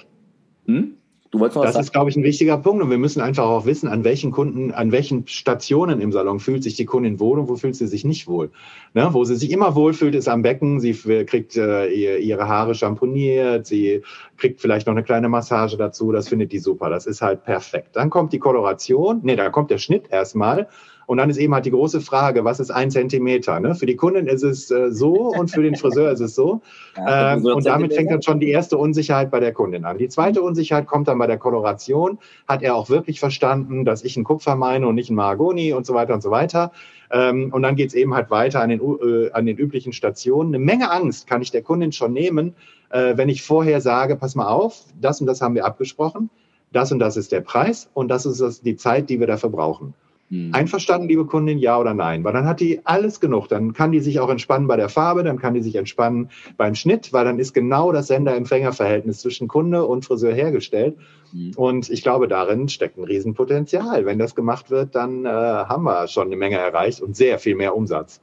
Hm? 0.65 0.97
Du 1.31 1.39
wolltest 1.39 1.57
noch 1.57 1.65
das 1.65 1.75
ist, 1.75 1.91
glaube 1.91 2.09
ich, 2.09 2.15
ein 2.15 2.23
wichtiger 2.23 2.57
Punkt. 2.57 2.81
Und 2.81 2.89
wir 2.89 2.97
müssen 2.97 3.21
einfach 3.21 3.45
auch 3.45 3.65
wissen, 3.65 3.87
an 3.87 4.03
welchen 4.03 4.31
Kunden, 4.31 4.71
an 4.71 4.91
welchen 4.91 5.27
Stationen 5.27 5.99
im 5.99 6.11
Salon 6.11 6.39
fühlt 6.39 6.63
sich 6.63 6.75
die 6.75 6.85
Kundin 6.85 7.19
wohl 7.19 7.39
und 7.39 7.49
wo 7.49 7.55
fühlt 7.55 7.75
sie 7.75 7.87
sich 7.87 8.05
nicht 8.05 8.27
wohl. 8.27 8.51
Ne? 8.93 9.09
Wo 9.11 9.23
sie 9.25 9.35
sich 9.35 9.51
immer 9.51 9.75
wohlfühlt, 9.75 10.15
ist 10.15 10.27
am 10.27 10.41
Becken. 10.41 10.79
Sie 10.79 10.93
kriegt 10.93 11.57
äh, 11.57 11.87
ihre 11.87 12.47
Haare 12.47 12.75
schamponiert, 12.75 13.65
sie 13.65 14.03
kriegt 14.37 14.61
vielleicht 14.61 14.87
noch 14.87 14.93
eine 14.93 15.03
kleine 15.03 15.29
Massage 15.29 15.77
dazu. 15.77 16.11
Das 16.11 16.29
findet 16.29 16.51
die 16.51 16.59
super. 16.59 16.89
Das 16.89 17.05
ist 17.05 17.21
halt 17.21 17.43
perfekt. 17.43 17.95
Dann 17.95 18.09
kommt 18.09 18.31
die 18.33 18.39
Koloration. 18.39 19.19
Nee, 19.23 19.35
da 19.35 19.49
kommt 19.49 19.71
der 19.71 19.79
Schnitt 19.79 20.05
erstmal. 20.09 20.67
Und 21.07 21.17
dann 21.17 21.29
ist 21.29 21.37
eben 21.37 21.53
halt 21.53 21.65
die 21.65 21.71
große 21.71 22.01
Frage, 22.01 22.43
was 22.43 22.59
ist 22.59 22.69
ein 22.69 22.91
Zentimeter? 22.91 23.61
Ne? 23.61 23.73
Für 23.75 23.85
die 23.85 23.95
Kunden 23.95 24.27
ist 24.27 24.43
es 24.43 24.69
äh, 24.69 24.91
so 24.91 25.13
und 25.13 25.49
für 25.49 25.63
den 25.63 25.75
Friseur 25.75 26.11
ist 26.11 26.19
es 26.19 26.35
so. 26.35 26.61
Ja, 26.97 27.33
ähm, 27.33 27.45
und 27.45 27.65
damit 27.65 27.93
fängt 27.93 28.11
dann 28.11 28.21
schon 28.21 28.41
die 28.41 28.49
erste 28.49 28.77
Unsicherheit 28.77 29.31
bei 29.31 29.39
der 29.39 29.53
Kundin 29.53 29.85
an. 29.85 29.97
Die 29.97 30.09
zweite 30.09 30.41
Unsicherheit 30.41 30.85
kommt 30.85 31.07
dann 31.07 31.17
bei 31.17 31.25
der 31.25 31.37
Koloration. 31.37 32.19
Hat 32.45 32.61
er 32.61 32.75
auch 32.75 32.89
wirklich 32.89 33.21
verstanden, 33.21 33.85
dass 33.85 34.03
ich 34.03 34.17
einen 34.17 34.25
Kupfer 34.25 34.57
meine 34.57 34.85
und 34.85 34.95
nicht 34.95 35.09
einen 35.09 35.15
Mahagoni 35.15 35.71
und 35.71 35.85
so 35.85 35.93
weiter 35.93 36.13
und 36.13 36.21
so 36.21 36.29
weiter. 36.29 36.73
Ähm, 37.09 37.53
und 37.53 37.61
dann 37.61 37.77
geht's 37.77 37.93
eben 37.93 38.13
halt 38.13 38.29
weiter 38.29 38.59
an 38.59 38.69
den, 38.69 38.81
äh, 38.81 39.31
an 39.31 39.45
den 39.45 39.55
üblichen 39.55 39.93
Stationen. 39.93 40.53
Eine 40.53 40.63
Menge 40.63 40.91
Angst 40.91 41.25
kann 41.25 41.41
ich 41.41 41.51
der 41.51 41.61
Kundin 41.61 41.93
schon 41.93 42.11
nehmen, 42.11 42.53
äh, 42.89 43.15
wenn 43.15 43.29
ich 43.29 43.43
vorher 43.43 43.79
sage, 43.79 44.17
pass 44.17 44.35
mal 44.35 44.47
auf, 44.47 44.83
das 44.99 45.21
und 45.21 45.27
das 45.27 45.41
haben 45.41 45.55
wir 45.55 45.65
abgesprochen, 45.65 46.29
das 46.73 46.91
und 46.91 46.99
das 46.99 47.15
ist 47.15 47.31
der 47.31 47.41
Preis 47.41 47.89
und 47.93 48.09
das 48.09 48.25
ist 48.25 48.65
die 48.65 48.75
Zeit, 48.75 49.09
die 49.09 49.21
wir 49.21 49.27
dafür 49.27 49.49
brauchen. 49.49 49.93
Hm. 50.29 50.53
Einverstanden, 50.53 51.07
liebe 51.07 51.25
Kundin, 51.25 51.57
ja 51.57 51.79
oder 51.79 51.93
nein? 51.93 52.23
Weil 52.23 52.33
dann 52.33 52.45
hat 52.45 52.59
die 52.59 52.81
alles 52.83 53.19
genug. 53.19 53.47
Dann 53.47 53.73
kann 53.73 53.91
die 53.91 54.01
sich 54.01 54.19
auch 54.19 54.29
entspannen 54.29 54.67
bei 54.67 54.75
der 54.75 54.89
Farbe, 54.89 55.23
dann 55.23 55.39
kann 55.39 55.53
die 55.53 55.61
sich 55.61 55.75
entspannen 55.75 56.29
beim 56.57 56.75
Schnitt, 56.75 57.13
weil 57.13 57.23
dann 57.23 57.39
ist 57.39 57.53
genau 57.53 57.91
das 57.91 58.07
Sender-Empfänger-Verhältnis 58.07 59.19
zwischen 59.21 59.47
Kunde 59.47 59.85
und 59.85 60.03
Friseur 60.03 60.33
hergestellt. 60.33 60.97
Hm. 61.31 61.51
Und 61.55 61.89
ich 61.89 62.03
glaube, 62.03 62.27
darin 62.27 62.67
steckt 62.67 62.97
ein 62.97 63.05
Riesenpotenzial. 63.05 64.05
Wenn 64.05 64.19
das 64.19 64.35
gemacht 64.35 64.69
wird, 64.69 64.95
dann 64.95 65.25
äh, 65.25 65.29
haben 65.29 65.83
wir 65.83 66.07
schon 66.07 66.27
eine 66.27 66.35
Menge 66.35 66.57
erreicht 66.57 67.01
und 67.01 67.15
sehr 67.15 67.39
viel 67.39 67.55
mehr 67.55 67.75
Umsatz. 67.75 68.21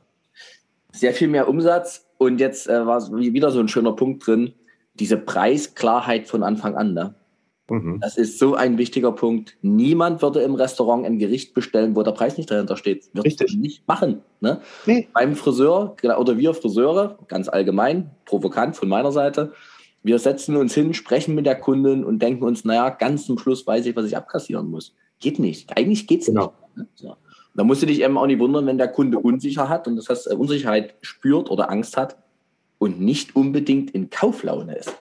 Sehr 0.92 1.14
viel 1.14 1.28
mehr 1.28 1.48
Umsatz. 1.48 2.06
Und 2.18 2.38
jetzt 2.38 2.68
äh, 2.68 2.86
war 2.86 3.00
wieder 3.12 3.50
so 3.50 3.60
ein 3.60 3.68
schöner 3.68 3.92
Punkt 3.92 4.26
drin, 4.26 4.52
diese 4.94 5.16
Preisklarheit 5.16 6.28
von 6.28 6.42
Anfang 6.42 6.76
an. 6.76 6.94
Ne? 6.94 7.14
Mhm. 7.70 8.00
Das 8.00 8.18
ist 8.18 8.38
so 8.38 8.54
ein 8.54 8.76
wichtiger 8.76 9.12
Punkt. 9.12 9.56
Niemand 9.62 10.20
würde 10.20 10.42
im 10.42 10.54
Restaurant 10.54 11.06
ein 11.06 11.18
Gericht 11.18 11.54
bestellen, 11.54 11.96
wo 11.96 12.02
der 12.02 12.12
Preis 12.12 12.36
nicht 12.36 12.50
dahinter 12.50 12.76
steht. 12.76 13.08
Wird 13.14 13.24
Richtig. 13.24 13.56
nicht 13.56 13.88
machen. 13.88 14.22
Ne? 14.40 14.60
Nee. 14.86 15.08
Beim 15.14 15.34
Friseur 15.34 15.96
oder 16.02 16.36
wir 16.36 16.52
Friseure, 16.54 17.18
ganz 17.28 17.48
allgemein, 17.48 18.10
provokant 18.26 18.76
von 18.76 18.88
meiner 18.88 19.12
Seite, 19.12 19.52
wir 20.02 20.18
setzen 20.18 20.56
uns 20.56 20.74
hin, 20.74 20.92
sprechen 20.92 21.34
mit 21.34 21.46
der 21.46 21.58
Kundin 21.58 22.04
und 22.04 22.20
denken 22.20 22.44
uns, 22.44 22.64
naja, 22.64 22.90
ganz 22.90 23.24
zum 23.24 23.38
Schluss 23.38 23.66
weiß 23.66 23.86
ich, 23.86 23.96
was 23.96 24.04
ich 24.04 24.16
abkassieren 24.16 24.70
muss. 24.70 24.94
Geht 25.18 25.38
nicht. 25.38 25.74
Eigentlich 25.76 26.06
geht 26.06 26.20
es 26.20 26.26
genau. 26.26 26.52
nicht. 26.76 26.76
Ne? 26.76 26.88
So. 26.94 27.16
Da 27.54 27.64
musst 27.64 27.82
du 27.82 27.86
dich 27.86 28.02
eben 28.02 28.18
auch 28.18 28.26
nicht 28.26 28.40
wundern, 28.40 28.66
wenn 28.66 28.78
der 28.78 28.88
Kunde 28.88 29.18
unsicher 29.18 29.68
hat 29.68 29.86
und 29.86 29.96
das 29.96 30.08
heißt 30.08 30.30
äh, 30.30 30.34
Unsicherheit 30.34 30.96
spürt 31.00 31.50
oder 31.50 31.70
Angst 31.70 31.96
hat 31.96 32.18
und 32.78 33.00
nicht 33.00 33.34
unbedingt 33.36 33.92
in 33.92 34.10
Kauflaune 34.10 34.76
ist. 34.76 34.92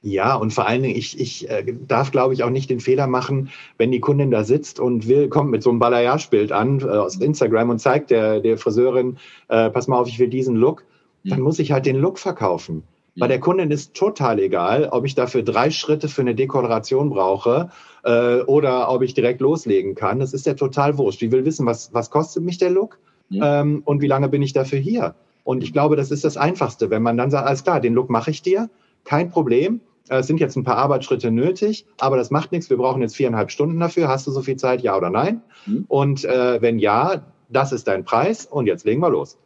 Ja, 0.00 0.36
und 0.36 0.52
vor 0.52 0.66
allen 0.66 0.82
Dingen, 0.82 0.96
ich, 0.96 1.18
ich 1.18 1.50
äh, 1.50 1.74
darf, 1.86 2.12
glaube 2.12 2.32
ich, 2.32 2.44
auch 2.44 2.50
nicht 2.50 2.70
den 2.70 2.78
Fehler 2.78 3.08
machen, 3.08 3.50
wenn 3.78 3.90
die 3.90 4.00
Kundin 4.00 4.30
da 4.30 4.44
sitzt 4.44 4.78
und 4.78 5.08
will, 5.08 5.28
kommt 5.28 5.50
mit 5.50 5.62
so 5.62 5.70
einem 5.70 5.80
Balayage-Bild 5.80 6.52
an 6.52 6.80
äh, 6.80 6.84
aus 6.84 7.16
Instagram 7.16 7.70
und 7.70 7.80
zeigt 7.80 8.10
der, 8.10 8.40
der 8.40 8.58
Friseurin, 8.58 9.16
äh, 9.48 9.70
pass 9.70 9.88
mal 9.88 9.98
auf, 9.98 10.08
ich 10.08 10.20
will 10.20 10.28
diesen 10.28 10.54
Look, 10.54 10.84
dann 11.24 11.40
mhm. 11.40 11.44
muss 11.44 11.58
ich 11.58 11.72
halt 11.72 11.86
den 11.86 11.96
Look 11.96 12.18
verkaufen. 12.18 12.84
Bei 13.18 13.26
der 13.26 13.40
Kundin 13.40 13.72
ist 13.72 13.94
total 13.94 14.38
egal, 14.38 14.88
ob 14.92 15.04
ich 15.04 15.16
dafür 15.16 15.42
drei 15.42 15.70
Schritte 15.70 16.08
für 16.08 16.20
eine 16.20 16.36
Dekoloration 16.36 17.10
brauche 17.10 17.70
äh, 18.04 18.40
oder 18.42 18.90
ob 18.90 19.02
ich 19.02 19.14
direkt 19.14 19.40
loslegen 19.40 19.96
kann. 19.96 20.20
Das 20.20 20.32
ist 20.32 20.46
ja 20.46 20.54
total 20.54 20.98
wurscht. 20.98 21.20
Die 21.20 21.32
will 21.32 21.44
wissen, 21.44 21.66
was, 21.66 21.92
was 21.92 22.10
kostet 22.10 22.44
mich 22.44 22.58
der 22.58 22.70
Look 22.70 22.98
mhm. 23.28 23.40
ähm, 23.42 23.82
und 23.84 24.02
wie 24.02 24.06
lange 24.06 24.28
bin 24.28 24.42
ich 24.42 24.52
dafür 24.52 24.78
hier. 24.78 25.16
Und 25.42 25.64
ich 25.64 25.72
glaube, 25.72 25.96
das 25.96 26.10
ist 26.10 26.24
das 26.24 26.36
Einfachste, 26.36 26.90
wenn 26.90 27.02
man 27.02 27.16
dann 27.16 27.30
sagt, 27.30 27.46
alles 27.46 27.64
klar, 27.64 27.80
den 27.80 27.94
Look 27.94 28.08
mache 28.08 28.30
ich 28.30 28.42
dir, 28.42 28.70
kein 29.04 29.30
Problem. 29.30 29.80
Es 30.10 30.26
sind 30.26 30.40
jetzt 30.40 30.56
ein 30.56 30.64
paar 30.64 30.76
Arbeitsschritte 30.76 31.30
nötig, 31.30 31.86
aber 31.98 32.16
das 32.16 32.30
macht 32.30 32.52
nichts. 32.52 32.70
Wir 32.70 32.76
brauchen 32.76 33.02
jetzt 33.02 33.16
viereinhalb 33.16 33.50
Stunden 33.50 33.78
dafür. 33.78 34.08
Hast 34.08 34.26
du 34.26 34.30
so 34.30 34.42
viel 34.42 34.56
Zeit, 34.56 34.82
ja 34.82 34.96
oder 34.96 35.10
nein? 35.10 35.42
Mhm. 35.66 35.84
Und 35.88 36.24
äh, 36.24 36.60
wenn 36.62 36.78
ja, 36.78 37.22
das 37.48 37.72
ist 37.72 37.88
dein 37.88 38.04
Preis 38.04 38.46
und 38.46 38.66
jetzt 38.66 38.84
legen 38.84 39.00
wir 39.00 39.10
los. 39.10 39.38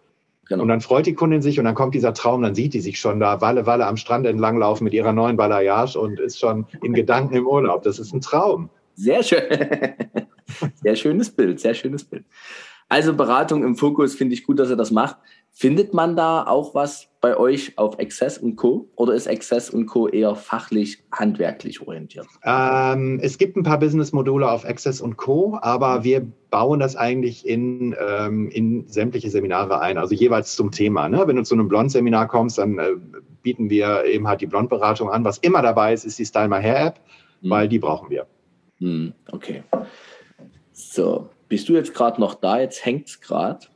Genau. 0.49 0.63
Und 0.63 0.69
dann 0.69 0.81
freut 0.81 1.07
die 1.07 1.15
Kundin 1.15 1.41
sich 1.41 1.59
und 1.59 1.65
dann 1.65 1.75
kommt 1.75 1.95
dieser 1.95 2.15
Traum, 2.15 2.43
dann 2.43 2.55
sieht 2.55 2.75
die 2.75 2.81
sich 2.81 2.99
schon 2.99 3.21
da 3.21 3.41
Walle, 3.41 3.65
Walle 3.65 3.87
am 3.87 3.97
Strand 3.97 4.27
entlanglaufen 4.27 4.85
mit 4.85 4.93
ihrer 4.93 5.13
neuen 5.13 5.37
Balayage 5.37 5.99
und 5.99 6.19
ist 6.19 6.39
schon 6.39 6.67
in 6.83 6.93
Gedanken 6.93 7.35
im 7.35 7.47
Urlaub. 7.47 7.83
Das 7.83 7.99
ist 7.99 8.13
ein 8.13 8.21
Traum. 8.21 8.69
Sehr 8.95 9.23
schön. 9.23 9.43
Sehr 10.83 10.97
schönes 10.97 11.31
Bild, 11.31 11.61
sehr 11.61 11.75
schönes 11.75 12.05
Bild. 12.05 12.25
Also 12.89 13.15
Beratung 13.15 13.65
im 13.65 13.77
Fokus 13.77 14.15
finde 14.15 14.35
ich 14.35 14.45
gut, 14.45 14.59
dass 14.59 14.69
er 14.69 14.77
das 14.77 14.91
macht. 14.91 15.17
Findet 15.51 15.95
man 15.95 16.15
da 16.17 16.47
auch 16.47 16.75
was 16.75 17.09
bei 17.23 17.37
euch 17.37 17.79
auf 17.79 18.01
Access 18.01 18.37
und 18.37 18.57
Co. 18.57 18.91
oder 18.97 19.15
ist 19.15 19.29
Access 19.29 19.71
und 19.71 19.87
Co. 19.87 20.09
eher 20.09 20.35
fachlich, 20.35 21.05
handwerklich 21.13 21.81
orientiert? 21.81 22.27
Ähm, 22.45 23.21
es 23.23 23.39
gibt 23.39 23.57
ein 23.57 23.63
paar 23.63 23.79
Business-Module 23.79 24.51
auf 24.51 24.67
Access 24.67 25.01
und 25.01 25.17
Co., 25.17 25.57
aber 25.63 26.03
wir 26.03 26.27
bauen 26.51 26.81
das 26.81 26.97
eigentlich 26.97 27.47
in, 27.47 27.95
ähm, 27.99 28.51
in 28.51 28.89
sämtliche 28.89 29.31
Seminare 29.31 29.81
ein, 29.81 29.99
also 29.99 30.17
jeweils 30.17 30.57
zum 30.57 30.73
Thema. 30.73 31.09
Ne? 31.09 31.23
Wenn 31.25 31.37
du 31.37 31.45
zu 31.45 31.55
einem 31.55 31.69
Blond-Seminar 31.69 32.27
kommst, 32.27 32.59
dann 32.59 32.79
äh, 32.79 32.89
bieten 33.43 33.71
wir 33.71 34.05
eben 34.05 34.27
halt 34.27 34.41
die 34.41 34.49
Blond-Beratung 34.49 35.09
an. 35.09 35.25
Was 35.25 35.39
immer 35.39 35.63
dabei 35.63 35.93
ist, 35.93 36.05
ist 36.05 36.19
die 36.19 36.27
Style 36.27 36.49
My 36.49 36.61
Hair 36.61 36.87
App, 36.87 37.01
hm. 37.41 37.51
weil 37.51 37.69
die 37.69 37.79
brauchen 37.79 38.11
wir. 38.11 38.27
Hm, 38.79 39.13
okay. 39.31 39.63
So, 40.73 41.31
bist 41.49 41.69
du 41.69 41.75
jetzt 41.75 41.95
gerade 41.95 42.21
noch 42.21 42.35
da? 42.35 42.59
Jetzt 42.59 42.85
hängt 42.85 43.07
es 43.07 43.21
gerade. 43.21 43.67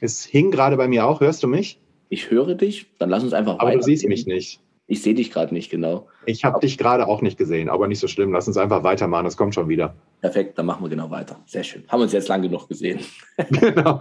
Es 0.00 0.24
hing 0.24 0.52
gerade 0.52 0.76
bei 0.76 0.86
mir 0.86 1.04
auch. 1.06 1.20
Hörst 1.20 1.42
du 1.42 1.48
mich? 1.48 1.80
Ich 2.08 2.30
höre 2.30 2.54
dich. 2.54 2.86
Dann 2.98 3.10
lass 3.10 3.22
uns 3.22 3.32
einfach 3.32 3.54
aber 3.54 3.62
weiter. 3.62 3.72
Aber 3.72 3.78
du 3.78 3.84
siehst 3.84 4.06
mich 4.06 4.26
nicht. 4.26 4.60
Ich 4.86 5.02
sehe 5.02 5.14
dich 5.14 5.30
gerade 5.30 5.54
nicht 5.54 5.70
genau. 5.70 6.08
Ich 6.26 6.44
habe 6.44 6.60
dich 6.60 6.76
gerade 6.76 7.06
auch 7.06 7.22
nicht 7.22 7.38
gesehen, 7.38 7.70
aber 7.70 7.88
nicht 7.88 8.00
so 8.00 8.06
schlimm. 8.08 8.32
Lass 8.32 8.46
uns 8.46 8.58
einfach 8.58 8.84
weitermachen. 8.84 9.24
Das 9.24 9.36
kommt 9.36 9.54
schon 9.54 9.68
wieder. 9.68 9.94
Perfekt, 10.20 10.58
dann 10.58 10.66
machen 10.66 10.84
wir 10.84 10.90
genau 10.90 11.10
weiter. 11.10 11.40
Sehr 11.46 11.64
schön. 11.64 11.84
Haben 11.88 12.02
uns 12.02 12.12
jetzt 12.12 12.28
lange 12.28 12.48
genug 12.48 12.68
gesehen. 12.68 13.00
Genau. 13.48 13.98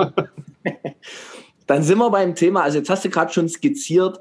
dann 1.68 1.84
sind 1.84 1.98
wir 1.98 2.10
beim 2.10 2.36
Thema. 2.36 2.64
Also 2.64 2.80
jetzt 2.80 2.90
hast 2.90 3.06
du 3.06 3.10
gerade 3.10 3.32
schon 3.32 3.48
skizziert, 3.48 4.20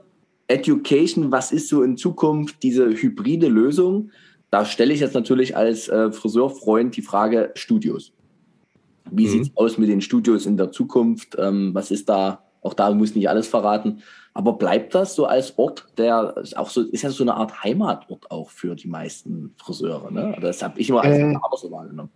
Education, 0.49 1.33
was 1.33 1.51
ist 1.51 1.69
so 1.69 1.83
in 1.83 1.97
Zukunft 1.97 2.63
diese 2.63 2.89
hybride 2.91 3.49
Lösung? 3.49 4.11
Da 4.51 4.65
stelle 4.65 4.93
ich 4.93 5.01
jetzt 5.01 5.15
natürlich 5.15 5.57
als 5.57 5.89
äh, 5.89 6.13
Friseurfreund 6.13 6.97
die 6.97 7.03
Frage 7.03 7.53
Studios. 7.55 8.13
Wie 9.11 9.27
mhm. 9.27 9.31
sieht 9.31 9.43
es 9.43 9.51
aus 9.57 9.79
mit 9.79 9.89
den 9.89 10.01
Studios 10.01 10.47
in 10.47 10.57
der 10.57 10.71
Zukunft? 10.71 11.37
Ähm, 11.39 11.71
was 11.75 11.91
ist 11.91 12.09
da? 12.09 12.45
Auch 12.63 12.75
da 12.75 12.91
muss 12.93 13.15
nicht 13.15 13.29
alles 13.29 13.49
verraten. 13.49 14.03
Aber 14.35 14.55
bleibt 14.55 14.95
das 14.95 15.15
so 15.15 15.27
als 15.27 15.59
Ort, 15.59 15.87
der 15.99 16.37
ist 16.39 16.57
auch 16.57 16.71
so, 16.71 16.83
ist 16.83 17.03
ja 17.03 17.11
so 17.11 17.23
eine 17.23 17.35
Art 17.35 17.63
Heimatort 17.63 18.31
auch 18.31 18.51
für 18.51 18.75
die 18.75 18.89
meisten 18.89 19.55
Friseure. 19.59 20.11
Ne? 20.11 20.37
Das 20.41 20.63
habe 20.63 20.81
ich 20.81 20.89
immer 20.89 21.03
als 21.03 21.19
äh, 21.19 21.37
so 21.61 21.71
wahrgenommen. 21.71 22.11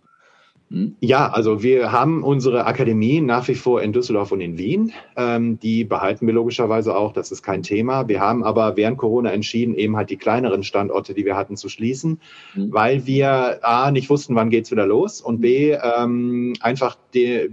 Hm? 0.69 0.95
Ja, 0.99 1.29
also 1.29 1.63
wir 1.63 1.91
haben 1.91 2.23
unsere 2.23 2.65
Akademie 2.65 3.21
nach 3.21 3.47
wie 3.47 3.55
vor 3.55 3.81
in 3.81 3.93
Düsseldorf 3.93 4.31
und 4.31 4.41
in 4.41 4.57
Wien. 4.57 4.91
Ähm, 5.15 5.59
die 5.59 5.83
behalten 5.85 6.27
wir 6.27 6.33
logischerweise 6.33 6.95
auch, 6.95 7.13
das 7.13 7.31
ist 7.31 7.41
kein 7.41 7.63
Thema. 7.63 8.07
Wir 8.07 8.19
haben 8.19 8.43
aber 8.43 8.75
während 8.75 8.97
Corona 8.97 9.31
entschieden, 9.31 9.75
eben 9.75 9.95
halt 9.95 10.09
die 10.09 10.17
kleineren 10.17 10.63
Standorte, 10.63 11.13
die 11.13 11.23
wir 11.23 11.37
hatten, 11.37 11.55
zu 11.55 11.69
schließen, 11.69 12.19
mhm. 12.55 12.73
weil 12.73 13.05
wir 13.05 13.59
A, 13.61 13.91
nicht 13.91 14.09
wussten, 14.09 14.35
wann 14.35 14.49
geht's 14.49 14.71
wieder 14.71 14.85
los 14.85 15.21
und 15.21 15.39
B, 15.39 15.71
ähm, 15.71 16.53
einfach 16.59 16.97
die, 17.13 17.49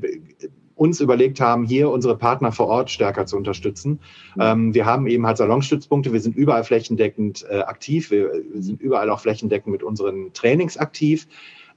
uns 0.77 1.01
überlegt 1.01 1.41
haben, 1.41 1.65
hier 1.65 1.91
unsere 1.91 2.17
Partner 2.17 2.53
vor 2.53 2.67
Ort 2.67 2.91
stärker 2.91 3.27
zu 3.27 3.37
unterstützen. 3.37 4.01
Mhm. 4.35 4.43
Ähm, 4.43 4.75
wir 4.75 4.87
haben 4.87 5.07
eben 5.07 5.27
halt 5.27 5.37
Salonstützpunkte, 5.37 6.13
wir 6.13 6.21
sind 6.21 6.37
überall 6.37 6.65
flächendeckend 6.65 7.47
äh, 7.49 7.61
aktiv, 7.61 8.11
wir, 8.11 8.33
wir 8.53 8.63
sind 8.63 8.81
überall 8.81 9.11
auch 9.11 9.21
flächendeckend 9.21 9.73
mit 9.73 9.83
unseren 9.83 10.33
Trainings 10.33 10.77
aktiv. 10.77 11.27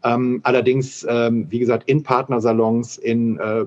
Ähm, 0.03 0.41
allerdings, 0.43 1.05
ähm, 1.09 1.47
wie 1.49 1.59
gesagt, 1.59 1.89
in 1.89 2.03
Partnersalons, 2.03 2.97
in 2.97 3.39
äh, 3.39 3.65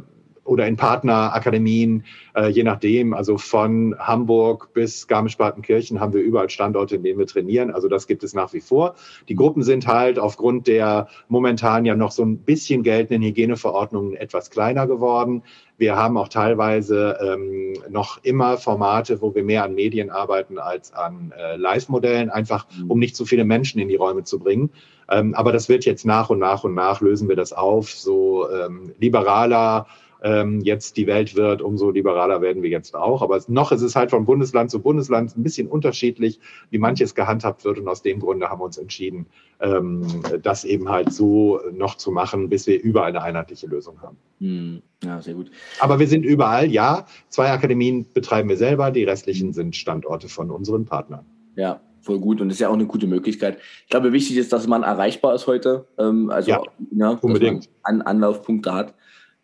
oder 0.50 0.66
in 0.66 0.76
Partnerakademien, 0.76 2.04
äh, 2.34 2.48
je 2.48 2.64
nachdem. 2.64 3.14
Also 3.14 3.38
von 3.38 3.94
Hamburg 4.00 4.72
bis 4.74 5.06
Garmisch-Partenkirchen 5.06 6.00
haben 6.00 6.12
wir 6.12 6.22
überall 6.22 6.50
Standorte, 6.50 6.96
in 6.96 7.04
denen 7.04 7.20
wir 7.20 7.28
trainieren. 7.28 7.70
Also 7.70 7.86
das 7.86 8.08
gibt 8.08 8.24
es 8.24 8.34
nach 8.34 8.52
wie 8.52 8.60
vor. 8.60 8.96
Die 9.28 9.36
Gruppen 9.36 9.62
sind 9.62 9.86
halt 9.86 10.18
aufgrund 10.18 10.66
der 10.66 11.06
momentan 11.28 11.84
ja 11.84 11.94
noch 11.94 12.10
so 12.10 12.24
ein 12.24 12.38
bisschen 12.38 12.82
geltenden 12.82 13.22
Hygieneverordnungen 13.22 14.16
etwas 14.16 14.50
kleiner 14.50 14.88
geworden. 14.88 15.44
Wir 15.78 15.94
haben 15.94 16.18
auch 16.18 16.28
teilweise 16.28 17.16
ähm, 17.22 17.74
noch 17.88 18.18
immer 18.24 18.56
Formate, 18.56 19.22
wo 19.22 19.32
wir 19.32 19.44
mehr 19.44 19.62
an 19.62 19.76
Medien 19.76 20.10
arbeiten 20.10 20.58
als 20.58 20.92
an 20.92 21.32
äh, 21.38 21.56
Live-Modellen, 21.56 22.28
einfach 22.28 22.66
um 22.88 22.98
nicht 22.98 23.14
zu 23.14 23.24
viele 23.24 23.44
Menschen 23.44 23.80
in 23.80 23.88
die 23.88 23.94
Räume 23.94 24.24
zu 24.24 24.40
bringen. 24.40 24.70
Ähm, 25.08 25.32
aber 25.34 25.52
das 25.52 25.68
wird 25.68 25.84
jetzt 25.84 26.04
nach 26.04 26.28
und 26.28 26.40
nach 26.40 26.64
und 26.64 26.74
nach 26.74 27.00
lösen 27.00 27.28
wir 27.28 27.36
das 27.36 27.52
auf. 27.52 27.90
So 27.90 28.50
ähm, 28.50 28.92
liberaler 28.98 29.86
ähm, 30.22 30.60
jetzt 30.60 30.96
die 30.96 31.06
Welt 31.06 31.34
wird, 31.34 31.62
umso 31.62 31.90
liberaler 31.90 32.40
werden 32.40 32.62
wir 32.62 32.70
jetzt 32.70 32.94
auch. 32.94 33.22
Aber 33.22 33.40
noch 33.48 33.72
ist 33.72 33.82
es 33.82 33.96
halt 33.96 34.10
von 34.10 34.24
Bundesland 34.24 34.70
zu 34.70 34.80
Bundesland 34.80 35.36
ein 35.36 35.42
bisschen 35.42 35.68
unterschiedlich, 35.68 36.40
wie 36.70 36.78
manches 36.78 37.14
gehandhabt 37.14 37.64
wird. 37.64 37.78
Und 37.78 37.88
aus 37.88 38.02
dem 38.02 38.20
Grunde 38.20 38.48
haben 38.48 38.60
wir 38.60 38.64
uns 38.64 38.78
entschieden, 38.78 39.26
ähm, 39.60 40.06
das 40.42 40.64
eben 40.64 40.88
halt 40.88 41.12
so 41.12 41.60
noch 41.72 41.96
zu 41.96 42.10
machen, 42.10 42.48
bis 42.48 42.66
wir 42.66 42.80
überall 42.80 43.10
eine 43.10 43.22
einheitliche 43.22 43.66
Lösung 43.66 44.00
haben. 44.02 44.16
Hm, 44.40 44.82
ja, 45.04 45.20
sehr 45.20 45.34
gut. 45.34 45.50
Aber 45.80 45.98
wir 45.98 46.06
sind 46.06 46.24
überall, 46.24 46.70
ja. 46.70 47.06
Zwei 47.28 47.50
Akademien 47.50 48.06
betreiben 48.12 48.48
wir 48.48 48.56
selber, 48.56 48.90
die 48.90 49.04
restlichen 49.04 49.52
sind 49.52 49.76
Standorte 49.76 50.28
von 50.28 50.50
unseren 50.50 50.84
Partnern. 50.84 51.24
Ja, 51.56 51.80
voll 52.00 52.18
gut 52.18 52.40
und 52.40 52.50
ist 52.50 52.60
ja 52.60 52.68
auch 52.68 52.74
eine 52.74 52.86
gute 52.86 53.06
Möglichkeit. 53.06 53.58
Ich 53.84 53.90
glaube, 53.90 54.12
wichtig 54.12 54.36
ist, 54.36 54.52
dass 54.52 54.66
man 54.66 54.82
erreichbar 54.82 55.34
ist 55.34 55.46
heute. 55.46 55.86
Ähm, 55.98 56.30
also 56.30 56.50
ja, 56.50 56.62
ja 56.92 57.10
unbedingt. 57.10 57.68
An 57.82 58.02
Anlaufpunkte 58.02 58.72
hat 58.72 58.94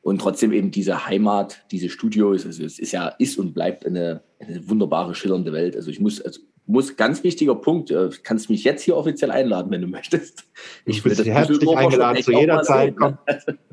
und 0.06 0.20
trotzdem 0.20 0.52
eben 0.52 0.70
diese 0.70 1.08
Heimat, 1.08 1.64
diese 1.72 1.88
Studios. 1.88 2.46
Also 2.46 2.62
es 2.62 2.78
ist 2.78 2.92
ja 2.92 3.08
ist 3.18 3.40
und 3.40 3.54
bleibt 3.54 3.84
eine, 3.84 4.22
eine 4.38 4.68
wunderbare 4.68 5.16
schillernde 5.16 5.52
Welt. 5.52 5.74
Also 5.74 5.90
ich 5.90 5.98
muss 5.98 6.22
also 6.22 6.42
muss 6.64 6.94
ganz 6.94 7.24
wichtiger 7.24 7.56
Punkt. 7.56 7.90
Du 7.90 7.94
äh, 7.94 8.10
kannst 8.22 8.48
mich 8.48 8.62
jetzt 8.62 8.82
hier 8.82 8.96
offiziell 8.96 9.32
einladen, 9.32 9.68
wenn 9.72 9.80
du 9.80 9.88
möchtest. 9.88 10.44
Ich 10.84 11.02
das 11.02 11.24
herzlich 11.24 11.76
eingeladen 11.76 12.22
zu 12.22 12.30
jeder 12.30 12.62
Zeit. 12.62 12.94
Komm, 12.96 13.18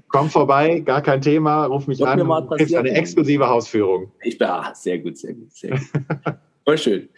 komm, 0.07 0.29
vorbei, 0.31 0.79
gar 0.79 1.03
kein 1.03 1.21
Thema. 1.21 1.65
Ruf 1.65 1.85
mich 1.85 1.99
Wird 1.99 2.09
an. 2.09 2.25
Mir 2.25 2.47
kriegst 2.57 2.73
eine 2.73 2.89
exklusive 2.89 3.47
Hausführung. 3.47 4.11
Ich 4.23 4.39
bin 4.39 4.47
ah, 4.47 4.73
sehr 4.73 4.97
gut, 4.97 5.19
sehr 5.19 5.35
gut, 5.35 5.53
sehr 5.53 5.69
gut. 5.69 5.81
Voll 6.65 6.77
schön. 6.79 7.09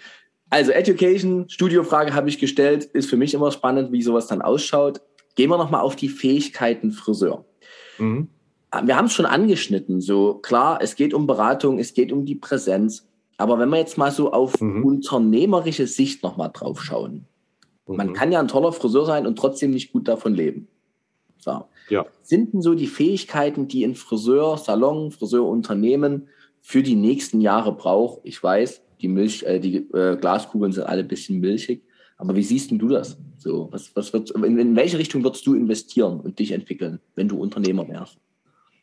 Also 0.49 0.74
Education, 0.74 1.47
Studiofrage 1.47 2.13
habe 2.13 2.28
ich 2.28 2.38
gestellt, 2.38 2.84
ist 2.84 3.09
für 3.09 3.16
mich 3.16 3.34
immer 3.34 3.51
spannend, 3.51 3.93
wie 3.93 4.01
sowas 4.01 4.28
dann 4.28 4.41
ausschaut. 4.41 4.99
Gehen 5.36 5.49
wir 5.49 5.57
nochmal 5.57 5.82
auf 5.82 5.95
die 5.95 6.09
Fähigkeiten 6.09 6.91
Friseur. 6.91 7.45
Mhm. 7.97 8.28
Wir 8.84 8.97
haben 8.97 9.05
es 9.05 9.13
schon 9.13 9.26
angeschnitten, 9.26 10.01
so 10.01 10.36
klar, 10.36 10.80
es 10.82 10.95
geht 10.95 11.13
um 11.13 11.28
Beratung, 11.28 11.80
es 11.80 11.93
geht 11.93 12.11
um 12.11 12.26
die 12.26 12.36
Präsenz. 12.36 13.07
Aber 13.38 13.59
wenn 13.59 13.69
wir 13.69 13.78
jetzt 13.78 13.97
mal 13.97 14.11
so 14.11 14.32
auf 14.32 14.59
mhm. 14.61 14.84
unternehmerische 14.84 15.88
Sicht 15.88 16.23
nochmal 16.23 16.51
drauf 16.53 16.82
schauen, 16.82 17.26
mhm. 17.88 17.95
man 17.95 18.13
kann 18.13 18.32
ja 18.32 18.39
ein 18.39 18.47
toller 18.47 18.71
Friseur 18.71 19.05
sein 19.05 19.28
und 19.28 19.38
trotzdem 19.38 19.71
nicht 19.71 19.91
gut 19.91 20.07
davon 20.07 20.34
leben. 20.34 20.67
So. 21.38 21.65
Ja. 21.89 22.05
Sind 22.23 22.53
denn 22.53 22.61
so 22.61 22.73
die 22.73 22.88
Fähigkeiten, 22.88 23.67
die 23.67 23.84
ein 23.84 23.95
Friseur, 23.95 24.57
Salon, 24.57 25.11
Friseurunternehmen 25.11 26.28
für 26.61 26.82
die 26.82 26.95
nächsten 26.95 27.41
Jahre 27.41 27.73
braucht? 27.73 28.21
Ich 28.23 28.41
weiß, 28.41 28.82
die 29.01 29.07
Milch, 29.07 29.43
äh, 29.43 29.59
die 29.59 29.78
äh, 29.93 30.17
Glaskugeln 30.17 30.71
sind 30.71 30.86
alle 30.86 31.01
ein 31.01 31.07
bisschen 31.07 31.39
milchig. 31.39 31.84
Aber 32.17 32.36
wie 32.36 32.43
siehst 32.43 32.71
du 32.71 32.88
das? 32.88 33.17
So, 33.38 33.67
was, 33.71 33.95
was 33.95 34.13
wird, 34.13 34.32
in, 34.32 34.57
in 34.57 34.76
welche 34.76 34.97
Richtung 34.97 35.23
würdest 35.23 35.45
du 35.45 35.53
investieren 35.53 36.19
und 36.21 36.39
dich 36.39 36.51
entwickeln, 36.51 36.99
wenn 37.15 37.28
du 37.28 37.38
Unternehmer 37.38 37.88
wärst? 37.88 38.17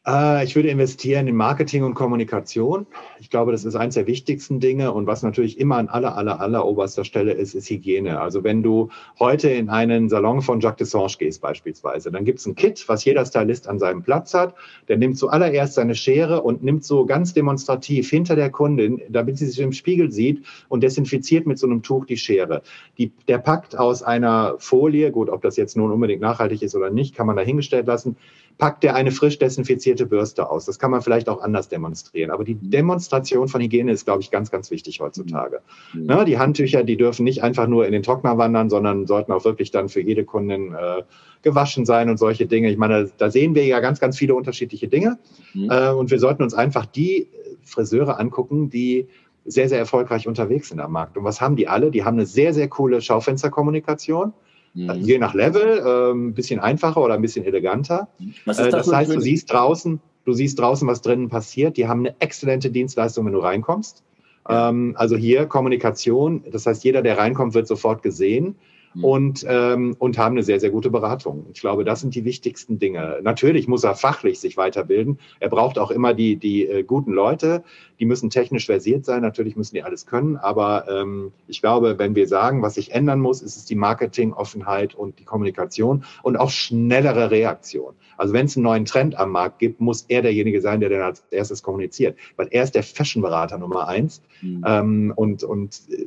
Äh, 0.07 0.45
ich 0.45 0.57
würde 0.57 0.69
investieren 0.69 1.29
in 1.29 1.37
Marketing 1.37 1.85
und 1.85 1.95
Kommunikation. 1.95 2.87
Ich 3.21 3.31
glaube, 3.31 3.53
das 3.53 3.65
ist 3.65 3.77
eines 3.77 3.95
der 3.95 4.07
wichtigsten 4.07 4.61
Dinge. 4.61 4.93
Und 4.93 5.07
was 5.07 5.23
natürlich 5.23 5.61
immer 5.61 5.77
an 5.77 5.89
aller, 5.89 6.17
aller, 6.17 6.41
aller 6.41 6.67
oberster 6.67 7.05
Stelle 7.05 7.33
ist, 7.33 7.55
ist 7.55 7.71
Hygiene. 7.71 8.21
Also 8.21 8.43
wenn 8.43 8.63
du 8.63 8.89
heute 9.19 9.49
in 9.51 9.69
einen 9.69 10.09
Salon 10.09 10.43
von 10.43 10.61
Jacques 10.61 10.79
Dessange 10.79 11.13
gehst 11.19 11.41
beispielsweise, 11.41 12.11
dann 12.11 12.25
gibt 12.25 12.41
es 12.41 12.47
ein 12.47 12.55
Kit, 12.55 12.85
was 12.89 13.05
jeder 13.05 13.25
Stylist 13.25 13.69
an 13.69 13.79
seinem 13.79 14.03
Platz 14.03 14.35
hat. 14.35 14.55
Der 14.89 14.97
nimmt 14.97 15.19
zuallererst 15.19 15.75
seine 15.75 15.95
Schere 15.95 16.43
und 16.43 16.63
nimmt 16.63 16.85
so 16.85 17.07
ganz 17.07 17.33
demonstrativ 17.33 18.11
hinter 18.11 18.37
der 18.37 18.51
Kundin, 18.51 19.03
damit 19.09 19.39
sie 19.39 19.47
sich 19.47 19.61
im 19.61 19.73
Spiegel 19.73 20.11
sieht 20.11 20.45
und 20.69 20.83
desinfiziert 20.83 21.47
mit 21.47 21.59
so 21.59 21.67
einem 21.67 21.83
Tuch 21.83 22.07
die 22.07 22.17
Schere. 22.17 22.63
Die, 22.99 23.13
der 23.29 23.39
packt 23.39 23.79
aus 23.79 24.03
einer 24.03 24.57
Folie, 24.59 25.13
gut, 25.13 25.29
ob 25.29 25.43
das 25.43 25.57
jetzt 25.57 25.77
nun 25.77 25.93
unbedingt 25.93 26.21
nachhaltig 26.21 26.63
ist 26.63 26.75
oder 26.75 26.91
nicht, 26.91 27.15
kann 27.15 27.27
man 27.27 27.37
dahingestellt 27.37 27.87
lassen, 27.87 28.17
packt 28.59 28.85
er 28.85 28.95
eine 28.95 29.11
frisch 29.11 29.39
desinfizierte 29.39 30.07
Bürste 30.07 30.49
aus. 30.49 30.67
Das 30.67 30.79
kann 30.79 30.91
man 30.91 31.03
vielleicht 31.03 31.29
auch 31.29 31.41
anders 31.43 31.69
demonstrieren. 31.69 32.31
Aber 32.31 32.45
die 32.45 32.55
Demonstration 32.55 33.49
von 33.49 33.61
Hygiene 33.61 33.93
ist, 33.93 34.05
glaube 34.05 34.23
ich, 34.23 34.31
ganz, 34.31 34.51
ganz 34.51 34.71
wichtig 34.71 35.01
heutzutage. 35.01 35.61
Mhm. 35.93 36.05
Na, 36.07 36.25
die 36.25 36.39
Handtücher, 36.39 36.85
die 36.85 36.97
dürfen 36.97 37.25
nicht 37.25 37.43
einfach 37.43 37.67
nur 37.67 37.87
in 37.87 37.93
den 37.93 38.03
Trockner 38.03 38.39
wandern, 38.39 38.71
sondern 38.71 39.07
sollten 39.07 39.33
auch 39.33 39.45
wirklich 39.45 39.71
dann 39.71 39.89
für 39.89 40.01
jede 40.01 40.25
Kundin 40.25 40.75
äh, 40.75 41.03
gewaschen 41.43 41.85
sein 41.85 42.09
und 42.09 42.19
solche 42.19 42.47
Dinge. 42.47 42.71
Ich 42.71 42.77
meine, 42.77 43.11
da 43.19 43.31
sehen 43.31 43.55
wir 43.55 43.65
ja 43.65 43.81
ganz, 43.81 44.01
ganz 44.01 44.17
viele 44.17 44.35
unterschiedliche 44.35 44.89
Dinge. 44.89 45.19
Mhm. 45.55 45.71
Äh, 45.71 45.91
und 45.91 46.11
wir 46.11 46.19
sollten 46.19 46.43
uns 46.43 46.55
einfach 46.55 46.87
die 46.87 47.29
Friseure 47.65 48.19
angucken, 48.19 48.71
die 48.71 49.09
sehr, 49.45 49.69
sehr 49.69 49.79
erfolgreich 49.79 50.29
unterwegs 50.29 50.69
sind 50.69 50.81
am 50.81 50.93
Markt. 50.93 51.17
Und 51.17 51.25
was 51.25 51.41
haben 51.41 51.57
die 51.57 51.69
alle? 51.69 51.91
Die 51.91 52.05
haben 52.05 52.17
eine 52.17 52.27
sehr, 52.27 52.55
sehr 52.55 52.69
coole 52.69 53.01
Schaufensterkommunikation. 53.01 54.33
Mhm. 54.75 54.91
Je 55.01 55.19
nach 55.19 55.35
Level, 55.35 56.13
ein 56.15 56.35
bisschen 56.35 56.61
einfacher 56.61 57.01
oder 57.01 57.15
ein 57.15 57.23
bisschen 57.23 57.45
eleganter. 57.45 58.09
Was 58.45 58.59
ist 58.59 58.67
äh, 58.67 58.71
das, 58.71 58.87
das 58.87 58.95
heißt, 58.95 59.15
du 59.15 59.21
siehst 59.21 59.53
draußen, 59.53 60.01
du 60.25 60.33
siehst 60.33 60.59
draußen, 60.59 60.89
was 60.89 61.03
drinnen 61.03 61.29
passiert. 61.29 61.77
Die 61.77 61.89
haben 61.89 62.01
eine 62.01 62.15
exzellente 62.21 62.71
Dienstleistung, 62.71 63.27
wenn 63.27 63.33
du 63.33 63.41
reinkommst. 63.41 64.03
Ähm, 64.49 64.95
also 64.97 65.17
hier 65.17 65.47
Kommunikation. 65.47 66.45
Das 66.51 66.67
heißt, 66.67 66.85
jeder, 66.85 67.03
der 67.03 67.19
reinkommt, 67.19 67.55
wird 67.55 67.67
sofort 67.67 68.03
gesehen 68.03 68.57
mhm. 68.95 69.05
und, 69.05 69.47
ähm, 69.49 69.97
und 69.99 70.19
haben 70.19 70.35
eine 70.35 70.43
sehr, 70.43 70.61
sehr 70.61 70.71
gute 70.71 70.91
Beratung. 70.91 71.47
Ich 71.53 71.61
glaube, 71.61 71.85
das 71.85 72.01
sind 72.01 72.15
die 72.15 72.25
wichtigsten 72.25 72.79
Dinge. 72.79 73.21
Natürlich 73.23 73.69
muss 73.69 73.85
er 73.85 73.95
fachlich 73.95 74.41
sich 74.41 74.57
weiterbilden. 74.57 75.19
Er 75.41 75.49
braucht 75.49 75.79
auch 75.79 75.91
immer 75.91 76.15
die, 76.15 76.37
die 76.37 76.67
äh, 76.67 76.83
guten 76.83 77.13
Leute. 77.13 77.63
Die 77.99 78.05
müssen 78.05 78.31
technisch 78.31 78.67
versiert 78.67 79.05
sein. 79.05 79.23
Natürlich 79.23 79.57
müssen 79.57 79.75
die 79.75 79.83
alles 79.83 80.07
können. 80.07 80.37
Aber 80.37 80.89
ähm, 80.89 81.33
ich 81.47 81.61
glaube, 81.61 81.99
wenn 81.99 82.15
wir 82.15 82.27
sagen, 82.27 82.63
was 82.63 82.75
sich 82.75 82.93
ändern 82.93 83.21
muss, 83.21 83.43
ist 83.43 83.57
es 83.57 83.65
die 83.65 83.77
Marketing-Offenheit 83.77 84.95
und 84.95 85.19
die 85.19 85.25
Kommunikation 85.25 86.05
und 86.23 86.37
auch 86.37 86.51
schnellere 86.51 87.31
Reaktion. 87.31 87.95
Also 88.17 88.35
wenn 88.35 88.47
es 88.47 88.57
einen 88.57 88.65
neuen 88.65 88.85
Trend 88.85 89.19
am 89.19 89.31
Markt 89.31 89.59
gibt, 89.59 89.81
muss 89.81 90.05
er 90.09 90.23
derjenige 90.23 90.61
sein, 90.61 90.81
der 90.81 90.91
dann 90.91 91.03
als 91.03 91.25
erstes 91.31 91.63
kommuniziert. 91.63 92.17
Weil 92.37 92.49
er 92.51 92.65
ist 92.65 92.75
der 92.75 92.83
Fashion-Berater 92.83 93.59
Nummer 93.59 93.89
eins. 93.89 94.23
Mhm. 94.41 94.65
Ähm, 94.67 95.13
und 95.17 95.45
und 95.45 95.81
äh, 95.91 96.07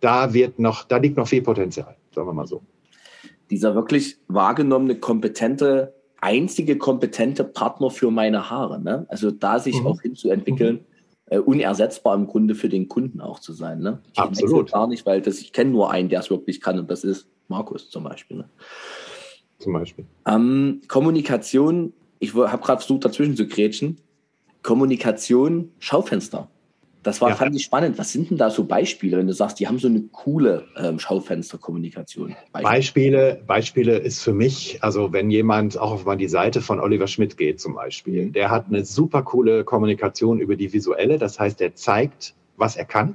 da 0.00 0.34
wird 0.34 0.58
noch, 0.58 0.84
da 0.84 0.98
liegt 0.98 1.16
noch 1.16 1.28
viel 1.28 1.42
Potenzial 1.42 1.96
sagen 2.16 2.28
wir 2.28 2.32
mal 2.32 2.46
so. 2.46 2.62
Dieser 3.50 3.76
wirklich 3.76 4.18
wahrgenommene, 4.26 4.96
kompetente, 4.96 5.94
einzige 6.20 6.76
kompetente 6.78 7.44
Partner 7.44 7.90
für 7.90 8.10
meine 8.10 8.50
Haare. 8.50 8.80
Ne? 8.80 9.06
Also 9.08 9.30
da 9.30 9.60
sich 9.60 9.78
mhm. 9.80 9.86
auch 9.86 10.00
hinzuentwickeln, 10.00 10.76
mhm. 10.76 10.80
äh, 11.26 11.38
unersetzbar 11.38 12.16
im 12.16 12.26
Grunde 12.26 12.56
für 12.56 12.68
den 12.68 12.88
Kunden 12.88 13.20
auch 13.20 13.38
zu 13.38 13.52
sein. 13.52 13.78
Ne? 13.78 14.00
Ich 14.12 14.18
Absolut. 14.18 14.72
gar 14.72 14.88
nicht, 14.88 15.06
weil 15.06 15.20
das, 15.20 15.38
ich 15.40 15.52
kenne 15.52 15.70
nur 15.70 15.90
einen, 15.90 16.08
der 16.08 16.20
es 16.20 16.30
wirklich 16.30 16.60
kann 16.60 16.78
und 16.78 16.90
das 16.90 17.04
ist 17.04 17.28
Markus 17.48 17.90
zum 17.90 18.04
Beispiel. 18.04 18.38
Ne? 18.38 18.48
Zum 19.58 19.74
Beispiel. 19.74 20.06
Ähm, 20.26 20.80
Kommunikation, 20.88 21.92
ich 22.18 22.34
habe 22.34 22.62
gerade 22.62 22.80
versucht 22.80 23.04
dazwischen 23.04 23.36
zu 23.36 23.46
grätschen. 23.46 23.98
Kommunikation, 24.62 25.70
Schaufenster. 25.78 26.48
Das 27.06 27.20
war, 27.20 27.28
ja. 27.28 27.36
fand 27.36 27.54
ich 27.54 27.62
spannend. 27.62 27.98
Was 27.98 28.10
sind 28.10 28.30
denn 28.30 28.36
da 28.36 28.50
so 28.50 28.64
Beispiele, 28.64 29.16
wenn 29.16 29.28
du 29.28 29.32
sagst, 29.32 29.60
die 29.60 29.68
haben 29.68 29.78
so 29.78 29.86
eine 29.86 30.02
coole 30.10 30.64
ähm, 30.76 30.98
Schaufensterkommunikation? 30.98 32.34
Beispiele. 32.50 32.62
Beispiele, 32.64 33.42
Beispiele 33.46 33.96
ist 33.98 34.24
für 34.24 34.32
mich, 34.32 34.78
also 34.82 35.12
wenn 35.12 35.30
jemand 35.30 35.78
auch 35.78 35.92
auf 35.92 36.04
mal 36.04 36.16
die 36.16 36.26
Seite 36.26 36.60
von 36.60 36.80
Oliver 36.80 37.06
Schmidt 37.06 37.36
geht 37.36 37.60
zum 37.60 37.76
Beispiel, 37.76 38.26
mhm. 38.26 38.32
der 38.32 38.50
hat 38.50 38.66
eine 38.66 38.84
super 38.84 39.22
coole 39.22 39.62
Kommunikation 39.62 40.40
über 40.40 40.56
die 40.56 40.72
visuelle. 40.72 41.18
Das 41.18 41.38
heißt, 41.38 41.60
er 41.60 41.76
zeigt, 41.76 42.34
was 42.56 42.74
er 42.74 42.86
kann 42.86 43.14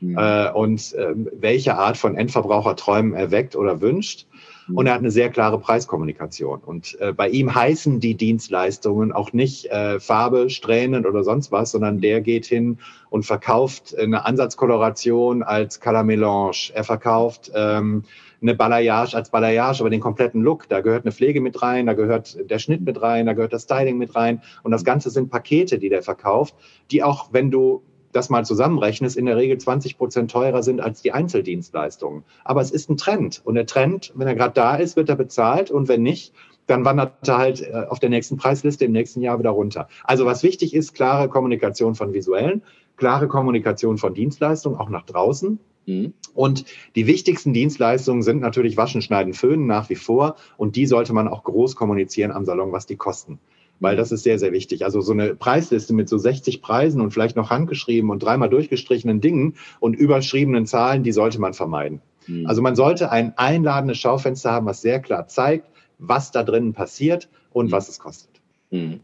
mhm. 0.00 0.18
äh, 0.18 0.50
und 0.50 0.92
äh, 0.92 1.14
welche 1.32 1.78
Art 1.78 1.96
von 1.96 2.16
Endverbraucherträumen 2.16 3.14
er 3.14 3.30
weckt 3.30 3.56
oder 3.56 3.80
wünscht. 3.80 4.26
Mhm. 4.66 4.76
Und 4.76 4.86
er 4.86 4.94
hat 4.94 5.00
eine 5.00 5.10
sehr 5.10 5.30
klare 5.30 5.58
Preiskommunikation. 5.58 6.60
Und 6.60 6.98
äh, 7.00 7.12
bei 7.12 7.28
ihm 7.28 7.54
heißen 7.54 8.00
die 8.00 8.14
Dienstleistungen 8.14 9.12
auch 9.12 9.32
nicht 9.32 9.66
äh, 9.66 10.00
Farbe, 10.00 10.50
Strähnen 10.50 11.06
oder 11.06 11.24
sonst 11.24 11.52
was, 11.52 11.72
sondern 11.72 12.00
der 12.00 12.20
geht 12.20 12.46
hin 12.46 12.78
und 13.10 13.24
verkauft 13.24 13.96
eine 13.98 14.24
Ansatzkoloration 14.24 15.42
als 15.42 15.80
Color 15.80 16.04
Melange. 16.04 16.72
Er 16.74 16.84
verkauft 16.84 17.50
ähm, 17.54 18.04
eine 18.42 18.54
Balayage 18.54 19.14
als 19.16 19.30
Balayage, 19.30 19.80
aber 19.80 19.90
den 19.90 20.00
kompletten 20.00 20.42
Look. 20.42 20.68
Da 20.68 20.80
gehört 20.80 21.04
eine 21.04 21.12
Pflege 21.12 21.40
mit 21.40 21.62
rein, 21.62 21.86
da 21.86 21.94
gehört 21.94 22.38
der 22.50 22.58
Schnitt 22.58 22.82
mit 22.82 23.00
rein, 23.00 23.26
da 23.26 23.32
gehört 23.32 23.52
das 23.52 23.62
Styling 23.62 23.98
mit 23.98 24.14
rein. 24.14 24.42
Und 24.62 24.72
das 24.72 24.84
Ganze 24.84 25.10
sind 25.10 25.30
Pakete, 25.30 25.78
die 25.78 25.88
der 25.88 26.02
verkauft, 26.02 26.54
die 26.90 27.02
auch, 27.02 27.32
wenn 27.32 27.50
du 27.50 27.82
das 28.12 28.30
mal 28.30 28.44
zusammenrechnest, 28.44 29.16
in 29.16 29.26
der 29.26 29.36
Regel 29.36 29.58
20 29.58 29.98
Prozent 29.98 30.30
teurer 30.30 30.62
sind 30.62 30.80
als 30.80 31.02
die 31.02 31.12
Einzeldienstleistungen. 31.12 32.24
Aber 32.44 32.60
es 32.60 32.70
ist 32.70 32.90
ein 32.90 32.96
Trend. 32.96 33.40
Und 33.44 33.54
der 33.54 33.66
Trend, 33.66 34.12
wenn 34.14 34.28
er 34.28 34.34
gerade 34.34 34.54
da 34.54 34.76
ist, 34.76 34.96
wird 34.96 35.08
er 35.08 35.16
bezahlt. 35.16 35.70
Und 35.70 35.88
wenn 35.88 36.02
nicht, 36.02 36.32
dann 36.66 36.84
wandert 36.84 37.26
er 37.26 37.38
halt 37.38 37.62
äh, 37.62 37.86
auf 37.88 37.98
der 37.98 38.10
nächsten 38.10 38.36
Preisliste 38.36 38.84
im 38.84 38.92
nächsten 38.92 39.20
Jahr 39.20 39.38
wieder 39.38 39.50
runter. 39.50 39.88
Also 40.04 40.26
was 40.26 40.42
wichtig 40.42 40.74
ist, 40.74 40.94
klare 40.94 41.28
Kommunikation 41.28 41.94
von 41.94 42.12
visuellen, 42.12 42.62
klare 42.96 43.28
Kommunikation 43.28 43.98
von 43.98 44.14
Dienstleistungen, 44.14 44.78
auch 44.78 44.88
nach 44.88 45.04
draußen. 45.04 45.58
Mhm. 45.86 46.12
Und 46.34 46.64
die 46.94 47.06
wichtigsten 47.06 47.52
Dienstleistungen 47.52 48.22
sind 48.22 48.40
natürlich 48.40 48.76
Waschen, 48.76 49.02
Schneiden, 49.02 49.32
Föhnen 49.32 49.66
nach 49.66 49.90
wie 49.90 49.96
vor. 49.96 50.36
Und 50.56 50.76
die 50.76 50.86
sollte 50.86 51.12
man 51.12 51.28
auch 51.28 51.42
groß 51.42 51.74
kommunizieren 51.76 52.30
am 52.30 52.44
Salon, 52.44 52.72
was 52.72 52.86
die 52.86 52.96
kosten 52.96 53.40
weil 53.82 53.96
das 53.96 54.12
ist 54.12 54.22
sehr, 54.22 54.38
sehr 54.38 54.52
wichtig. 54.52 54.84
Also 54.84 55.00
so 55.00 55.12
eine 55.12 55.34
Preisliste 55.34 55.92
mit 55.92 56.08
so 56.08 56.16
60 56.16 56.62
Preisen 56.62 57.00
und 57.00 57.10
vielleicht 57.10 57.36
noch 57.36 57.50
handgeschrieben 57.50 58.10
und 58.10 58.22
dreimal 58.22 58.48
durchgestrichenen 58.48 59.20
Dingen 59.20 59.56
und 59.80 59.94
überschriebenen 59.94 60.66
Zahlen, 60.66 61.02
die 61.02 61.10
sollte 61.10 61.40
man 61.40 61.52
vermeiden. 61.52 62.00
Mhm. 62.28 62.46
Also 62.46 62.62
man 62.62 62.76
sollte 62.76 63.10
ein 63.10 63.36
einladendes 63.36 63.98
Schaufenster 63.98 64.52
haben, 64.52 64.66
was 64.66 64.82
sehr 64.82 65.00
klar 65.00 65.26
zeigt, 65.26 65.68
was 65.98 66.30
da 66.30 66.44
drinnen 66.44 66.72
passiert 66.72 67.28
und 67.50 67.66
mhm. 67.66 67.72
was 67.72 67.88
es 67.88 67.98
kostet. 67.98 68.40
Mhm. 68.70 69.00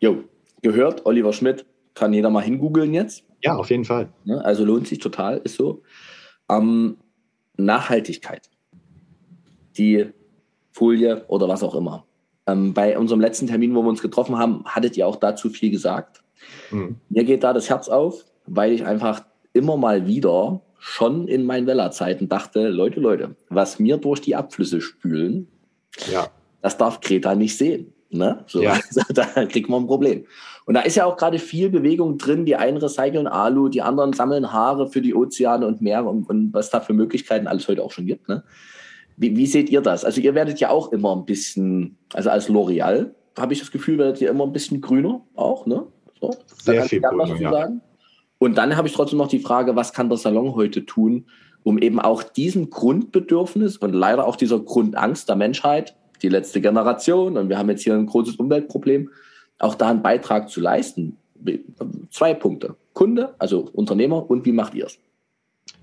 Jo, 0.00 0.24
gehört, 0.60 1.06
Oliver 1.06 1.32
Schmidt, 1.32 1.64
kann 1.94 2.12
jeder 2.12 2.30
mal 2.30 2.42
hingoogeln 2.42 2.92
jetzt. 2.92 3.22
Ja, 3.40 3.56
auf 3.56 3.70
jeden 3.70 3.84
Fall. 3.84 4.08
Ne, 4.24 4.44
also 4.44 4.64
lohnt 4.64 4.88
sich 4.88 4.98
total, 4.98 5.40
ist 5.44 5.56
so. 5.56 5.82
Ähm, 6.50 6.96
Nachhaltigkeit. 7.56 8.50
Die 9.78 10.06
Folie 10.72 11.24
oder 11.28 11.48
was 11.48 11.62
auch 11.62 11.76
immer. 11.76 12.04
Ähm, 12.46 12.74
bei 12.74 12.98
unserem 12.98 13.20
letzten 13.20 13.46
Termin, 13.46 13.74
wo 13.74 13.82
wir 13.82 13.88
uns 13.88 14.02
getroffen 14.02 14.38
haben, 14.38 14.64
hattet 14.64 14.96
ihr 14.96 15.06
auch 15.06 15.16
dazu 15.16 15.48
viel 15.48 15.70
gesagt. 15.70 16.22
Mhm. 16.70 16.96
Mir 17.08 17.24
geht 17.24 17.42
da 17.42 17.52
das 17.52 17.70
Herz 17.70 17.88
auf, 17.88 18.24
weil 18.46 18.72
ich 18.72 18.84
einfach 18.84 19.22
immer 19.52 19.76
mal 19.76 20.06
wieder 20.06 20.60
schon 20.78 21.28
in 21.28 21.46
meinen 21.46 21.66
Weller-Zeiten 21.66 22.28
dachte, 22.28 22.68
Leute, 22.68 23.00
Leute, 23.00 23.36
was 23.48 23.78
mir 23.78 23.96
durch 23.96 24.20
die 24.20 24.36
Abflüsse 24.36 24.82
spülen, 24.82 25.48
ja. 26.12 26.28
das 26.60 26.76
darf 26.76 27.00
Kreta 27.00 27.34
nicht 27.34 27.56
sehen. 27.56 27.94
Ne? 28.10 28.44
So, 28.46 28.62
ja. 28.62 28.78
da 29.08 29.24
kriegt 29.46 29.70
man 29.70 29.84
ein 29.84 29.86
Problem. 29.86 30.26
Und 30.66 30.74
da 30.74 30.82
ist 30.82 30.96
ja 30.96 31.04
auch 31.06 31.16
gerade 31.16 31.38
viel 31.38 31.70
Bewegung 31.70 32.18
drin. 32.18 32.44
Die 32.44 32.56
einen 32.56 32.76
recyceln 32.76 33.26
Alu, 33.26 33.68
die 33.68 33.82
anderen 33.82 34.12
sammeln 34.12 34.52
Haare 34.52 34.88
für 34.88 35.00
die 35.00 35.14
Ozeane 35.14 35.66
und 35.66 35.80
Meere 35.80 36.04
und, 36.04 36.28
und 36.28 36.52
was 36.52 36.70
da 36.70 36.80
für 36.80 36.92
Möglichkeiten 36.92 37.46
alles 37.46 37.66
heute 37.68 37.82
auch 37.82 37.90
schon 37.90 38.06
gibt. 38.06 38.28
Ne? 38.28 38.44
Wie, 39.16 39.36
wie 39.36 39.46
seht 39.46 39.70
ihr 39.70 39.80
das? 39.80 40.04
Also 40.04 40.20
ihr 40.20 40.34
werdet 40.34 40.60
ja 40.60 40.70
auch 40.70 40.92
immer 40.92 41.14
ein 41.14 41.24
bisschen, 41.24 41.96
also 42.12 42.30
als 42.30 42.48
L'Oreal 42.48 43.10
habe 43.38 43.52
ich 43.52 43.60
das 43.60 43.70
Gefühl, 43.70 43.98
werdet 43.98 44.20
ihr 44.20 44.30
immer 44.30 44.44
ein 44.44 44.52
bisschen 44.52 44.80
grüner 44.80 45.22
auch, 45.34 45.66
ne? 45.66 45.86
So, 46.20 46.34
Sehr 46.62 46.82
viel 46.84 47.00
grüner, 47.00 47.36
ja. 47.40 47.50
Sagen. 47.50 47.80
Und 48.38 48.58
dann 48.58 48.76
habe 48.76 48.88
ich 48.88 48.94
trotzdem 48.94 49.18
noch 49.18 49.28
die 49.28 49.38
Frage, 49.38 49.76
was 49.76 49.92
kann 49.92 50.08
der 50.08 50.18
Salon 50.18 50.54
heute 50.54 50.84
tun, 50.84 51.26
um 51.62 51.78
eben 51.78 51.98
auch 52.00 52.22
diesem 52.22 52.70
Grundbedürfnis 52.70 53.76
und 53.78 53.92
leider 53.92 54.26
auch 54.26 54.36
dieser 54.36 54.60
Grundangst 54.60 55.28
der 55.28 55.36
Menschheit, 55.36 55.96
die 56.22 56.28
letzte 56.28 56.60
Generation, 56.60 57.36
und 57.36 57.48
wir 57.48 57.58
haben 57.58 57.70
jetzt 57.70 57.82
hier 57.82 57.94
ein 57.94 58.06
großes 58.06 58.36
Umweltproblem, 58.36 59.10
auch 59.58 59.74
da 59.74 59.90
einen 59.90 60.02
Beitrag 60.02 60.50
zu 60.50 60.60
leisten. 60.60 61.16
Zwei 62.10 62.34
Punkte. 62.34 62.76
Kunde, 62.92 63.34
also 63.38 63.68
Unternehmer 63.72 64.30
und 64.30 64.44
wie 64.44 64.52
macht 64.52 64.74
ihr 64.74 64.86
es? 64.86 64.98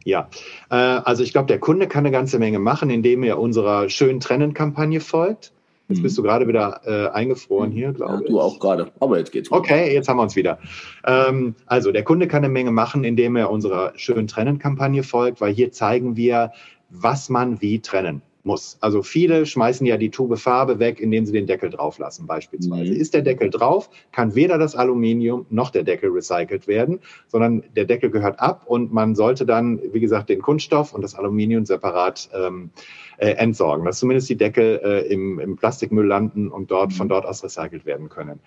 Ja, 0.04 0.30
äh, 0.70 0.76
also 0.76 1.24
ich 1.24 1.32
glaube, 1.32 1.48
der 1.48 1.60
Kunde 1.60 1.88
kann 1.88 2.06
eine 2.06 2.12
ganze 2.12 2.40
Menge 2.40 2.60
machen, 2.60 2.90
indem 2.90 3.24
er 3.24 3.40
unserer 3.40 3.90
schönen 3.90 4.20
Trennen-Kampagne 4.20 5.00
folgt. 5.00 5.52
Jetzt 5.88 6.00
mhm. 6.00 6.04
bist 6.04 6.18
du 6.18 6.24
gerade 6.24 6.48
wieder 6.48 6.82
äh, 6.86 7.10
eingefroren 7.10 7.72
hier, 7.72 7.92
glaube 7.92 8.14
ja, 8.14 8.20
ich. 8.22 8.28
Du 8.28 8.40
auch 8.40 8.60
gerade, 8.60 8.92
aber 9.00 9.20
jetzt 9.20 9.32
geht's. 9.32 9.52
Okay, 9.52 9.94
jetzt 9.94 10.08
haben 10.08 10.18
wir 10.18 10.24
uns 10.24 10.36
wieder. 10.36 10.60
Ähm, 11.06 11.56
also 11.66 11.92
der 11.92 12.04
Kunde 12.04 12.28
kann 12.28 12.44
eine 12.44 12.52
Menge 12.52 12.72
machen, 12.72 13.04
indem 13.04 13.36
er 13.36 13.52
unserer 13.52 13.94
schönen 13.96 14.28
Trennen-Kampagne 14.28 15.04
folgt, 15.04 15.42
weil 15.42 15.54
hier 15.54 15.72
zeigen 15.72 16.16
wir, 16.16 16.52
was 16.90 17.30
man 17.30 17.62
wie 17.62 17.80
trennen 17.80 18.22
muss. 18.44 18.78
Also 18.82 19.04
viele 19.04 19.46
schmeißen 19.46 19.86
ja 19.86 19.98
die 19.98 20.10
Tube 20.10 20.38
Farbe 20.38 20.80
weg, 20.80 21.00
indem 21.00 21.26
sie 21.26 21.34
den 21.34 21.48
Deckel 21.48 21.70
drauf 21.70 22.00
lassen 22.00 22.28
beispielsweise. 22.28 22.92
Mhm. 22.92 23.00
Ist 23.00 23.14
der 23.14 23.22
Deckel 23.22 23.50
drauf, 23.50 23.90
kann 24.12 24.36
weder 24.36 24.58
das 24.58 24.76
Aluminium 24.76 25.46
noch 25.50 25.70
der 25.70 25.84
Deckel 25.84 26.12
recycelt 26.12 26.68
werden, 26.68 27.00
sondern 27.28 27.64
der 27.76 27.86
Deckel 27.86 28.10
gehört 28.10 28.40
ab 28.40 28.64
und 28.66 28.92
man 28.94 29.16
sollte 29.16 29.46
dann, 29.46 29.80
wie 29.92 30.00
gesagt, 30.00 30.30
den 30.30 30.42
Kunststoff 30.42 30.94
und 30.94 31.02
das 31.02 31.16
Aluminium 31.16 31.66
separat 31.66 32.30
ähm, 32.34 32.72
äh, 33.22 33.34
entsorgen, 33.34 33.86
dass 33.86 34.00
zumindest 34.00 34.30
die 34.30 34.36
Deckel 34.36 34.82
äh, 34.84 35.14
im, 35.14 35.40
im 35.40 35.56
Plastikmüll 35.56 36.08
landen 36.08 36.48
und 36.50 36.72
dort 36.72 36.92
von 36.92 37.08
dort 37.08 37.26
aus 37.26 37.44
recycelt 37.44 37.86
werden 37.86 38.10
können. 38.10 38.40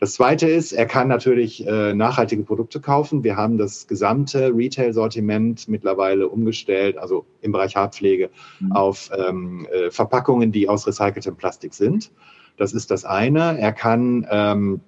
Das 0.00 0.14
Zweite 0.14 0.48
ist, 0.48 0.72
er 0.72 0.86
kann 0.86 1.08
natürlich 1.08 1.66
äh, 1.66 1.92
nachhaltige 1.92 2.42
Produkte 2.42 2.80
kaufen. 2.80 3.24
Wir 3.24 3.36
haben 3.36 3.58
das 3.58 3.86
gesamte 3.86 4.52
Retail-Sortiment 4.54 5.68
mittlerweile 5.68 6.28
umgestellt, 6.28 6.96
also 6.96 7.26
im 7.42 7.52
Bereich 7.52 7.76
Haarpflege, 7.76 8.30
mhm. 8.60 8.72
auf 8.72 9.10
ähm, 9.16 9.41
äh, 9.66 9.90
Verpackungen, 9.90 10.52
die 10.52 10.68
aus 10.68 10.86
recyceltem 10.86 11.36
Plastik 11.36 11.74
sind. 11.74 12.10
Das 12.56 12.72
ist 12.72 12.90
das 12.90 13.04
eine. 13.04 13.58
Er 13.58 13.72
kann 13.72 14.26
ähm, 14.30 14.80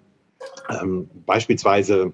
ähm, 0.68 1.08
beispielsweise 1.26 2.12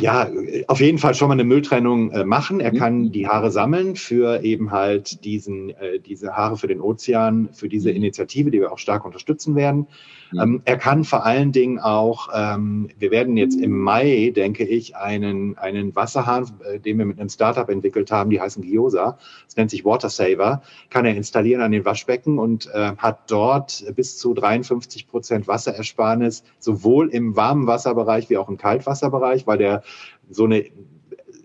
ja, 0.00 0.28
auf 0.66 0.80
jeden 0.80 0.98
Fall 0.98 1.14
schon 1.14 1.28
mal 1.28 1.34
eine 1.34 1.44
Mülltrennung 1.44 2.10
äh, 2.10 2.24
machen. 2.24 2.58
Er 2.58 2.72
mhm. 2.72 2.78
kann 2.78 3.12
die 3.12 3.28
Haare 3.28 3.50
sammeln 3.52 3.94
für 3.94 4.42
eben 4.42 4.72
halt 4.72 5.24
diesen, 5.24 5.70
äh, 5.70 6.00
diese 6.00 6.32
Haare 6.36 6.56
für 6.56 6.66
den 6.66 6.80
Ozean, 6.80 7.50
für 7.52 7.68
diese 7.68 7.90
mhm. 7.90 7.96
Initiative, 7.96 8.50
die 8.50 8.60
wir 8.60 8.72
auch 8.72 8.78
stark 8.78 9.04
unterstützen 9.04 9.54
werden. 9.54 9.86
Mhm. 10.34 10.40
Ähm, 10.40 10.62
er 10.64 10.76
kann 10.76 11.04
vor 11.04 11.24
allen 11.24 11.52
Dingen 11.52 11.78
auch, 11.78 12.28
ähm, 12.34 12.88
wir 12.98 13.10
werden 13.10 13.36
jetzt 13.36 13.60
im 13.60 13.78
Mai, 13.78 14.32
denke 14.34 14.64
ich, 14.64 14.96
einen, 14.96 15.56
einen 15.56 15.94
Wasserhahn, 15.94 16.50
äh, 16.64 16.80
den 16.80 16.98
wir 16.98 17.04
mit 17.04 17.20
einem 17.20 17.28
Startup 17.28 17.68
entwickelt 17.68 18.10
haben, 18.10 18.30
die 18.30 18.40
heißen 18.40 18.62
Giosa, 18.62 19.18
das 19.46 19.56
nennt 19.56 19.70
sich 19.70 19.84
Water 19.84 20.10
Saver, 20.10 20.62
kann 20.90 21.04
er 21.04 21.16
installieren 21.16 21.62
an 21.62 21.72
den 21.72 21.84
Waschbecken 21.84 22.38
und 22.38 22.66
äh, 22.74 22.96
hat 22.96 23.30
dort 23.30 23.84
bis 23.94 24.18
zu 24.18 24.34
53 24.34 25.06
Prozent 25.06 25.48
Wasserersparnis, 25.48 26.44
sowohl 26.58 27.08
im 27.10 27.36
warmen 27.36 27.66
Wasserbereich 27.66 28.28
wie 28.30 28.36
auch 28.36 28.48
im 28.48 28.56
Kaltwasserbereich, 28.56 29.46
weil 29.46 29.58
der 29.58 29.82
so 30.30 30.44
eine 30.44 30.64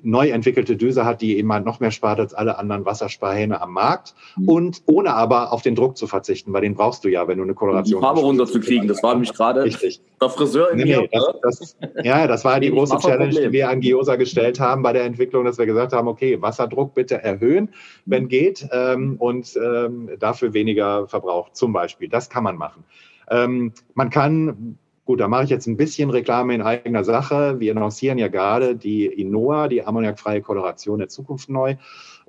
neu 0.03 0.29
entwickelte 0.29 0.75
Düse 0.75 1.05
hat, 1.05 1.21
die 1.21 1.37
eben 1.37 1.51
halt 1.51 1.65
noch 1.65 1.79
mehr 1.79 1.91
spart 1.91 2.19
als 2.19 2.33
alle 2.33 2.57
anderen 2.57 2.85
Wassersparhähne 2.85 3.61
am 3.61 3.73
Markt 3.73 4.13
mhm. 4.37 4.49
und 4.49 4.81
ohne 4.85 5.13
aber 5.13 5.51
auf 5.51 5.61
den 5.61 5.75
Druck 5.75 5.97
zu 5.97 6.07
verzichten, 6.07 6.53
weil 6.53 6.61
den 6.61 6.75
brauchst 6.75 7.03
du 7.03 7.09
ja, 7.09 7.27
wenn 7.27 7.37
du 7.37 7.43
eine 7.43 7.53
Koloration 7.53 8.01
hast. 8.01 8.01
Die 8.01 8.05
Farbe 8.05 8.21
runterzukriegen, 8.21 8.87
das 8.87 9.03
war 9.03 9.13
nämlich 9.13 9.33
gerade 9.33 9.63
Richtig. 9.63 10.01
der 10.21 10.29
Friseur 10.29 10.71
in 10.71 10.77
nee, 10.77 10.97
nee, 10.97 11.09
das, 11.11 11.33
das, 11.41 11.77
Ja, 12.03 12.27
das 12.27 12.45
war 12.45 12.59
die 12.59 12.71
große 12.71 12.97
Challenge, 12.99 13.29
die 13.29 13.51
wir 13.51 13.69
an 13.69 13.81
Giosa 13.81 14.15
gestellt 14.15 14.59
haben 14.59 14.83
bei 14.83 14.93
der 14.93 15.03
Entwicklung, 15.03 15.45
dass 15.45 15.57
wir 15.57 15.65
gesagt 15.65 15.93
haben, 15.93 16.07
okay, 16.07 16.41
Wasserdruck 16.41 16.93
bitte 16.93 17.21
erhöhen, 17.23 17.69
wenn 18.05 18.23
mhm. 18.23 18.29
geht 18.29 18.67
ähm, 18.71 19.15
und 19.19 19.57
ähm, 19.57 20.09
dafür 20.19 20.53
weniger 20.53 21.07
Verbrauch 21.07 21.51
zum 21.53 21.73
Beispiel. 21.73 22.09
Das 22.09 22.29
kann 22.29 22.43
man 22.43 22.57
machen. 22.57 22.83
Ähm, 23.29 23.73
man 23.93 24.09
kann 24.09 24.77
Gut, 25.09 25.21
da 25.21 25.27
mache 25.27 25.45
ich 25.45 25.49
jetzt 25.49 25.65
ein 25.65 25.75
bisschen 25.75 26.11
Reklame 26.11 26.53
in 26.53 26.61
eigener 26.61 27.03
Sache. 27.03 27.59
Wir 27.59 27.73
lancieren 27.73 28.19
ja 28.19 28.27
gerade 28.27 28.75
die 28.75 29.07
INOA, 29.07 29.67
die 29.67 29.83
ammoniakfreie 29.83 30.39
Koloration 30.39 30.99
der 30.99 31.09
Zukunft 31.09 31.49
neu. 31.49 31.77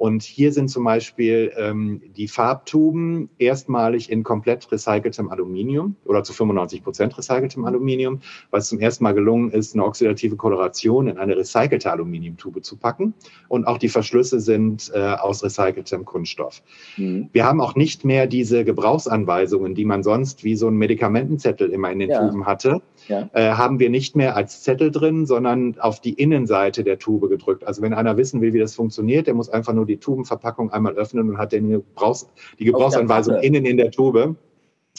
Und 0.01 0.23
hier 0.23 0.51
sind 0.51 0.69
zum 0.69 0.85
Beispiel 0.85 1.53
ähm, 1.59 2.01
die 2.17 2.27
Farbtuben 2.27 3.29
erstmalig 3.37 4.11
in 4.11 4.23
komplett 4.23 4.73
recyceltem 4.73 5.29
Aluminium 5.29 5.95
oder 6.07 6.25
zu 6.25 6.33
95 6.33 6.83
Prozent 6.83 7.19
recyceltem 7.19 7.67
Aluminium, 7.67 8.21
weil 8.51 8.61
es 8.61 8.71
zum 8.71 8.81
ersten 8.81 9.05
Mal 9.05 9.13
gelungen 9.13 9.51
ist, 9.51 9.75
eine 9.75 9.85
oxidative 9.85 10.37
Koloration 10.37 11.07
in 11.07 11.19
eine 11.19 11.37
recycelte 11.37 11.93
Aluminiumtube 11.93 12.63
zu 12.63 12.79
packen. 12.79 13.13
Und 13.49 13.67
auch 13.67 13.77
die 13.77 13.91
Verschlüsse 13.91 14.41
sind 14.41 14.91
äh, 14.95 15.01
aus 15.01 15.45
recyceltem 15.45 16.07
Kunststoff. 16.07 16.63
Mhm. 16.97 17.29
Wir 17.35 17.45
haben 17.45 17.61
auch 17.61 17.75
nicht 17.75 18.03
mehr 18.03 18.27
diese 18.27 18.65
Gebrauchsanweisungen, 18.65 19.75
die 19.75 19.85
man 19.85 20.03
sonst 20.03 20.45
wie 20.45 20.57
so 20.57 20.69
ein 20.69 20.77
Medikamentenzettel 20.77 21.69
immer 21.69 21.93
in 21.93 21.99
den 21.99 22.09
ja. 22.09 22.27
Tuben 22.27 22.47
hatte 22.47 22.81
ja. 23.09 23.29
äh, 23.33 23.53
haben 23.53 23.79
wir 23.79 23.91
nicht 23.91 24.17
mehr 24.17 24.37
als 24.37 24.63
Zettel 24.63 24.91
drin, 24.91 25.27
sondern 25.27 25.79
auf 25.79 26.01
die 26.01 26.15
Innenseite 26.15 26.85
der 26.85 26.99
Tube 26.99 27.29
gedrückt. 27.29 27.67
Also 27.67 27.83
wenn 27.83 27.95
einer 27.95 28.17
wissen 28.17 28.41
will, 28.41 28.53
wie 28.53 28.59
das 28.59 28.75
funktioniert, 28.75 29.27
der 29.27 29.35
muss 29.35 29.49
einfach 29.49 29.73
nur 29.73 29.87
die 29.87 29.99
Tubenverpackung 29.99 30.71
einmal 30.73 30.95
öffnen 30.95 31.29
und 31.31 31.39
hat 31.39 31.53
den 31.53 31.69
Gebrauchs 31.69 32.29
die 32.59 32.65
Gebrauchsanweisung 32.65 33.37
innen 33.39 33.65
in 33.65 33.77
der 33.77 33.91
Tube 33.91 34.37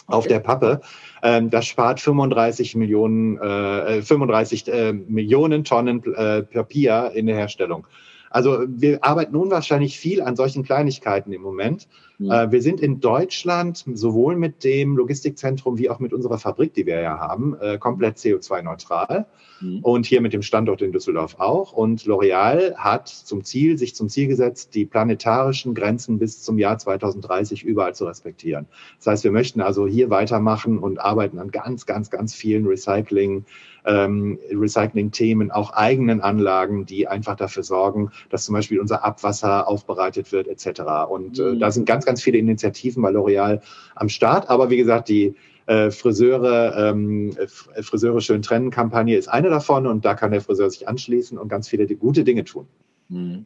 auf 0.08 0.28
der 0.28 0.40
Pappe. 0.40 0.82
Ähm, 1.24 1.50
das 1.50 1.66
spart 1.66 2.00
35 2.00 2.76
Millionen, 2.76 3.38
äh, 3.38 4.02
35 4.02 4.68
äh, 4.68 4.94
Millionen 4.94 5.64
Tonnen 5.64 6.04
äh, 6.16 6.44
Papier 6.44 7.12
in 7.14 7.28
der 7.28 7.36
Herstellung. 7.36 7.86
Also 8.32 8.66
wir 8.68 9.04
arbeiten 9.04 9.36
unwahrscheinlich 9.36 10.00
viel 10.00 10.22
an 10.22 10.36
solchen 10.36 10.64
Kleinigkeiten 10.64 11.32
im 11.34 11.42
Moment. 11.42 11.88
Äh, 12.30 12.52
wir 12.52 12.62
sind 12.62 12.80
in 12.80 13.00
Deutschland 13.00 13.84
sowohl 13.94 14.36
mit 14.36 14.64
dem 14.64 14.96
Logistikzentrum 14.96 15.78
wie 15.78 15.90
auch 15.90 16.00
mit 16.00 16.14
unserer 16.14 16.38
Fabrik, 16.38 16.74
die 16.74 16.86
wir 16.86 17.00
ja 17.00 17.18
haben, 17.18 17.56
äh, 17.60 17.78
komplett 17.78 18.18
CO2-neutral. 18.18 19.26
Mhm. 19.60 19.80
Und 19.80 20.06
hier 20.06 20.22
mit 20.22 20.34
dem 20.34 20.42
Standort 20.42 20.82
in 20.82 20.92
Düsseldorf 20.92 21.36
auch. 21.40 21.74
Und 21.74 22.04
L'Oreal 22.04 22.76
hat 22.76 23.08
zum 23.08 23.44
Ziel, 23.44 23.78
sich 23.78 23.96
zum 23.96 24.10
Ziel 24.10 24.28
gesetzt, 24.28 24.76
die 24.76 24.86
planetarischen 24.86 25.74
Grenzen 25.74 26.20
bis 26.20 26.44
zum 26.44 26.60
Jahr 26.60 26.78
2030 26.78 27.64
überall 27.64 27.96
zu 27.96 28.06
respektieren. 28.06 28.68
Das 28.98 29.08
heißt, 29.08 29.24
wir 29.24 29.32
möchten 29.32 29.62
also 29.62 29.88
hier 29.88 30.10
weitermachen 30.10 30.78
und 30.78 31.00
arbeiten 31.00 31.40
an 31.40 31.52
ganz, 31.52 31.86
ganz, 31.86 32.10
ganz 32.10 32.36
vielen 32.36 32.68
Recycling, 32.68 33.46
ähm, 33.86 34.40
Recycling-Themen, 34.52 35.52
auch 35.52 35.72
eigenen 35.74 36.22
Anlagen, 36.22 36.86
die 36.86 37.08
einfach 37.08 37.36
dafür 37.36 37.64
sorgen, 37.64 38.12
dass 38.30 38.46
zum 38.46 38.54
Beispiel 38.54 38.80
unser 38.80 39.04
Abwasser 39.04 39.68
aufbereitet 39.68 40.32
wird, 40.32 40.48
etc. 40.48 40.82
Und 41.10 41.40
äh, 41.40 41.44
mhm. 41.44 41.60
da 41.60 41.72
sind 41.72 41.86
ganz, 41.86 42.06
ganz 42.06 42.22
viele 42.22 42.38
Initiativen 42.38 43.02
bei 43.02 43.10
L'Oreal 43.10 43.62
am 43.96 44.10
Start. 44.10 44.50
Aber 44.50 44.70
wie 44.70 44.78
gesagt, 44.78 45.10
die 45.10 45.36
äh, 45.68 45.92
Friseure, 45.92 46.90
ähm, 46.90 47.36
Friseure 47.82 48.22
schön 48.22 48.42
trennen 48.42 48.72
Kampagne 48.72 49.18
ist 49.18 49.28
eine 49.28 49.50
davon 49.50 49.88
und 49.88 50.06
da 50.06 50.16
kann 50.16 50.32
der 50.32 50.42
Friseur 50.42 50.70
sich 50.70 50.88
anschließen 50.88 51.38
und 51.38 51.50
ganz 51.50 51.68
viele 51.68 51.88
gute 51.96 52.24
Dinge 52.24 52.44
tun. 52.44 52.68
Mhm. 53.10 53.46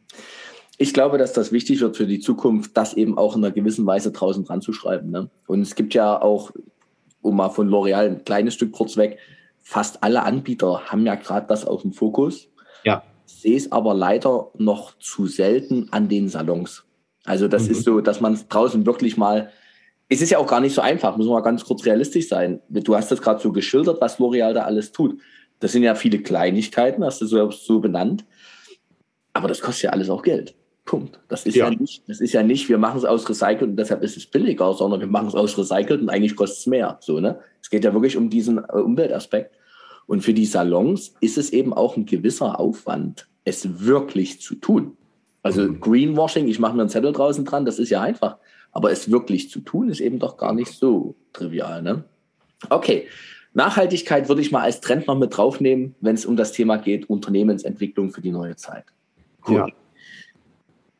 Ich 0.78 0.92
glaube, 0.92 1.16
dass 1.16 1.32
das 1.32 1.52
wichtig 1.52 1.80
wird 1.80 1.96
für 1.96 2.06
die 2.06 2.20
Zukunft, 2.20 2.76
das 2.76 2.94
eben 2.94 3.16
auch 3.16 3.34
in 3.34 3.44
einer 3.44 3.54
gewissen 3.54 3.86
Weise 3.86 4.12
draußen 4.12 4.44
dran 4.44 4.60
zu 4.60 4.72
schreiben. 4.72 5.10
Ne? 5.10 5.30
Und 5.46 5.62
es 5.62 5.74
gibt 5.74 5.94
ja 5.94 6.20
auch, 6.20 6.50
um 7.22 7.36
mal 7.36 7.48
von 7.48 7.68
L'Oreal 7.68 8.06
ein 8.06 8.24
kleines 8.24 8.54
Stück 8.54 8.72
kurz 8.72 8.96
weg, 8.96 9.18
fast 9.68 10.04
alle 10.04 10.22
Anbieter 10.22 10.82
haben 10.86 11.04
ja 11.04 11.16
gerade 11.16 11.48
das 11.48 11.66
auf 11.66 11.82
dem 11.82 11.92
Fokus. 11.92 12.48
Ja. 12.84 13.02
Sehe 13.24 13.56
es 13.56 13.72
aber 13.72 13.94
leider 13.94 14.52
noch 14.56 14.96
zu 15.00 15.26
selten 15.26 15.88
an 15.90 16.08
den 16.08 16.28
Salons. 16.28 16.84
Also 17.24 17.48
das 17.48 17.64
mhm. 17.64 17.72
ist 17.72 17.82
so, 17.82 18.00
dass 18.00 18.20
man 18.20 18.38
draußen 18.48 18.86
wirklich 18.86 19.16
mal 19.16 19.50
es 20.08 20.22
ist 20.22 20.30
ja 20.30 20.38
auch 20.38 20.46
gar 20.46 20.60
nicht 20.60 20.72
so 20.72 20.80
einfach, 20.80 21.16
muss 21.16 21.26
man 21.26 21.34
mal 21.34 21.40
ganz 21.40 21.64
kurz 21.64 21.84
realistisch 21.84 22.28
sein. 22.28 22.60
Du 22.68 22.94
hast 22.94 23.10
das 23.10 23.20
gerade 23.20 23.40
so 23.40 23.50
geschildert, 23.50 24.00
was 24.00 24.20
L'Oreal 24.20 24.52
da 24.52 24.62
alles 24.62 24.92
tut. 24.92 25.20
Das 25.58 25.72
sind 25.72 25.82
ja 25.82 25.96
viele 25.96 26.20
Kleinigkeiten, 26.20 27.04
hast 27.04 27.20
du 27.20 27.26
so, 27.26 27.50
so 27.50 27.80
benannt. 27.80 28.24
Aber 29.32 29.48
das 29.48 29.60
kostet 29.60 29.84
ja 29.84 29.90
alles 29.90 30.08
auch 30.08 30.22
Geld. 30.22 30.54
Punkt. 30.84 31.18
Das 31.26 31.44
ist 31.44 31.56
ja, 31.56 31.68
ja 31.68 31.76
nicht, 31.76 32.08
das 32.08 32.20
ist 32.20 32.32
ja 32.32 32.44
nicht, 32.44 32.68
wir 32.68 32.78
machen 32.78 32.98
es 32.98 33.04
aus 33.04 33.28
recycelt 33.28 33.62
und 33.62 33.76
deshalb 33.76 34.04
ist 34.04 34.16
es 34.16 34.26
billiger, 34.26 34.72
sondern 34.72 35.00
wir 35.00 35.08
machen 35.08 35.26
es 35.26 35.34
aus 35.34 35.58
recycelt 35.58 36.00
und 36.00 36.08
eigentlich 36.08 36.36
kostet 36.36 36.60
es 36.60 36.66
mehr. 36.66 36.98
So, 37.00 37.18
ne? 37.18 37.40
Es 37.60 37.68
geht 37.68 37.84
ja 37.84 37.92
wirklich 37.92 38.16
um 38.16 38.30
diesen 38.30 38.58
äh, 38.58 38.76
Umweltaspekt. 38.76 39.55
Und 40.06 40.22
für 40.22 40.34
die 40.34 40.46
Salons 40.46 41.14
ist 41.20 41.38
es 41.38 41.50
eben 41.50 41.72
auch 41.72 41.96
ein 41.96 42.06
gewisser 42.06 42.60
Aufwand, 42.60 43.28
es 43.44 43.84
wirklich 43.84 44.40
zu 44.40 44.54
tun. 44.54 44.96
Also 45.42 45.62
mhm. 45.62 45.80
Greenwashing, 45.80 46.48
ich 46.48 46.58
mache 46.58 46.74
mir 46.74 46.82
einen 46.82 46.90
Zettel 46.90 47.12
draußen 47.12 47.44
dran, 47.44 47.64
das 47.64 47.78
ist 47.78 47.90
ja 47.90 48.02
einfach. 48.02 48.38
Aber 48.72 48.90
es 48.90 49.10
wirklich 49.10 49.50
zu 49.50 49.60
tun, 49.60 49.88
ist 49.88 50.00
eben 50.00 50.18
doch 50.18 50.36
gar 50.36 50.52
nicht 50.52 50.72
so 50.72 51.14
trivial. 51.32 51.82
Ne? 51.82 52.04
Okay, 52.68 53.06
Nachhaltigkeit 53.54 54.28
würde 54.28 54.42
ich 54.42 54.52
mal 54.52 54.62
als 54.62 54.80
Trend 54.80 55.06
noch 55.06 55.16
mit 55.16 55.36
draufnehmen, 55.36 55.94
wenn 56.00 56.14
es 56.14 56.26
um 56.26 56.36
das 56.36 56.52
Thema 56.52 56.76
geht, 56.76 57.08
Unternehmensentwicklung 57.08 58.10
für 58.10 58.20
die 58.20 58.30
neue 58.30 58.56
Zeit. 58.56 58.84
Cool. 59.48 59.56
Ja. 59.56 59.66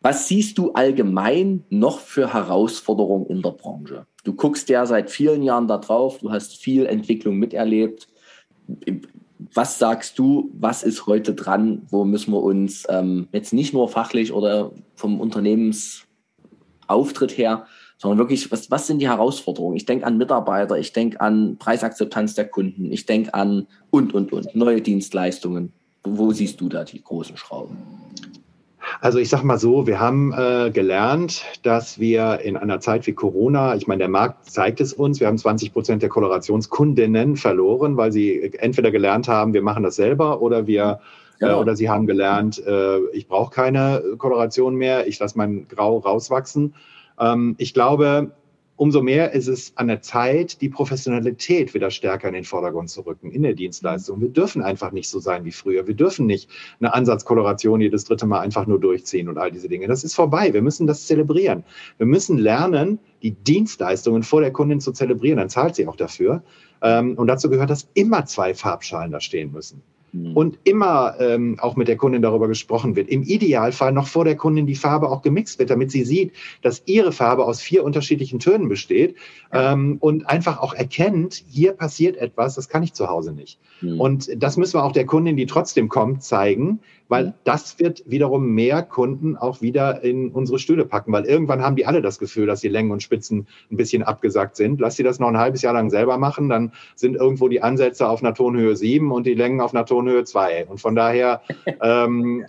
Was 0.00 0.28
siehst 0.28 0.56
du 0.56 0.72
allgemein 0.72 1.64
noch 1.68 1.98
für 1.98 2.32
Herausforderungen 2.32 3.26
in 3.26 3.42
der 3.42 3.50
Branche? 3.50 4.06
Du 4.24 4.34
guckst 4.34 4.68
ja 4.68 4.86
seit 4.86 5.10
vielen 5.10 5.42
Jahren 5.42 5.68
da 5.68 5.78
drauf, 5.78 6.18
du 6.18 6.30
hast 6.30 6.56
viel 6.56 6.86
Entwicklung 6.86 7.36
miterlebt. 7.36 8.08
Was 9.54 9.78
sagst 9.78 10.18
du, 10.18 10.50
was 10.58 10.82
ist 10.82 11.06
heute 11.06 11.34
dran? 11.34 11.82
Wo 11.90 12.04
müssen 12.04 12.32
wir 12.32 12.42
uns 12.42 12.84
ähm, 12.88 13.28
jetzt 13.32 13.52
nicht 13.52 13.72
nur 13.72 13.88
fachlich 13.88 14.32
oder 14.32 14.72
vom 14.94 15.20
Unternehmens 15.20 16.06
Auftritt 16.88 17.36
her, 17.36 17.66
sondern 17.98 18.18
wirklich, 18.18 18.50
was, 18.52 18.70
was 18.70 18.86
sind 18.86 19.00
die 19.00 19.08
Herausforderungen? 19.08 19.76
Ich 19.76 19.86
denke 19.86 20.06
an 20.06 20.18
Mitarbeiter, 20.18 20.78
ich 20.78 20.92
denke 20.92 21.20
an 21.20 21.56
Preisakzeptanz 21.58 22.34
der 22.34 22.48
Kunden, 22.48 22.92
ich 22.92 23.06
denke 23.06 23.34
an 23.34 23.66
und, 23.90 24.14
und, 24.14 24.32
und, 24.32 24.54
neue 24.54 24.80
Dienstleistungen. 24.80 25.72
Wo 26.04 26.32
siehst 26.32 26.60
du 26.60 26.68
da 26.68 26.84
die 26.84 27.02
großen 27.02 27.36
Schrauben? 27.36 27.76
Also 29.00 29.18
ich 29.18 29.28
sage 29.28 29.46
mal 29.46 29.58
so, 29.58 29.86
wir 29.86 30.00
haben 30.00 30.32
äh, 30.32 30.70
gelernt, 30.70 31.44
dass 31.62 31.98
wir 31.98 32.40
in 32.40 32.56
einer 32.56 32.80
Zeit 32.80 33.06
wie 33.06 33.12
Corona, 33.12 33.74
ich 33.76 33.86
meine, 33.86 34.00
der 34.00 34.08
Markt 34.08 34.50
zeigt 34.50 34.80
es 34.80 34.92
uns, 34.92 35.20
wir 35.20 35.26
haben 35.26 35.38
20 35.38 35.72
Prozent 35.72 36.02
der 36.02 36.08
Kolorationskundinnen 36.08 37.36
verloren, 37.36 37.96
weil 37.96 38.12
sie 38.12 38.52
entweder 38.58 38.90
gelernt 38.90 39.28
haben, 39.28 39.52
wir 39.52 39.62
machen 39.62 39.82
das 39.82 39.96
selber 39.96 40.40
oder 40.40 40.66
wir 40.66 41.00
äh, 41.36 41.40
genau. 41.40 41.58
äh, 41.58 41.60
oder 41.60 41.76
sie 41.76 41.90
haben 41.90 42.06
gelernt, 42.06 42.64
äh, 42.66 42.98
ich 43.12 43.28
brauche 43.28 43.54
keine 43.54 44.02
Koloration 44.18 44.74
mehr, 44.74 45.06
ich 45.06 45.18
lasse 45.18 45.36
mein 45.36 45.68
Grau 45.68 45.98
rauswachsen. 45.98 46.74
Ähm, 47.18 47.54
ich 47.58 47.74
glaube, 47.74 48.32
umso 48.76 49.02
mehr 49.02 49.32
ist 49.32 49.48
es 49.48 49.72
an 49.76 49.88
der 49.88 50.02
Zeit, 50.02 50.60
die 50.60 50.68
Professionalität 50.68 51.74
wieder 51.74 51.90
stärker 51.90 52.28
in 52.28 52.34
den 52.34 52.44
Vordergrund 52.44 52.90
zu 52.90 53.00
rücken 53.02 53.30
in 53.30 53.42
der 53.42 53.54
Dienstleistung. 53.54 54.20
Wir 54.20 54.28
dürfen 54.28 54.62
einfach 54.62 54.92
nicht 54.92 55.08
so 55.08 55.18
sein 55.18 55.44
wie 55.44 55.52
früher. 55.52 55.86
Wir 55.86 55.94
dürfen 55.94 56.26
nicht 56.26 56.50
eine 56.78 56.92
Ansatzkoloration 56.92 57.80
jedes 57.80 58.04
dritte 58.04 58.26
Mal 58.26 58.40
einfach 58.40 58.66
nur 58.66 58.78
durchziehen 58.78 59.28
und 59.28 59.38
all 59.38 59.50
diese 59.50 59.68
Dinge. 59.68 59.88
Das 59.88 60.04
ist 60.04 60.14
vorbei. 60.14 60.52
Wir 60.52 60.62
müssen 60.62 60.86
das 60.86 61.06
zelebrieren. 61.06 61.64
Wir 61.98 62.06
müssen 62.06 62.38
lernen, 62.38 62.98
die 63.22 63.32
Dienstleistungen 63.32 64.22
vor 64.22 64.42
der 64.42 64.52
Kundin 64.52 64.80
zu 64.80 64.92
zelebrieren. 64.92 65.38
Dann 65.38 65.48
zahlt 65.48 65.74
sie 65.74 65.86
auch 65.86 65.96
dafür. 65.96 66.42
Ähm, 66.82 67.14
und 67.16 67.26
dazu 67.26 67.48
gehört, 67.48 67.70
dass 67.70 67.88
immer 67.94 68.26
zwei 68.26 68.54
Farbschalen 68.54 69.10
da 69.10 69.20
stehen 69.20 69.52
müssen. 69.52 69.82
Mhm. 70.16 70.36
und 70.36 70.58
immer 70.64 71.14
ähm, 71.20 71.56
auch 71.60 71.76
mit 71.76 71.88
der 71.88 71.96
Kundin 71.96 72.22
darüber 72.22 72.48
gesprochen 72.48 72.96
wird. 72.96 73.08
Im 73.08 73.22
Idealfall 73.22 73.92
noch 73.92 74.06
vor 74.06 74.24
der 74.24 74.36
Kundin 74.36 74.66
die 74.66 74.74
Farbe 74.74 75.10
auch 75.10 75.22
gemixt 75.22 75.58
wird, 75.58 75.70
damit 75.70 75.90
sie 75.90 76.04
sieht, 76.04 76.32
dass 76.62 76.82
ihre 76.86 77.12
Farbe 77.12 77.44
aus 77.44 77.60
vier 77.60 77.84
unterschiedlichen 77.84 78.38
Tönen 78.38 78.68
besteht 78.68 79.16
ähm, 79.52 79.98
und 80.00 80.28
einfach 80.28 80.60
auch 80.60 80.74
erkennt, 80.74 81.44
hier 81.48 81.72
passiert 81.72 82.16
etwas, 82.16 82.54
das 82.54 82.68
kann 82.68 82.82
ich 82.82 82.94
zu 82.94 83.08
Hause 83.08 83.32
nicht. 83.32 83.58
Mhm. 83.80 84.00
Und 84.00 84.42
das 84.42 84.56
müssen 84.56 84.74
wir 84.74 84.84
auch 84.84 84.92
der 84.92 85.06
Kundin, 85.06 85.36
die 85.36 85.46
trotzdem 85.46 85.88
kommt, 85.88 86.22
zeigen, 86.22 86.80
weil 87.08 87.26
mhm. 87.26 87.32
das 87.44 87.78
wird 87.78 88.02
wiederum 88.06 88.48
mehr 88.50 88.82
Kunden 88.82 89.36
auch 89.36 89.60
wieder 89.60 90.02
in 90.02 90.30
unsere 90.30 90.58
Stühle 90.58 90.84
packen, 90.84 91.12
weil 91.12 91.24
irgendwann 91.24 91.62
haben 91.62 91.76
die 91.76 91.86
alle 91.86 92.02
das 92.02 92.18
Gefühl, 92.18 92.46
dass 92.46 92.60
die 92.60 92.68
Längen 92.68 92.90
und 92.90 93.02
Spitzen 93.02 93.46
ein 93.70 93.76
bisschen 93.76 94.02
abgesagt 94.02 94.56
sind. 94.56 94.80
Lass 94.80 94.96
sie 94.96 95.02
das 95.02 95.18
noch 95.18 95.28
ein 95.28 95.38
halbes 95.38 95.62
Jahr 95.62 95.74
lang 95.74 95.90
selber 95.90 96.18
machen, 96.18 96.48
dann 96.48 96.72
sind 96.94 97.16
irgendwo 97.16 97.48
die 97.48 97.62
Ansätze 97.62 98.08
auf 98.08 98.22
einer 98.22 98.34
Tonhöhe 98.34 98.76
sieben 98.76 99.12
und 99.12 99.26
die 99.26 99.34
Längen 99.34 99.60
auf 99.60 99.74
einer 99.74 99.86
Tonhöhe 99.86 100.05
zwei. 100.24 100.66
Und 100.66 100.80
von 100.80 100.94
daher 100.94 101.42
ähm, 101.82 102.44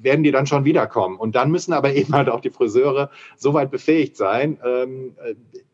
werden 0.00 0.22
die 0.22 0.30
dann 0.30 0.46
schon 0.46 0.64
wiederkommen. 0.64 1.16
Und 1.16 1.34
dann 1.34 1.50
müssen 1.50 1.72
aber 1.72 1.92
eben 1.94 2.12
halt 2.12 2.28
auch 2.28 2.40
die 2.40 2.50
Friseure 2.50 3.10
so 3.36 3.54
weit 3.54 3.70
befähigt 3.70 4.16
sein, 4.16 4.58
ähm, 4.64 5.14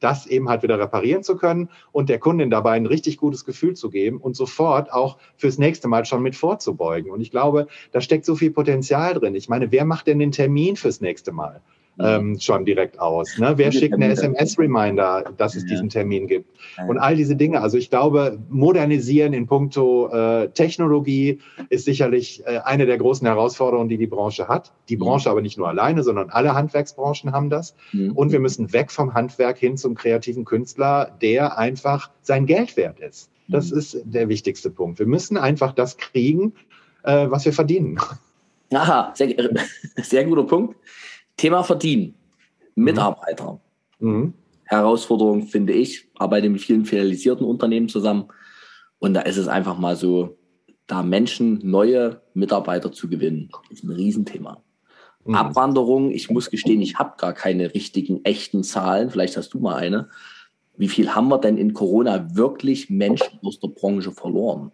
das 0.01 0.27
eben 0.27 0.49
halt 0.49 0.63
wieder 0.63 0.79
reparieren 0.79 1.23
zu 1.23 1.37
können 1.37 1.71
und 1.93 2.09
der 2.09 2.19
Kundin 2.19 2.51
dabei 2.51 2.73
ein 2.73 2.87
richtig 2.87 3.17
gutes 3.17 3.45
Gefühl 3.45 3.75
zu 3.75 3.91
geben 3.91 4.19
und 4.19 4.37
sofort 4.37 4.93
auch 4.93 5.19
fürs 5.37 5.59
nächste 5.59 5.89
Mal 5.89 6.05
schon 6.05 6.23
mit 6.23 6.37
vorzubeugen. 6.37 7.11
Und 7.11 7.21
ich 7.21 7.31
glaube, 7.31 7.69
da 7.93 8.01
steckt 8.01 8.25
so 8.25 8.37
viel 8.37 8.51
Potenzial 8.51 9.15
drin. 9.15 9.35
Ich 9.35 9.49
meine, 9.49 9.73
wer 9.73 9.85
macht 9.85 10.07
denn 10.07 10.19
den 10.19 10.33
Termin 10.33 10.77
fürs 10.77 11.01
nächste 11.01 11.33
Mal? 11.33 11.63
Ähm, 12.01 12.39
schon 12.41 12.65
direkt 12.65 12.99
aus. 12.99 13.39
Ne? 13.39 13.55
Wer 13.57 13.73
schickt 13.73 13.95
eine 13.95 14.09
SMS-Reminder, 14.09 15.33
dass 15.37 15.55
es 15.55 15.65
diesen 15.65 15.89
Termin 15.89 16.27
gibt? 16.27 16.51
Und 16.89 16.99
all 16.99 17.17
diese 17.17 17.37
Dinge. 17.37 17.61
Also 17.61 17.79
ich 17.79 17.91
glaube, 17.91 18.39
modernisieren 18.51 19.33
in 19.33 19.47
puncto 19.47 20.09
äh, 20.13 20.49
Technologie 20.51 21.39
ist 21.69 21.85
sicherlich 21.85 22.43
äh, 22.47 22.59
eine 22.65 22.87
der 22.87 22.99
großen 22.99 23.27
Herausforderungen, 23.27 23.89
die 23.89 23.99
die 23.99 24.07
Branche 24.07 24.49
hat. 24.49 24.73
Die 24.89 24.97
Branche 24.97 25.31
aber 25.31 25.41
nicht 25.41 25.59
nur 25.59 25.69
alleine, 25.69 26.03
sondern 26.03 26.31
alle 26.31 26.55
Handwerksbranchen 26.55 27.33
haben 27.33 27.51
das. 27.51 27.75
Und 28.15 28.33
wir 28.33 28.41
müssen 28.41 28.73
weg 28.73 28.91
vom 28.91 29.15
Handwerk 29.15 29.59
hin 29.59 29.77
zum 29.77 29.95
kreativen 29.95 30.45
Künstler, 30.45 31.17
der 31.23 31.59
einfach 31.59 32.11
sein 32.23 32.47
Geld 32.47 32.77
wert 32.77 33.01
ist. 33.01 33.31
Das 33.49 33.71
ist 33.71 34.01
der 34.05 34.29
wichtigste 34.29 34.71
Punkt. 34.71 34.99
Wir 34.99 35.07
müssen 35.07 35.37
einfach 35.37 35.73
das 35.73 35.97
kriegen, 35.97 36.55
äh, 37.03 37.27
was 37.29 37.45
wir 37.45 37.53
verdienen. 37.53 37.99
Aha, 38.73 39.13
sehr, 39.15 39.35
sehr 39.97 40.25
guter 40.25 40.45
Punkt. 40.45 40.77
Thema 41.37 41.63
Verdienen. 41.63 42.15
Mitarbeiter. 42.75 43.61
Mhm. 43.99 44.35
Herausforderung 44.65 45.47
finde 45.47 45.73
ich, 45.73 46.09
arbeite 46.17 46.49
mit 46.49 46.63
vielen 46.63 46.85
filialisierten 46.85 47.47
Unternehmen 47.47 47.89
zusammen. 47.89 48.27
Und 48.99 49.15
da 49.15 49.21
ist 49.21 49.37
es 49.37 49.49
einfach 49.49 49.79
mal 49.79 49.97
so, 49.97 50.39
da 50.87 51.03
Menschen, 51.03 51.61
neue 51.63 52.23
Mitarbeiter 52.35 52.93
zu 52.93 53.09
gewinnen, 53.09 53.51
ist 53.71 53.85
ein 53.85 53.91
Riesenthema. 53.91 54.63
Mhm. 55.25 55.35
Abwanderung, 55.35 56.11
ich 56.11 56.31
muss 56.31 56.51
gestehen, 56.51 56.83
ich 56.83 56.97
habe 56.97 57.15
gar 57.19 57.33
keine 57.33 57.75
richtigen, 57.75 58.25
echten 58.25 58.63
Zahlen. 58.63 59.11
Vielleicht 59.11 59.37
hast 59.37 59.55
du 59.55 59.59
mal 59.59 59.77
eine. 59.77 60.09
Wie 60.77 60.89
viel 60.89 61.15
haben 61.15 61.29
wir 61.29 61.39
denn 61.39 61.57
in 61.57 61.73
Corona 61.73 62.35
wirklich 62.35 62.91
Menschen 62.91 63.39
aus 63.43 63.61
der 63.61 63.69
Branche 63.69 64.13
verloren? 64.13 64.73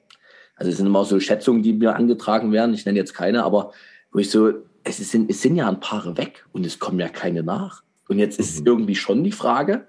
Also 0.56 0.70
es 0.70 0.78
sind 0.78 0.86
immer 0.86 1.04
so 1.04 1.20
Schätzungen, 1.20 1.62
die 1.62 1.72
mir 1.72 1.94
angetragen 1.94 2.52
werden. 2.52 2.74
Ich 2.74 2.84
nenne 2.84 2.98
jetzt 2.98 3.14
keine, 3.14 3.44
aber 3.44 3.72
wo 4.12 4.18
ich 4.18 4.30
so 4.30 4.52
es 4.84 4.98
sind, 4.98 5.30
es 5.30 5.42
sind 5.42 5.56
ja 5.56 5.68
ein 5.68 5.80
paar 5.80 6.16
weg 6.16 6.46
und 6.52 6.66
es 6.66 6.78
kommen 6.78 7.00
ja 7.00 7.08
keine 7.08 7.42
nach. 7.42 7.82
Und 8.08 8.18
jetzt 8.18 8.40
ist 8.40 8.60
mhm. 8.60 8.66
irgendwie 8.66 8.96
schon 8.96 9.22
die 9.22 9.32
Frage, 9.32 9.86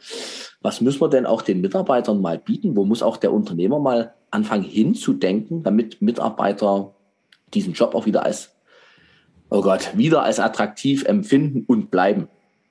was 0.62 0.80
müssen 0.80 1.02
wir 1.02 1.10
denn 1.10 1.26
auch 1.26 1.42
den 1.42 1.62
Mitarbeitern 1.62 2.22
mal 2.22 2.38
bieten? 2.38 2.76
Wo 2.76 2.86
muss 2.86 3.02
auch 3.02 3.18
der 3.18 3.34
Unternehmer 3.34 3.80
mal 3.80 4.14
anfangen 4.30 4.64
hinzudenken, 4.64 5.64
damit 5.64 6.02
Mitarbeiter 6.02 6.94
diesen 7.54 7.74
Job 7.74 7.96
auch 7.96 8.06
wieder 8.06 8.24
als, 8.24 8.52
oh 9.50 9.62
Gott, 9.62 9.98
wieder 9.98 10.24
als 10.24 10.40
attraktiv 10.40 11.04
empfinden 11.06 11.64
und 11.66 11.90
bleiben? 11.90 12.28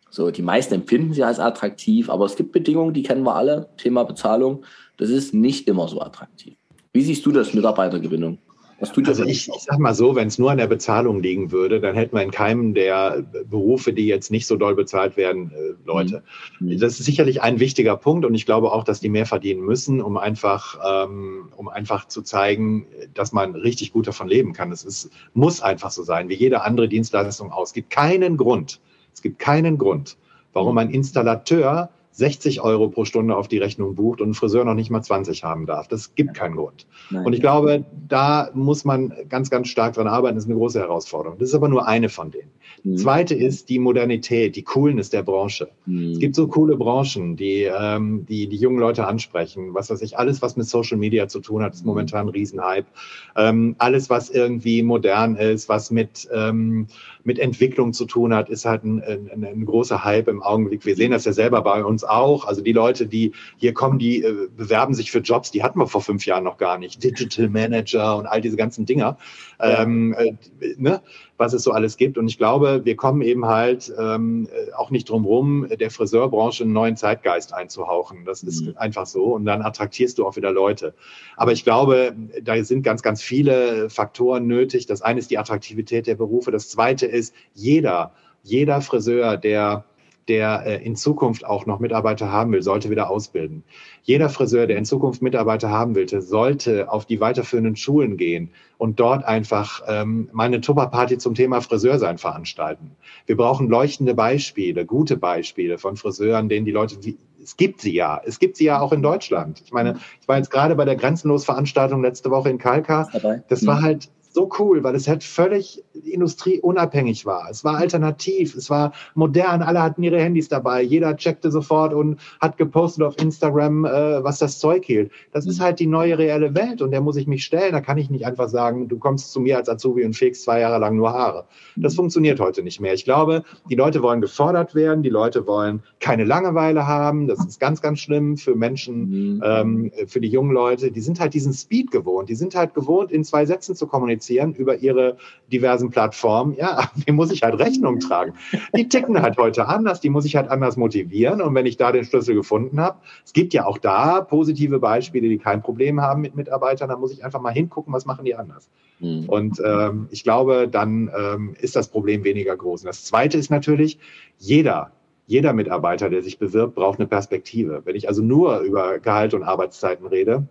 So, 0.09 0.31
die 0.31 0.43
meisten 0.43 0.75
empfinden 0.75 1.15
sie 1.15 1.25
als 1.25 1.39
attraktiv, 1.39 2.11
aber 2.11 2.27
es 2.27 2.37
gibt 2.37 2.53
Bedingungen, 2.53 2.95
die 2.95 3.03
kennen 3.03 3.25
wir 3.25 3.35
alle. 3.35 3.69
Thema 3.77 4.05
Bezahlung, 4.05 4.65
das 4.97 5.11
ist 5.11 5.35
nicht 5.35 5.69
immer 5.69 5.89
so 5.89 6.01
attraktiv. 6.01 6.55
Wie 6.93 7.03
siehst 7.03 7.25
du 7.27 7.33
das, 7.33 7.55
Mitarbeitergewinnung? 7.55 8.39
Also 8.81 9.25
ich, 9.25 9.49
ich 9.49 9.63
sag 9.63 9.79
mal 9.79 9.95
so, 9.95 10.17
wenn 10.17 10.29
es 10.29 10.39
nur 10.39 10.51
an 10.51 10.57
der 10.57 10.67
Bezahlung 10.67 11.21
liegen 11.21 11.53
würde, 11.53 11.81
dann 11.81 11.95
hätten 11.95 12.17
wir 12.17 12.23
in 12.23 12.31
keinem 12.31 12.73
der 12.73 13.23
Berufe, 13.49 13.93
die 13.93 14.07
jetzt 14.07 14.31
nicht 14.31 14.47
so 14.47 14.57
doll 14.57 14.75
bezahlt 14.75 15.19
werden, 15.19 15.53
äh, 15.53 15.75
Leute. 15.85 16.23
Mhm. 16.61 16.79
Das 16.79 16.99
ist 16.99 17.05
sicherlich 17.05 17.43
ein 17.43 17.61
wichtiger 17.61 17.97
Punkt 17.97 18.25
und 18.25 18.35
ich 18.35 18.47
glaube 18.47 18.73
auch, 18.73 18.85
dass 18.85 19.01
die 19.01 19.11
mehr 19.11 19.27
verdienen 19.27 19.61
müssen, 19.61 20.01
um 20.01 20.17
einfach, 20.17 20.79
ähm, 21.07 21.51
um 21.57 21.69
einfach 21.69 22.09
zu 22.09 22.23
zeigen, 22.23 22.87
dass 23.13 23.33
man 23.33 23.55
richtig 23.55 23.93
gut 23.93 24.07
davon 24.07 24.29
leben 24.29 24.55
kann. 24.55 24.73
Es 24.73 24.85
ist, 24.85 25.11
muss 25.35 25.61
einfach 25.61 25.91
so 25.91 26.03
sein, 26.03 26.31
wie 26.31 26.35
jede 26.35 26.63
andere 26.63 26.89
Dienstleistung 26.89 27.53
aus. 27.53 27.69
Es 27.69 27.75
gibt 27.75 27.91
keinen 27.91 28.39
Grund, 28.39 28.81
es 29.13 29.21
gibt 29.21 29.39
keinen 29.39 29.77
Grund, 29.77 30.17
warum 30.55 30.79
ein 30.79 30.91
Installateur 30.91 31.91
60 32.21 32.61
Euro 32.61 32.89
pro 32.89 33.07
Stunde 33.07 33.35
auf 33.35 33.49
die 33.49 33.57
Rechnung 33.57 33.95
bucht 33.95 34.21
und 34.21 34.31
ein 34.31 34.35
Friseur 34.35 34.65
noch 34.67 34.75
nicht 34.75 34.91
mal 34.91 35.01
20 35.01 35.43
haben 35.43 35.65
darf. 35.65 35.89
Das 35.89 36.15
gibt 36.15 36.35
keinen 36.35 36.55
Grund. 36.55 36.87
Nein. 37.09 37.25
Und 37.25 37.33
ich 37.33 37.41
glaube, 37.41 37.87
da 38.09 38.51
muss 38.53 38.85
man 38.85 39.13
ganz, 39.31 39.49
ganz 39.49 39.69
stark 39.69 39.95
dran 39.95 40.07
arbeiten. 40.07 40.37
Das 40.37 40.45
ist 40.45 40.51
eine 40.51 40.59
große 40.59 40.79
Herausforderung. 40.79 41.39
Das 41.39 41.49
ist 41.49 41.55
aber 41.55 41.69
nur 41.69 41.89
eine 41.89 42.11
von 42.11 42.31
denen. 42.31 42.51
Mhm. 42.85 42.99
Zweite 42.99 43.35
ist 43.35 43.71
die 43.71 43.79
Modernität, 43.79 44.55
die 44.55 44.63
Coolness 44.63 45.09
der 45.09 45.23
Branche. 45.23 45.71
Mhm. 45.87 46.13
Es 46.13 46.19
gibt 46.19 46.35
so 46.35 46.47
coole 46.47 46.77
Branchen, 46.77 47.37
die, 47.37 47.63
ähm, 47.63 48.27
die 48.27 48.49
die 48.49 48.57
jungen 48.57 48.79
Leute 48.79 49.07
ansprechen. 49.07 49.73
Was 49.73 49.89
weiß 49.89 50.03
ich, 50.03 50.19
alles, 50.19 50.43
was 50.43 50.57
mit 50.57 50.67
Social 50.67 50.99
Media 50.99 51.27
zu 51.27 51.41
tun 51.41 51.63
hat, 51.63 51.73
ist 51.73 51.85
mhm. 51.85 51.89
momentan 51.89 52.27
ein 52.27 52.31
Riesenhype. 52.31 52.87
Ähm, 53.35 53.77
alles, 53.79 54.11
was 54.11 54.29
irgendwie 54.29 54.83
modern 54.83 55.37
ist, 55.37 55.71
was 55.71 55.91
mit, 55.91 56.29
ähm, 56.35 56.87
mit 57.25 57.39
Entwicklung 57.39 57.95
zu 57.95 58.05
tun 58.05 58.35
hat, 58.35 58.51
ist 58.51 58.67
halt 58.67 58.85
ein, 58.85 59.03
ein, 59.03 59.43
ein 59.43 59.65
großer 59.65 60.05
Hype 60.05 60.29
im 60.29 60.43
Augenblick. 60.43 60.85
Wir 60.85 60.97
sehen 60.97 61.13
das 61.13 61.25
ja 61.25 61.33
selber 61.33 61.63
bei 61.63 61.83
uns 61.83 62.05
auch. 62.11 62.47
Also 62.47 62.61
die 62.63 62.73
Leute, 62.73 63.07
die 63.07 63.33
hier 63.57 63.73
kommen, 63.73 63.99
die 63.99 64.23
äh, 64.23 64.49
bewerben 64.57 64.95
sich 64.95 65.11
für 65.11 65.21
Jobs, 65.21 65.51
die 65.51 65.63
hatten 65.63 65.79
wir 65.79 65.87
vor 65.87 66.01
fünf 66.01 66.27
Jahren 66.27 66.45
noch 66.45 66.59
gar 66.59 66.79
nicht. 66.79 67.03
Digital 67.03 67.49
Manager 67.49 68.17
und 68.17 68.27
all 68.27 68.41
diese 68.41 68.57
ganzen 68.57 68.87
Dinger, 68.87 69.17
ähm, 69.61 70.15
äh, 70.19 70.35
ne, 70.77 71.01
was 71.37 71.53
es 71.53 71.63
so 71.63 71.73
alles 71.73 71.97
gibt. 71.97 72.19
Und 72.19 72.29
ich 72.29 72.39
glaube, 72.39 72.83
wir 72.85 72.97
kommen 72.97 73.23
eben 73.23 73.47
halt 73.47 73.93
ähm, 73.99 74.49
äh, 74.53 74.73
auch 74.75 74.91
nicht 74.91 75.09
drum 75.09 75.25
rum, 75.25 75.67
der 75.81 75.91
Friseurbranche 75.91 76.65
einen 76.65 76.73
neuen 76.73 76.97
Zeitgeist 76.97 77.55
einzuhauchen. 77.55 78.25
Das 78.25 78.43
ist 78.43 78.67
mhm. 78.67 78.75
einfach 78.77 79.07
so. 79.07 79.25
Und 79.35 79.47
dann 79.47 79.63
attraktierst 79.63 80.19
du 80.19 80.27
auch 80.27 80.37
wieder 80.37 80.53
Leute. 80.53 80.95
Aber 81.37 81.53
ich 81.53 81.65
glaube, 81.65 82.15
da 82.43 82.63
sind 82.63 82.83
ganz, 82.83 83.03
ganz 83.03 83.23
viele 83.23 83.89
Faktoren 83.89 84.47
nötig. 84.47 84.87
Das 84.87 85.03
eine 85.03 85.19
ist 85.19 85.31
die 85.31 85.39
Attraktivität 85.39 86.07
der 86.07 86.17
Berufe. 86.17 86.51
Das 86.51 86.69
zweite 86.69 87.07
ist, 87.07 87.35
jeder, 87.55 88.13
jeder 88.43 88.81
Friseur, 88.81 89.37
der 89.37 89.85
der 90.29 90.65
äh, 90.67 90.85
in 90.85 90.97
Zukunft 90.97 91.45
auch 91.45 91.67
noch 91.67 91.81
Mitarbeiter 91.81 92.31
haben 92.31 92.53
will, 92.53 92.63
sollte 92.63 92.91
wieder 92.91 93.11
ausbilden. 93.11 93.65
Jeder 94.03 94.29
Friseur, 94.29 94.67
der 94.67 94.77
in 94.77 94.85
Zukunft 94.85 95.23
Mitarbeiter 95.23 95.71
haben 95.71 95.95
will, 95.95 96.09
sollte 96.21 96.91
auf 96.91 97.07
die 97.07 97.21
weiterführenden 97.21 97.77
Schulen 97.77 98.17
gehen 98.17 98.51
und 98.79 99.01
dort 99.01 99.25
einfach 99.25 99.83
ähm, 99.89 100.29
mal 100.33 100.45
eine 100.45 100.61
Tupperparty 100.61 101.19
zum 101.19 101.35
Thema 101.35 101.61
Friseursein 101.61 102.19
veranstalten. 102.19 102.93
Wir 103.27 103.37
brauchen 103.37 103.69
leuchtende 103.69 104.15
Beispiele, 104.15 104.87
gute 104.87 105.17
Beispiele 105.17 105.79
von 105.79 105.97
Friseuren, 105.97 106.49
denen 106.49 106.65
die 106.65 106.73
Leute, 106.73 106.97
es 107.43 107.57
gibt 107.57 107.81
sie 107.81 107.93
ja, 107.93 108.21
es 108.25 108.39
gibt 108.39 108.57
sie 108.57 108.65
ja 108.65 108.81
auch 108.81 108.93
in 108.93 109.03
Deutschland. 109.03 109.63
Ich 109.65 109.73
meine, 109.73 109.99
ich 110.21 110.29
war 110.29 110.37
jetzt 110.37 110.51
gerade 110.51 110.77
bei 110.77 110.85
der 110.85 110.97
Grenzenlos-Veranstaltung 110.97 112.03
letzte 112.03 112.31
Woche 112.31 112.51
in 112.51 112.59
Kalka. 112.59 113.09
Das 113.49 113.67
war 113.67 113.81
mhm. 113.81 113.83
halt 113.83 114.11
so 114.33 114.49
cool, 114.59 114.85
weil 114.85 114.95
es 114.95 115.09
halt 115.09 115.25
völlig 115.25 115.83
industrieunabhängig 116.07 117.27
war. 117.27 117.49
Es 117.51 117.65
war 117.65 117.77
alternativ, 117.77 118.55
es 118.55 118.71
war 118.71 118.93
modern, 119.15 119.63
alle 119.63 119.83
hatten 119.83 120.03
ihre 120.03 120.21
Handys 120.21 120.49
dabei, 120.49 120.83
jeder 120.83 121.17
checkte 121.17 121.51
sofort 121.51 121.95
und 121.95 122.19
hat 122.41 122.57
gepostet 122.57 123.05
auf 123.05 123.21
Instagram, 123.21 123.85
äh, 123.85 124.25
was 124.25 124.39
das 124.39 124.59
Zeug 124.59 124.85
hielt. 124.85 125.11
Das 125.33 125.47
ist 125.47 125.61
halt 125.61 125.79
die 125.81 125.87
neue 125.87 126.19
reelle 126.19 126.55
Welt 126.55 126.83
und 126.83 126.91
der 126.91 127.01
muss 127.01 127.17
ich 127.17 127.27
mich 127.27 127.45
stellen. 127.45 127.73
Da 127.73 127.81
kann 127.81 127.99
ich 127.99 128.11
nicht 128.11 128.27
einfach 128.27 128.49
sagen, 128.49 128.89
du 128.89 128.99
kommst 128.99 129.33
zu 129.33 129.41
mir 129.41 129.57
als 129.57 129.69
Azubi 129.69 130.05
und 130.05 130.15
fegst 130.15 130.45
zwei 130.45 130.61
Jahre 130.61 130.79
lang 130.79 130.97
nur 130.97 131.13
Haare. 131.13 131.45
Das 131.77 131.95
funktioniert 131.95 132.41
heute 132.41 132.63
nicht 132.63 132.81
mehr. 132.81 132.95
Ich 132.95 133.05
glaube, 133.05 133.45
die 133.69 133.75
Leute 133.75 134.03
wollen 134.03 134.21
gefordert 134.21 134.75
werden, 134.75 135.03
die 135.03 135.11
Leute 135.11 135.47
wollen 135.47 135.83
keine 136.01 136.25
Langeweile 136.25 136.87
haben. 136.87 137.27
Das 137.27 137.45
ist 137.45 137.61
ganz, 137.61 137.81
ganz 137.83 138.01
schlimm 138.01 138.37
für 138.37 138.55
Menschen, 138.55 139.37
mhm. 139.37 139.43
ähm, 139.45 139.93
für 140.07 140.21
die 140.21 140.29
jungen 140.29 140.53
Leute. 140.53 140.91
Die 140.91 141.01
sind 141.01 141.21
halt 141.21 141.35
diesen 141.35 141.53
Speed 141.53 141.91
gewohnt. 141.91 142.29
Die 142.29 142.35
sind 142.35 142.55
halt 142.55 142.75
gewohnt, 142.75 143.13
in 143.13 143.25
zwei 143.25 143.47
Sätzen 143.47 143.75
zu 143.75 143.87
kommunizieren 143.87 144.55
über 144.55 144.77
ihre 144.77 145.17
diversen 145.53 145.90
Plattformen. 145.91 146.55
Ja, 146.55 146.91
dem 147.07 147.17
muss 147.17 147.31
ich 147.31 147.43
halt 147.43 147.59
Rechnung 147.59 148.01
tragen. 148.01 148.35
Die 148.77 148.89
ticken 148.89 149.21
halt 149.21 149.37
heute 149.37 149.67
anders, 149.69 150.01
die 150.01 150.11
muss 150.11 150.25
ich 150.25 150.37
halt 150.37 150.49
anders 150.49 150.77
motivieren. 150.77 151.41
Und 151.41 151.55
wenn 151.55 151.67
ich 151.67 151.77
da 151.77 151.93
den 151.93 152.05
Schlüssel 152.05 152.35
gefunden 152.35 152.81
habe, 152.81 152.99
es 153.25 153.33
gibt 153.33 153.53
ja 153.53 153.67
auch 153.67 153.79
da 153.79 154.21
positive 154.21 154.79
Beispiele, 154.79 155.29
die 155.29 155.39
kein 155.39 155.63
Problem 155.63 156.01
haben 156.01 156.21
mit 156.21 156.35
Mitarbeitern, 156.35 156.89
dann 156.89 157.01
muss 157.01 157.13
ich 157.13 157.25
einfach 157.25 157.41
mal 157.41 157.53
hingucken, 157.53 157.93
was 157.93 158.07
machen 158.07 158.25
die 158.25 158.35
anders. 158.35 158.69
Mhm. 159.01 159.29
Und 159.29 159.63
ähm, 159.65 160.09
ich 160.11 160.25
glaube, 160.25 160.69
dann 160.69 161.11
ähm, 161.17 161.55
ist 161.61 161.77
das 161.77 161.89
Problem 161.89 162.25
weniger 162.25 162.57
groß. 162.57 162.83
Und 162.83 162.89
das 162.89 163.05
Zweite 163.05 163.39
ist 163.39 163.51
natürlich, 163.51 163.99
jeder 164.39 164.93
jeder 165.31 165.53
Mitarbeiter, 165.53 166.11
der 166.11 166.23
sich 166.23 166.41
bewirbt, 166.41 166.75
braucht 166.75 166.99
eine 166.99 167.07
Perspektive. 167.07 167.83
Wenn 167.85 167.95
ich 167.95 168.09
also 168.09 168.21
nur 168.21 168.59
über 168.59 168.99
Gehalt 168.99 169.33
und 169.33 169.45
Arbeitszeiten 169.45 170.09
rede, 170.09 170.49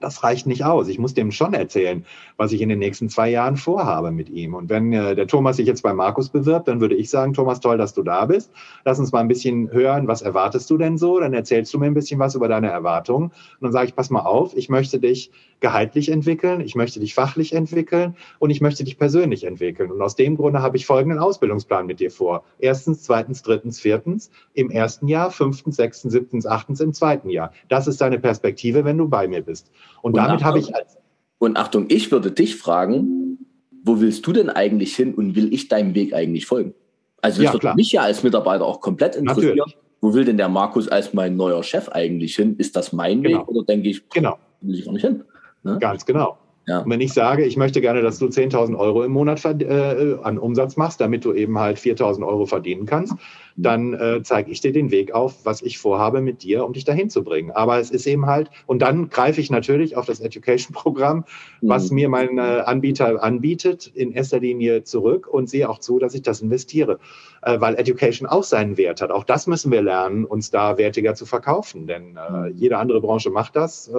das 0.00 0.22
reicht 0.22 0.46
nicht 0.46 0.64
aus. 0.64 0.88
Ich 0.88 0.98
muss 0.98 1.14
dem 1.14 1.30
schon 1.32 1.54
erzählen, 1.54 2.04
was 2.36 2.52
ich 2.52 2.60
in 2.60 2.68
den 2.68 2.78
nächsten 2.78 3.08
zwei 3.08 3.30
Jahren 3.30 3.56
vorhabe 3.56 4.10
mit 4.10 4.28
ihm. 4.28 4.54
Und 4.54 4.68
wenn 4.68 4.92
äh, 4.92 5.14
der 5.14 5.26
Thomas 5.26 5.56
sich 5.56 5.66
jetzt 5.66 5.82
bei 5.82 5.92
Markus 5.92 6.28
bewirbt, 6.28 6.68
dann 6.68 6.80
würde 6.80 6.94
ich 6.94 7.10
sagen, 7.10 7.32
Thomas, 7.32 7.60
toll, 7.60 7.78
dass 7.78 7.94
du 7.94 8.02
da 8.02 8.26
bist. 8.26 8.50
Lass 8.84 8.98
uns 8.98 9.12
mal 9.12 9.20
ein 9.20 9.28
bisschen 9.28 9.70
hören, 9.72 10.08
was 10.08 10.22
erwartest 10.22 10.70
du 10.70 10.78
denn 10.78 10.98
so? 10.98 11.20
Dann 11.20 11.34
erzählst 11.34 11.72
du 11.74 11.78
mir 11.78 11.86
ein 11.86 11.94
bisschen 11.94 12.20
was 12.20 12.34
über 12.34 12.48
deine 12.48 12.68
Erwartungen. 12.70 13.26
Und 13.26 13.34
dann 13.60 13.72
sage 13.72 13.88
ich, 13.88 13.96
pass 13.96 14.10
mal 14.10 14.20
auf, 14.20 14.56
ich 14.56 14.68
möchte 14.68 14.98
dich 14.98 15.30
gehaltlich 15.60 16.10
entwickeln, 16.10 16.60
ich 16.60 16.74
möchte 16.74 17.00
dich 17.00 17.14
fachlich 17.14 17.52
entwickeln 17.52 18.16
und 18.38 18.50
ich 18.50 18.60
möchte 18.60 18.84
dich 18.84 18.98
persönlich 18.98 19.44
entwickeln. 19.44 19.90
Und 19.90 20.00
aus 20.00 20.16
dem 20.16 20.36
Grunde 20.36 20.62
habe 20.62 20.76
ich 20.76 20.86
folgenden 20.86 21.18
Ausbildungsplan 21.18 21.86
mit 21.86 22.00
dir 22.00 22.10
vor. 22.10 22.44
Erstens, 22.58 23.02
zweitens, 23.02 23.42
drittens, 23.42 23.80
viertens 23.80 24.30
im 24.54 24.70
ersten 24.70 25.08
Jahr, 25.08 25.30
fünftens, 25.30 25.76
sechstens, 25.76 26.12
siebtens, 26.12 26.46
achtens 26.46 26.80
im 26.80 26.92
zweiten 26.92 27.30
Jahr. 27.30 27.52
Das 27.68 27.86
ist 27.86 28.00
deine 28.00 28.18
Perspektive, 28.18 28.84
wenn 28.84 28.98
du 28.98 29.08
bei 29.08 29.26
mir 29.26 29.42
bist. 29.42 29.70
Und, 30.02 30.12
und 30.12 30.16
damit 30.18 30.44
habe 30.44 30.58
ich 30.58 30.74
als 30.74 30.96
und 31.38 31.56
Achtung, 31.56 31.86
ich 31.88 32.10
würde 32.10 32.32
dich 32.32 32.56
fragen, 32.56 33.38
wo 33.84 34.00
willst 34.00 34.26
du 34.26 34.32
denn 34.32 34.50
eigentlich 34.50 34.94
hin 34.96 35.14
und 35.14 35.36
will 35.36 35.52
ich 35.54 35.68
deinem 35.68 35.94
Weg 35.94 36.12
eigentlich 36.12 36.46
folgen? 36.46 36.74
Also 37.20 37.42
das 37.42 37.52
ja, 37.52 37.52
würde 37.52 37.76
mich 37.76 37.92
ja 37.92 38.02
als 38.02 38.22
Mitarbeiter 38.22 38.64
auch 38.64 38.80
komplett 38.80 39.16
interessieren. 39.16 39.56
Natürlich. 39.56 39.78
Wo 40.00 40.14
will 40.14 40.24
denn 40.24 40.36
der 40.36 40.48
Markus 40.48 40.88
als 40.88 41.12
mein 41.14 41.36
neuer 41.36 41.62
Chef 41.62 41.88
eigentlich 41.88 42.36
hin? 42.36 42.56
Ist 42.58 42.76
das 42.76 42.92
mein 42.92 43.22
genau. 43.22 43.40
Weg 43.40 43.48
oder 43.48 43.64
denke 43.64 43.88
ich, 43.88 44.08
genau. 44.10 44.38
will 44.60 44.78
ich 44.78 44.88
auch 44.88 44.92
nicht 44.92 45.04
hin? 45.04 45.24
Ne? 45.62 45.78
Ganz 45.78 46.06
genau. 46.06 46.38
Ja. 46.68 46.80
Und 46.80 46.90
wenn 46.90 47.00
ich 47.00 47.14
sage, 47.14 47.44
ich 47.46 47.56
möchte 47.56 47.80
gerne, 47.80 48.02
dass 48.02 48.18
du 48.18 48.26
10.000 48.26 48.76
Euro 48.78 49.02
im 49.02 49.10
Monat 49.10 49.42
äh, 49.42 50.16
an 50.22 50.38
Umsatz 50.38 50.76
machst, 50.76 51.00
damit 51.00 51.24
du 51.24 51.32
eben 51.32 51.58
halt 51.58 51.78
4.000 51.78 52.26
Euro 52.26 52.44
verdienen 52.44 52.84
kannst, 52.84 53.14
dann 53.56 53.94
äh, 53.94 54.22
zeige 54.22 54.50
ich 54.50 54.60
dir 54.60 54.72
den 54.72 54.90
Weg 54.90 55.12
auf, 55.12 55.46
was 55.46 55.62
ich 55.62 55.78
vorhabe 55.78 56.20
mit 56.20 56.42
dir, 56.42 56.66
um 56.66 56.74
dich 56.74 56.84
dahin 56.84 57.08
zu 57.08 57.24
bringen. 57.24 57.52
Aber 57.52 57.78
es 57.78 57.90
ist 57.90 58.06
eben 58.06 58.26
halt, 58.26 58.50
und 58.66 58.82
dann 58.82 59.08
greife 59.08 59.40
ich 59.40 59.50
natürlich 59.50 59.96
auf 59.96 60.04
das 60.04 60.20
Education-Programm, 60.20 61.24
was 61.62 61.88
mhm. 61.88 61.94
mir 61.94 62.08
mein 62.10 62.36
äh, 62.36 62.62
Anbieter 62.66 63.22
anbietet, 63.22 63.86
in 63.86 64.12
erster 64.12 64.38
Linie 64.38 64.84
zurück 64.84 65.26
und 65.26 65.48
sehe 65.48 65.70
auch 65.70 65.78
zu, 65.78 65.98
dass 65.98 66.12
ich 66.12 66.22
das 66.22 66.42
investiere, 66.42 66.98
äh, 67.40 67.58
weil 67.58 67.76
Education 67.76 68.28
auch 68.28 68.44
seinen 68.44 68.76
Wert 68.76 69.00
hat. 69.00 69.10
Auch 69.10 69.24
das 69.24 69.46
müssen 69.46 69.72
wir 69.72 69.80
lernen, 69.80 70.26
uns 70.26 70.50
da 70.50 70.76
wertiger 70.76 71.14
zu 71.14 71.24
verkaufen, 71.24 71.86
denn 71.86 72.16
äh, 72.16 72.50
mhm. 72.50 72.56
jede 72.56 72.76
andere 72.76 73.00
Branche 73.00 73.30
macht 73.30 73.56
das. 73.56 73.90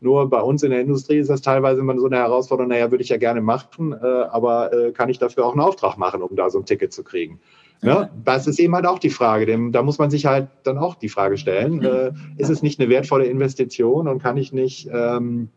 Nur 0.00 0.28
bei 0.28 0.40
uns 0.40 0.62
in 0.62 0.70
der 0.70 0.80
Industrie 0.80 1.16
ist 1.16 1.30
das 1.30 1.40
teilweise 1.40 1.80
immer 1.80 1.98
so 1.98 2.06
eine 2.06 2.16
Herausforderung, 2.16 2.68
naja, 2.70 2.90
würde 2.90 3.02
ich 3.02 3.08
ja 3.08 3.16
gerne 3.16 3.40
machen, 3.40 3.92
äh, 3.92 3.96
aber 3.96 4.72
äh, 4.72 4.92
kann 4.92 5.08
ich 5.08 5.18
dafür 5.18 5.46
auch 5.46 5.52
einen 5.52 5.62
Auftrag 5.62 5.96
machen, 5.96 6.22
um 6.22 6.36
da 6.36 6.50
so 6.50 6.58
ein 6.58 6.66
Ticket 6.66 6.92
zu 6.92 7.02
kriegen? 7.02 7.40
Ja, 7.82 8.08
das 8.24 8.46
ist 8.46 8.58
eben 8.58 8.74
halt 8.74 8.86
auch 8.86 8.98
die 8.98 9.10
Frage. 9.10 9.46
Dem, 9.46 9.70
da 9.70 9.82
muss 9.82 9.98
man 9.98 10.10
sich 10.10 10.26
halt 10.26 10.48
dann 10.64 10.78
auch 10.78 10.94
die 10.94 11.08
Frage 11.08 11.36
stellen, 11.36 11.82
äh, 11.82 12.12
ist 12.38 12.48
es 12.48 12.62
nicht 12.62 12.80
eine 12.80 12.88
wertvolle 12.88 13.26
Investition 13.26 14.08
und 14.08 14.22
kann 14.22 14.36
ich 14.38 14.52
nicht, 14.52 14.88
ähm, 14.92 15.50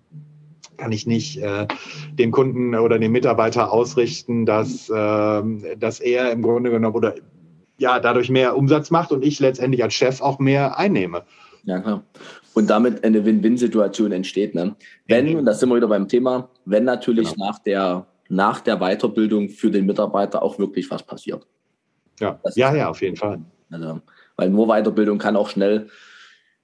kann 0.78 0.92
ich 0.92 1.08
nicht 1.08 1.42
äh, 1.42 1.68
dem 2.14 2.32
Kunden 2.32 2.76
oder 2.76 3.00
dem 3.00 3.12
Mitarbeiter 3.12 3.72
ausrichten, 3.72 4.46
dass, 4.46 4.90
äh, 4.90 5.76
dass 5.78 6.00
er 6.02 6.32
im 6.32 6.42
Grunde 6.42 6.72
genommen 6.72 6.96
oder 6.96 7.16
ja, 7.78 8.00
dadurch 8.02 8.30
mehr 8.30 8.58
Umsatz 8.58 8.92
macht 8.92 9.14
und 9.14 9.24
ich 9.24 9.40
letztendlich 9.40 9.82
als 9.84 9.94
Chef 9.94 10.22
auch 10.22 10.40
mehr 10.40 10.78
einnehme. 10.78 11.24
Ja, 11.64 11.80
klar 11.80 12.04
und 12.60 12.70
damit 12.70 13.06
eine 13.06 13.24
Win-Win-Situation 13.24 14.12
entsteht. 14.12 14.54
Ne? 14.54 14.76
Wenn, 15.08 15.38
und 15.38 15.46
da 15.46 15.54
sind 15.54 15.70
wir 15.70 15.78
wieder 15.78 15.88
beim 15.88 16.10
Thema, 16.10 16.50
wenn 16.66 16.84
natürlich 16.84 17.34
genau. 17.34 17.48
nach, 17.48 17.60
der, 17.60 18.06
nach 18.28 18.60
der 18.60 18.80
Weiterbildung 18.80 19.48
für 19.48 19.72
den 19.72 19.86
Mitarbeiter 19.86 20.44
auch 20.44 20.60
wirklich 20.60 20.92
was 20.92 21.02
passiert. 21.02 21.48
Ja, 22.20 22.38
ja, 22.56 22.76
ja, 22.76 22.90
auf 22.90 23.02
jeden 23.02 23.16
Fall. 23.16 23.40
Also, 23.72 24.02
weil 24.36 24.50
nur 24.50 24.68
Weiterbildung 24.68 25.20
kann 25.20 25.38
auch 25.38 25.50
schnell 25.50 25.88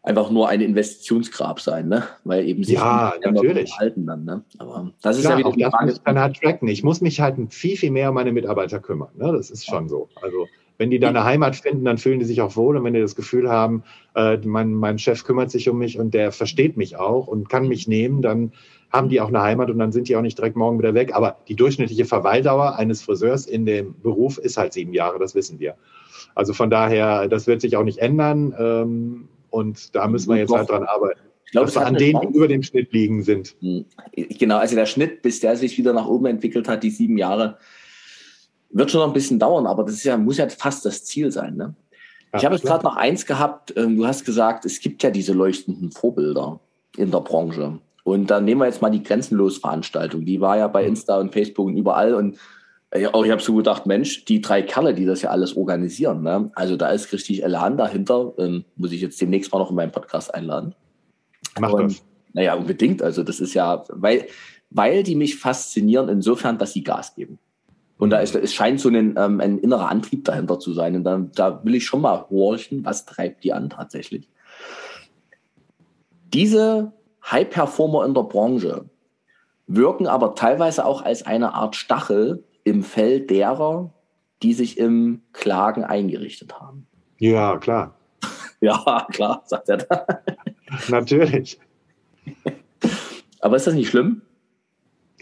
einfach 0.03 0.29
nur 0.29 0.49
ein 0.49 0.59
Investitionsgrab 0.59 1.61
sein, 1.61 1.87
ne? 1.87 2.03
Weil 2.25 2.45
eben 2.45 2.65
sich 2.65 2.75
ja, 2.75 3.13
natürlich. 3.23 3.79
halten 3.79 4.05
dann, 4.05 4.25
ne? 4.25 4.43
Aber 4.57 4.91
das 5.01 5.15
ist 5.15 5.23
Klar, 5.23 5.39
ja 5.39 5.45
wieder 5.45 5.51
die 5.53 5.63
Frage. 5.63 5.91
Das 5.91 6.03
dann 6.03 6.19
halt 6.19 6.41
tracken. 6.41 6.67
Ich 6.67 6.83
muss 6.83 6.99
mich 6.99 7.21
halt 7.21 7.37
viel, 7.53 7.77
viel 7.77 7.91
mehr 7.91 8.09
um 8.09 8.15
meine 8.15 8.33
Mitarbeiter 8.33 8.81
kümmern. 8.81 9.11
Ne? 9.15 9.31
Das 9.31 9.49
ist 9.49 9.65
schon 9.65 9.87
so. 9.87 10.09
Also 10.21 10.47
wenn 10.77 10.91
die 10.91 10.99
da 10.99 11.09
eine 11.09 11.23
Heimat 11.23 11.55
finden, 11.55 11.85
dann 11.85 11.97
fühlen 11.97 12.19
die 12.19 12.25
sich 12.25 12.41
auch 12.41 12.55
wohl. 12.55 12.77
Und 12.77 12.83
wenn 12.83 12.93
die 12.93 13.01
das 13.01 13.15
Gefühl 13.15 13.49
haben, 13.49 13.83
äh, 14.15 14.37
mein, 14.43 14.73
mein 14.73 14.99
Chef 14.99 15.23
kümmert 15.23 15.51
sich 15.51 15.69
um 15.69 15.77
mich 15.77 15.97
und 15.97 16.13
der 16.13 16.31
versteht 16.31 16.77
mich 16.77 16.97
auch 16.97 17.27
und 17.27 17.49
kann 17.49 17.67
mich 17.67 17.87
nehmen, 17.87 18.21
dann 18.21 18.51
haben 18.91 19.09
die 19.09 19.21
auch 19.21 19.29
eine 19.29 19.41
Heimat 19.41 19.69
und 19.69 19.79
dann 19.79 19.91
sind 19.91 20.07
die 20.07 20.15
auch 20.15 20.21
nicht 20.21 20.37
direkt 20.37 20.55
morgen 20.55 20.79
wieder 20.79 20.93
weg. 20.93 21.13
Aber 21.13 21.37
die 21.47 21.55
durchschnittliche 21.55 22.05
Verweildauer 22.05 22.75
eines 22.75 23.01
Friseurs 23.01 23.45
in 23.45 23.65
dem 23.65 23.95
Beruf 24.01 24.37
ist 24.37 24.57
halt 24.57 24.73
sieben 24.73 24.93
Jahre, 24.93 25.19
das 25.19 25.35
wissen 25.35 25.59
wir. 25.59 25.75
Also 26.33 26.53
von 26.53 26.69
daher, 26.69 27.27
das 27.27 27.47
wird 27.47 27.61
sich 27.61 27.77
auch 27.77 27.83
nicht 27.83 27.99
ändern. 27.99 28.53
Ähm, 28.57 29.27
und 29.49 29.95
da 29.95 30.07
müssen 30.07 30.29
wir 30.29 30.37
jetzt 30.37 30.53
halt 30.53 30.69
dran 30.69 30.83
arbeiten. 30.83 31.21
Ich 31.45 31.51
glaube, 31.51 31.67
dass 31.67 31.75
wir 31.75 31.85
an 31.85 31.95
denen, 31.95 32.19
die 32.21 32.35
über 32.35 32.47
dem 32.47 32.63
Schnitt 32.63 32.91
liegen, 32.91 33.23
sind. 33.23 33.55
Hm. 33.61 33.85
Genau, 34.13 34.57
also 34.57 34.75
der 34.75 34.85
Schnitt, 34.87 35.21
bis 35.21 35.39
der 35.39 35.55
sich 35.55 35.77
wieder 35.77 35.93
nach 35.93 36.07
oben 36.07 36.25
entwickelt 36.25 36.67
hat, 36.67 36.83
die 36.83 36.89
sieben 36.89 37.17
Jahre, 37.17 37.57
wird 38.75 38.91
schon 38.91 38.99
noch 38.99 39.07
ein 39.07 39.13
bisschen 39.13 39.39
dauern, 39.39 39.65
aber 39.67 39.85
das 39.85 40.03
ja, 40.03 40.17
muss 40.17 40.37
ja 40.37 40.49
fast 40.49 40.85
das 40.85 41.05
Ziel 41.05 41.31
sein. 41.31 41.55
Ne? 41.55 41.73
Ja, 42.33 42.39
ich 42.39 42.45
habe 42.45 42.55
jetzt 42.55 42.65
gerade 42.65 42.83
noch 42.83 42.97
eins 42.97 43.25
gehabt. 43.25 43.73
Ähm, 43.77 43.95
du 43.95 44.05
hast 44.05 44.25
gesagt, 44.25 44.65
es 44.65 44.81
gibt 44.81 45.01
ja 45.01 45.11
diese 45.11 45.31
leuchtenden 45.31 45.91
Vorbilder 45.91 46.59
in 46.97 47.09
der 47.09 47.21
Branche. 47.21 47.79
Und 48.03 48.29
dann 48.29 48.43
nehmen 48.43 48.61
wir 48.61 48.65
jetzt 48.65 48.81
mal 48.81 48.91
die 48.91 49.01
Grenzenlos-Veranstaltung. 49.01 50.25
Die 50.25 50.41
war 50.41 50.57
ja 50.57 50.67
bei 50.67 50.83
mhm. 50.83 50.89
Insta 50.89 51.19
und 51.19 51.31
Facebook 51.31 51.67
und 51.67 51.77
überall. 51.77 52.13
Und 52.13 52.37
äh, 52.91 52.99
ich 52.99 53.31
habe 53.31 53.41
so 53.41 53.55
gedacht, 53.55 53.85
Mensch, 53.85 54.25
die 54.25 54.41
drei 54.41 54.61
Kerle, 54.61 54.93
die 54.93 55.05
das 55.05 55.21
ja 55.21 55.29
alles 55.29 55.55
organisieren, 55.55 56.21
ne? 56.21 56.51
also 56.55 56.75
da 56.75 56.89
ist 56.89 57.13
richtig 57.13 57.43
Elan 57.43 57.77
dahinter. 57.77 58.33
Ähm, 58.37 58.65
muss 58.75 58.91
ich 58.91 58.99
jetzt 58.99 59.21
demnächst 59.21 59.53
mal 59.53 59.59
noch 59.59 59.69
in 59.69 59.77
meinen 59.77 59.93
Podcast 59.93 60.33
einladen. 60.33 60.75
Mach 61.57 61.71
und, 61.71 61.91
das. 61.91 62.03
Naja, 62.33 62.55
unbedingt. 62.55 63.01
Also 63.01 63.23
das 63.23 63.39
ist 63.39 63.53
ja, 63.53 63.85
weil, 63.87 64.27
weil 64.69 65.03
die 65.03 65.15
mich 65.15 65.37
faszinieren 65.37 66.09
insofern, 66.09 66.57
dass 66.57 66.73
sie 66.73 66.83
Gas 66.83 67.15
geben. 67.15 67.39
Und 67.97 68.09
da 68.09 68.19
ist, 68.19 68.35
es 68.35 68.53
scheint 68.53 68.79
so 68.79 68.89
ein, 68.89 69.15
ähm, 69.17 69.39
ein 69.39 69.57
innerer 69.57 69.89
Antrieb 69.89 70.25
dahinter 70.25 70.59
zu 70.59 70.73
sein. 70.73 70.95
Und 70.95 71.03
dann, 71.03 71.31
da 71.33 71.63
will 71.63 71.75
ich 71.75 71.85
schon 71.85 72.01
mal 72.01 72.25
horchen, 72.29 72.83
was 72.83 73.05
treibt 73.05 73.43
die 73.43 73.53
an 73.53 73.69
tatsächlich. 73.69 74.29
Diese 76.33 76.91
High-Performer 77.31 78.05
in 78.05 78.13
der 78.13 78.23
Branche 78.23 78.89
wirken 79.67 80.07
aber 80.07 80.35
teilweise 80.35 80.85
auch 80.85 81.01
als 81.01 81.25
eine 81.25 81.53
Art 81.53 81.75
Stachel 81.75 82.43
im 82.63 82.83
Fell 82.83 83.21
derer, 83.21 83.93
die 84.43 84.53
sich 84.53 84.77
im 84.77 85.21
Klagen 85.31 85.83
eingerichtet 85.83 86.59
haben. 86.59 86.87
Ja, 87.19 87.57
klar. 87.57 87.95
ja, 88.59 89.07
klar, 89.11 89.43
sagt 89.45 89.69
er 89.69 89.77
da. 89.77 90.05
Natürlich. 90.89 91.59
aber 93.39 93.55
ist 93.55 93.67
das 93.67 93.73
nicht 93.73 93.89
schlimm? 93.89 94.21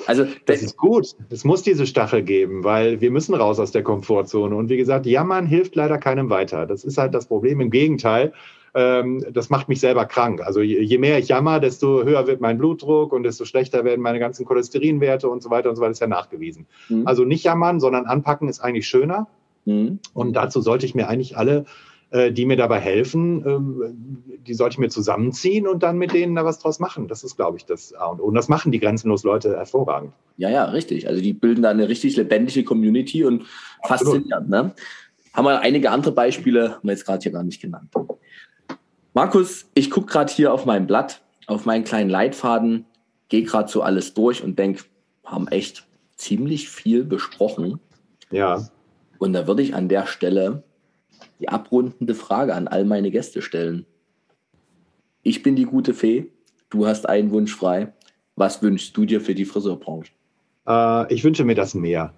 Also 0.07 0.25
das 0.45 0.61
ist 0.61 0.77
gut. 0.77 1.07
Es 1.29 1.43
muss 1.43 1.63
diese 1.63 1.85
Stachel 1.85 2.23
geben, 2.23 2.63
weil 2.63 3.01
wir 3.01 3.11
müssen 3.11 3.33
raus 3.33 3.59
aus 3.59 3.71
der 3.71 3.83
Komfortzone. 3.83 4.55
Und 4.55 4.69
wie 4.69 4.77
gesagt, 4.77 5.05
jammern 5.05 5.45
hilft 5.45 5.75
leider 5.75 5.97
keinem 5.97 6.29
weiter. 6.29 6.65
Das 6.65 6.83
ist 6.83 6.97
halt 6.97 7.13
das 7.13 7.27
Problem. 7.27 7.61
Im 7.61 7.69
Gegenteil, 7.69 8.33
ähm, 8.75 9.23
das 9.31 9.49
macht 9.49 9.69
mich 9.69 9.79
selber 9.79 10.05
krank. 10.05 10.41
Also 10.41 10.61
je, 10.61 10.81
je, 10.81 10.97
mehr 10.97 11.19
ich 11.19 11.27
jammer, 11.27 11.59
desto 11.59 12.03
höher 12.03 12.27
wird 12.27 12.41
mein 12.41 12.57
Blutdruck 12.57 13.13
und 13.13 13.23
desto 13.23 13.45
schlechter 13.45 13.83
werden 13.83 14.01
meine 14.01 14.19
ganzen 14.19 14.45
Cholesterinwerte 14.45 15.29
und 15.29 15.43
so 15.43 15.49
weiter 15.49 15.69
und 15.69 15.75
so 15.75 15.81
weiter. 15.81 15.89
Das 15.89 15.97
ist 15.97 16.01
ja 16.01 16.07
nachgewiesen. 16.07 16.65
Mhm. 16.89 17.07
Also 17.07 17.23
nicht 17.23 17.43
jammern, 17.43 17.79
sondern 17.79 18.05
anpacken 18.05 18.49
ist 18.49 18.59
eigentlich 18.59 18.87
schöner. 18.87 19.27
Mhm. 19.65 19.99
Und 20.13 20.33
dazu 20.33 20.61
sollte 20.61 20.85
ich 20.85 20.95
mir 20.95 21.07
eigentlich 21.07 21.37
alle 21.37 21.65
die 22.13 22.45
mir 22.45 22.57
dabei 22.57 22.79
helfen. 22.79 23.43
Ähm, 23.45 24.23
die 24.45 24.53
sollte 24.53 24.73
ich 24.75 24.79
mir 24.79 24.89
zusammenziehen 24.89 25.67
und 25.67 25.83
dann 25.83 25.97
mit 25.97 26.13
denen 26.13 26.35
da 26.35 26.45
was 26.45 26.59
draus 26.59 26.79
machen. 26.79 27.07
Das 27.07 27.23
ist, 27.23 27.35
glaube 27.35 27.57
ich, 27.57 27.65
das 27.65 27.93
A 27.93 28.07
und 28.07 28.19
O. 28.19 28.25
Und 28.25 28.35
das 28.35 28.49
machen 28.49 28.71
die 28.71 28.79
grenzenlos 28.79 29.23
Leute 29.23 29.55
hervorragend. 29.55 30.13
Ja, 30.37 30.49
ja, 30.49 30.65
richtig. 30.65 31.07
Also 31.07 31.21
die 31.21 31.33
bilden 31.33 31.63
da 31.63 31.69
eine 31.69 31.89
richtig 31.89 32.15
lebendige 32.17 32.63
Community 32.63 33.23
und 33.23 33.45
Absolut. 33.81 34.15
faszinierend. 34.15 34.49
Ne? 34.49 34.73
Haben 35.33 35.45
wir 35.45 35.61
einige 35.61 35.91
andere 35.91 36.11
Beispiele, 36.11 36.73
haben 36.73 36.83
wir 36.83 36.91
jetzt 36.91 37.05
gerade 37.05 37.23
hier 37.23 37.31
gar 37.31 37.43
nicht 37.43 37.61
genannt. 37.61 37.89
Markus, 39.13 39.65
ich 39.73 39.89
gucke 39.89 40.07
gerade 40.07 40.31
hier 40.31 40.53
auf 40.53 40.65
mein 40.65 40.87
Blatt, 40.87 41.21
auf 41.47 41.65
meinen 41.65 41.83
kleinen 41.83 42.09
Leitfaden, 42.09 42.85
gehe 43.29 43.43
gerade 43.43 43.69
so 43.69 43.81
alles 43.81 44.13
durch 44.13 44.43
und 44.43 44.59
denke, 44.59 44.83
haben 45.23 45.47
echt 45.47 45.87
ziemlich 46.15 46.69
viel 46.69 47.03
besprochen. 47.03 47.79
Ja. 48.29 48.67
Und 49.17 49.33
da 49.33 49.47
würde 49.47 49.61
ich 49.61 49.73
an 49.73 49.89
der 49.89 50.05
Stelle 50.05 50.63
die 51.43 51.49
abrundende 51.49 52.15
Frage 52.15 52.55
an 52.55 52.67
all 52.67 52.85
meine 52.85 53.11
Gäste 53.11 53.41
stellen. 53.41 53.85
Ich 55.21 55.43
bin 55.43 55.55
die 55.55 55.65
gute 55.65 55.93
Fee, 55.93 56.31
du 56.69 56.87
hast 56.87 57.07
einen 57.07 57.31
Wunsch 57.31 57.53
frei. 57.53 57.93
Was 58.35 58.63
wünschst 58.63 58.97
du 58.97 59.05
dir 59.05 59.21
für 59.21 59.35
die 59.35 59.45
Friseurbranche? 59.45 60.11
Äh, 60.67 61.13
ich 61.13 61.23
wünsche 61.23 61.43
mir 61.43 61.55
das 61.55 61.75
Mehr 61.75 62.13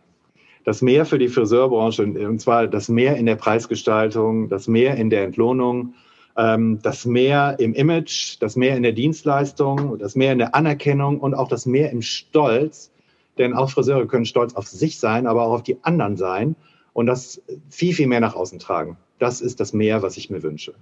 das 0.66 0.82
Mehr 0.82 1.06
für 1.06 1.20
die 1.20 1.28
Friseurbranche, 1.28 2.04
und 2.04 2.42
zwar 2.42 2.68
das 2.68 2.90
Mehr 2.90 3.16
in 3.18 3.28
der 3.28 3.36
Preisgestaltung, 3.36 4.50
das 4.50 4.68
Mehr 4.68 4.96
in 4.96 5.12
der 5.12 5.24
Entlohnung, 5.24 5.94
ähm, 6.36 6.80
das 6.82 7.06
Mehr 7.06 7.56
im 7.60 7.74
Image, 7.74 8.38
das 8.40 8.56
Mehr 8.56 8.76
in 8.76 8.82
der 8.82 8.92
Dienstleistung, 8.92 10.00
das 10.00 10.16
Mehr 10.16 10.32
in 10.34 10.40
der 10.40 10.56
Anerkennung 10.56 11.20
und 11.20 11.36
auch 11.36 11.48
das 11.48 11.68
Mehr 11.68 11.92
im 11.92 12.02
Stolz. 12.02 12.92
Denn 13.38 13.54
auch 13.54 13.70
Friseure 13.70 14.08
können 14.08 14.26
stolz 14.26 14.56
auf 14.56 14.68
sich 14.68 14.98
sein, 14.98 15.28
aber 15.28 15.44
auch 15.44 15.54
auf 15.54 15.64
die 15.64 15.78
anderen 15.84 16.18
sein 16.18 16.56
und 16.94 17.06
das 17.06 17.42
viel, 17.70 17.94
viel 17.94 18.08
mehr 18.08 18.22
nach 18.22 18.36
außen 18.36 18.58
tragen. 18.58 18.98
Das 19.20 19.42
ist 19.42 19.60
das 19.60 19.74
Mehr, 19.74 20.02
was 20.02 20.18
ich 20.18 20.30
mir 20.30 20.44
wünsche. 20.44 20.74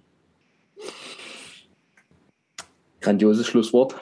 Grandioses 3.01 3.47
Schlusswort. 3.47 3.95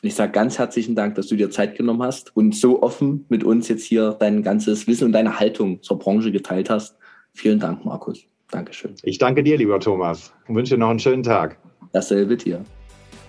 Ich 0.00 0.14
sage 0.14 0.30
ganz 0.30 0.58
herzlichen 0.58 0.94
Dank, 0.94 1.16
dass 1.16 1.26
du 1.26 1.34
dir 1.34 1.50
Zeit 1.50 1.76
genommen 1.76 2.02
hast 2.02 2.36
und 2.36 2.54
so 2.54 2.82
offen 2.82 3.24
mit 3.28 3.42
uns 3.42 3.68
jetzt 3.68 3.84
hier 3.84 4.12
dein 4.12 4.42
ganzes 4.44 4.86
Wissen 4.86 5.06
und 5.06 5.12
deine 5.12 5.40
Haltung 5.40 5.82
zur 5.82 5.98
Branche 5.98 6.30
geteilt 6.30 6.70
hast. 6.70 6.96
Vielen 7.32 7.58
Dank, 7.58 7.84
Markus. 7.84 8.24
Dankeschön. 8.50 8.94
Ich 9.02 9.18
danke 9.18 9.42
dir, 9.42 9.56
lieber 9.56 9.80
Thomas, 9.80 10.32
und 10.46 10.54
wünsche 10.54 10.74
dir 10.74 10.80
noch 10.80 10.90
einen 10.90 11.00
schönen 11.00 11.24
Tag. 11.24 11.58
Dasselbe 11.92 12.36
dir. 12.36 12.64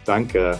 Danke. 0.06 0.58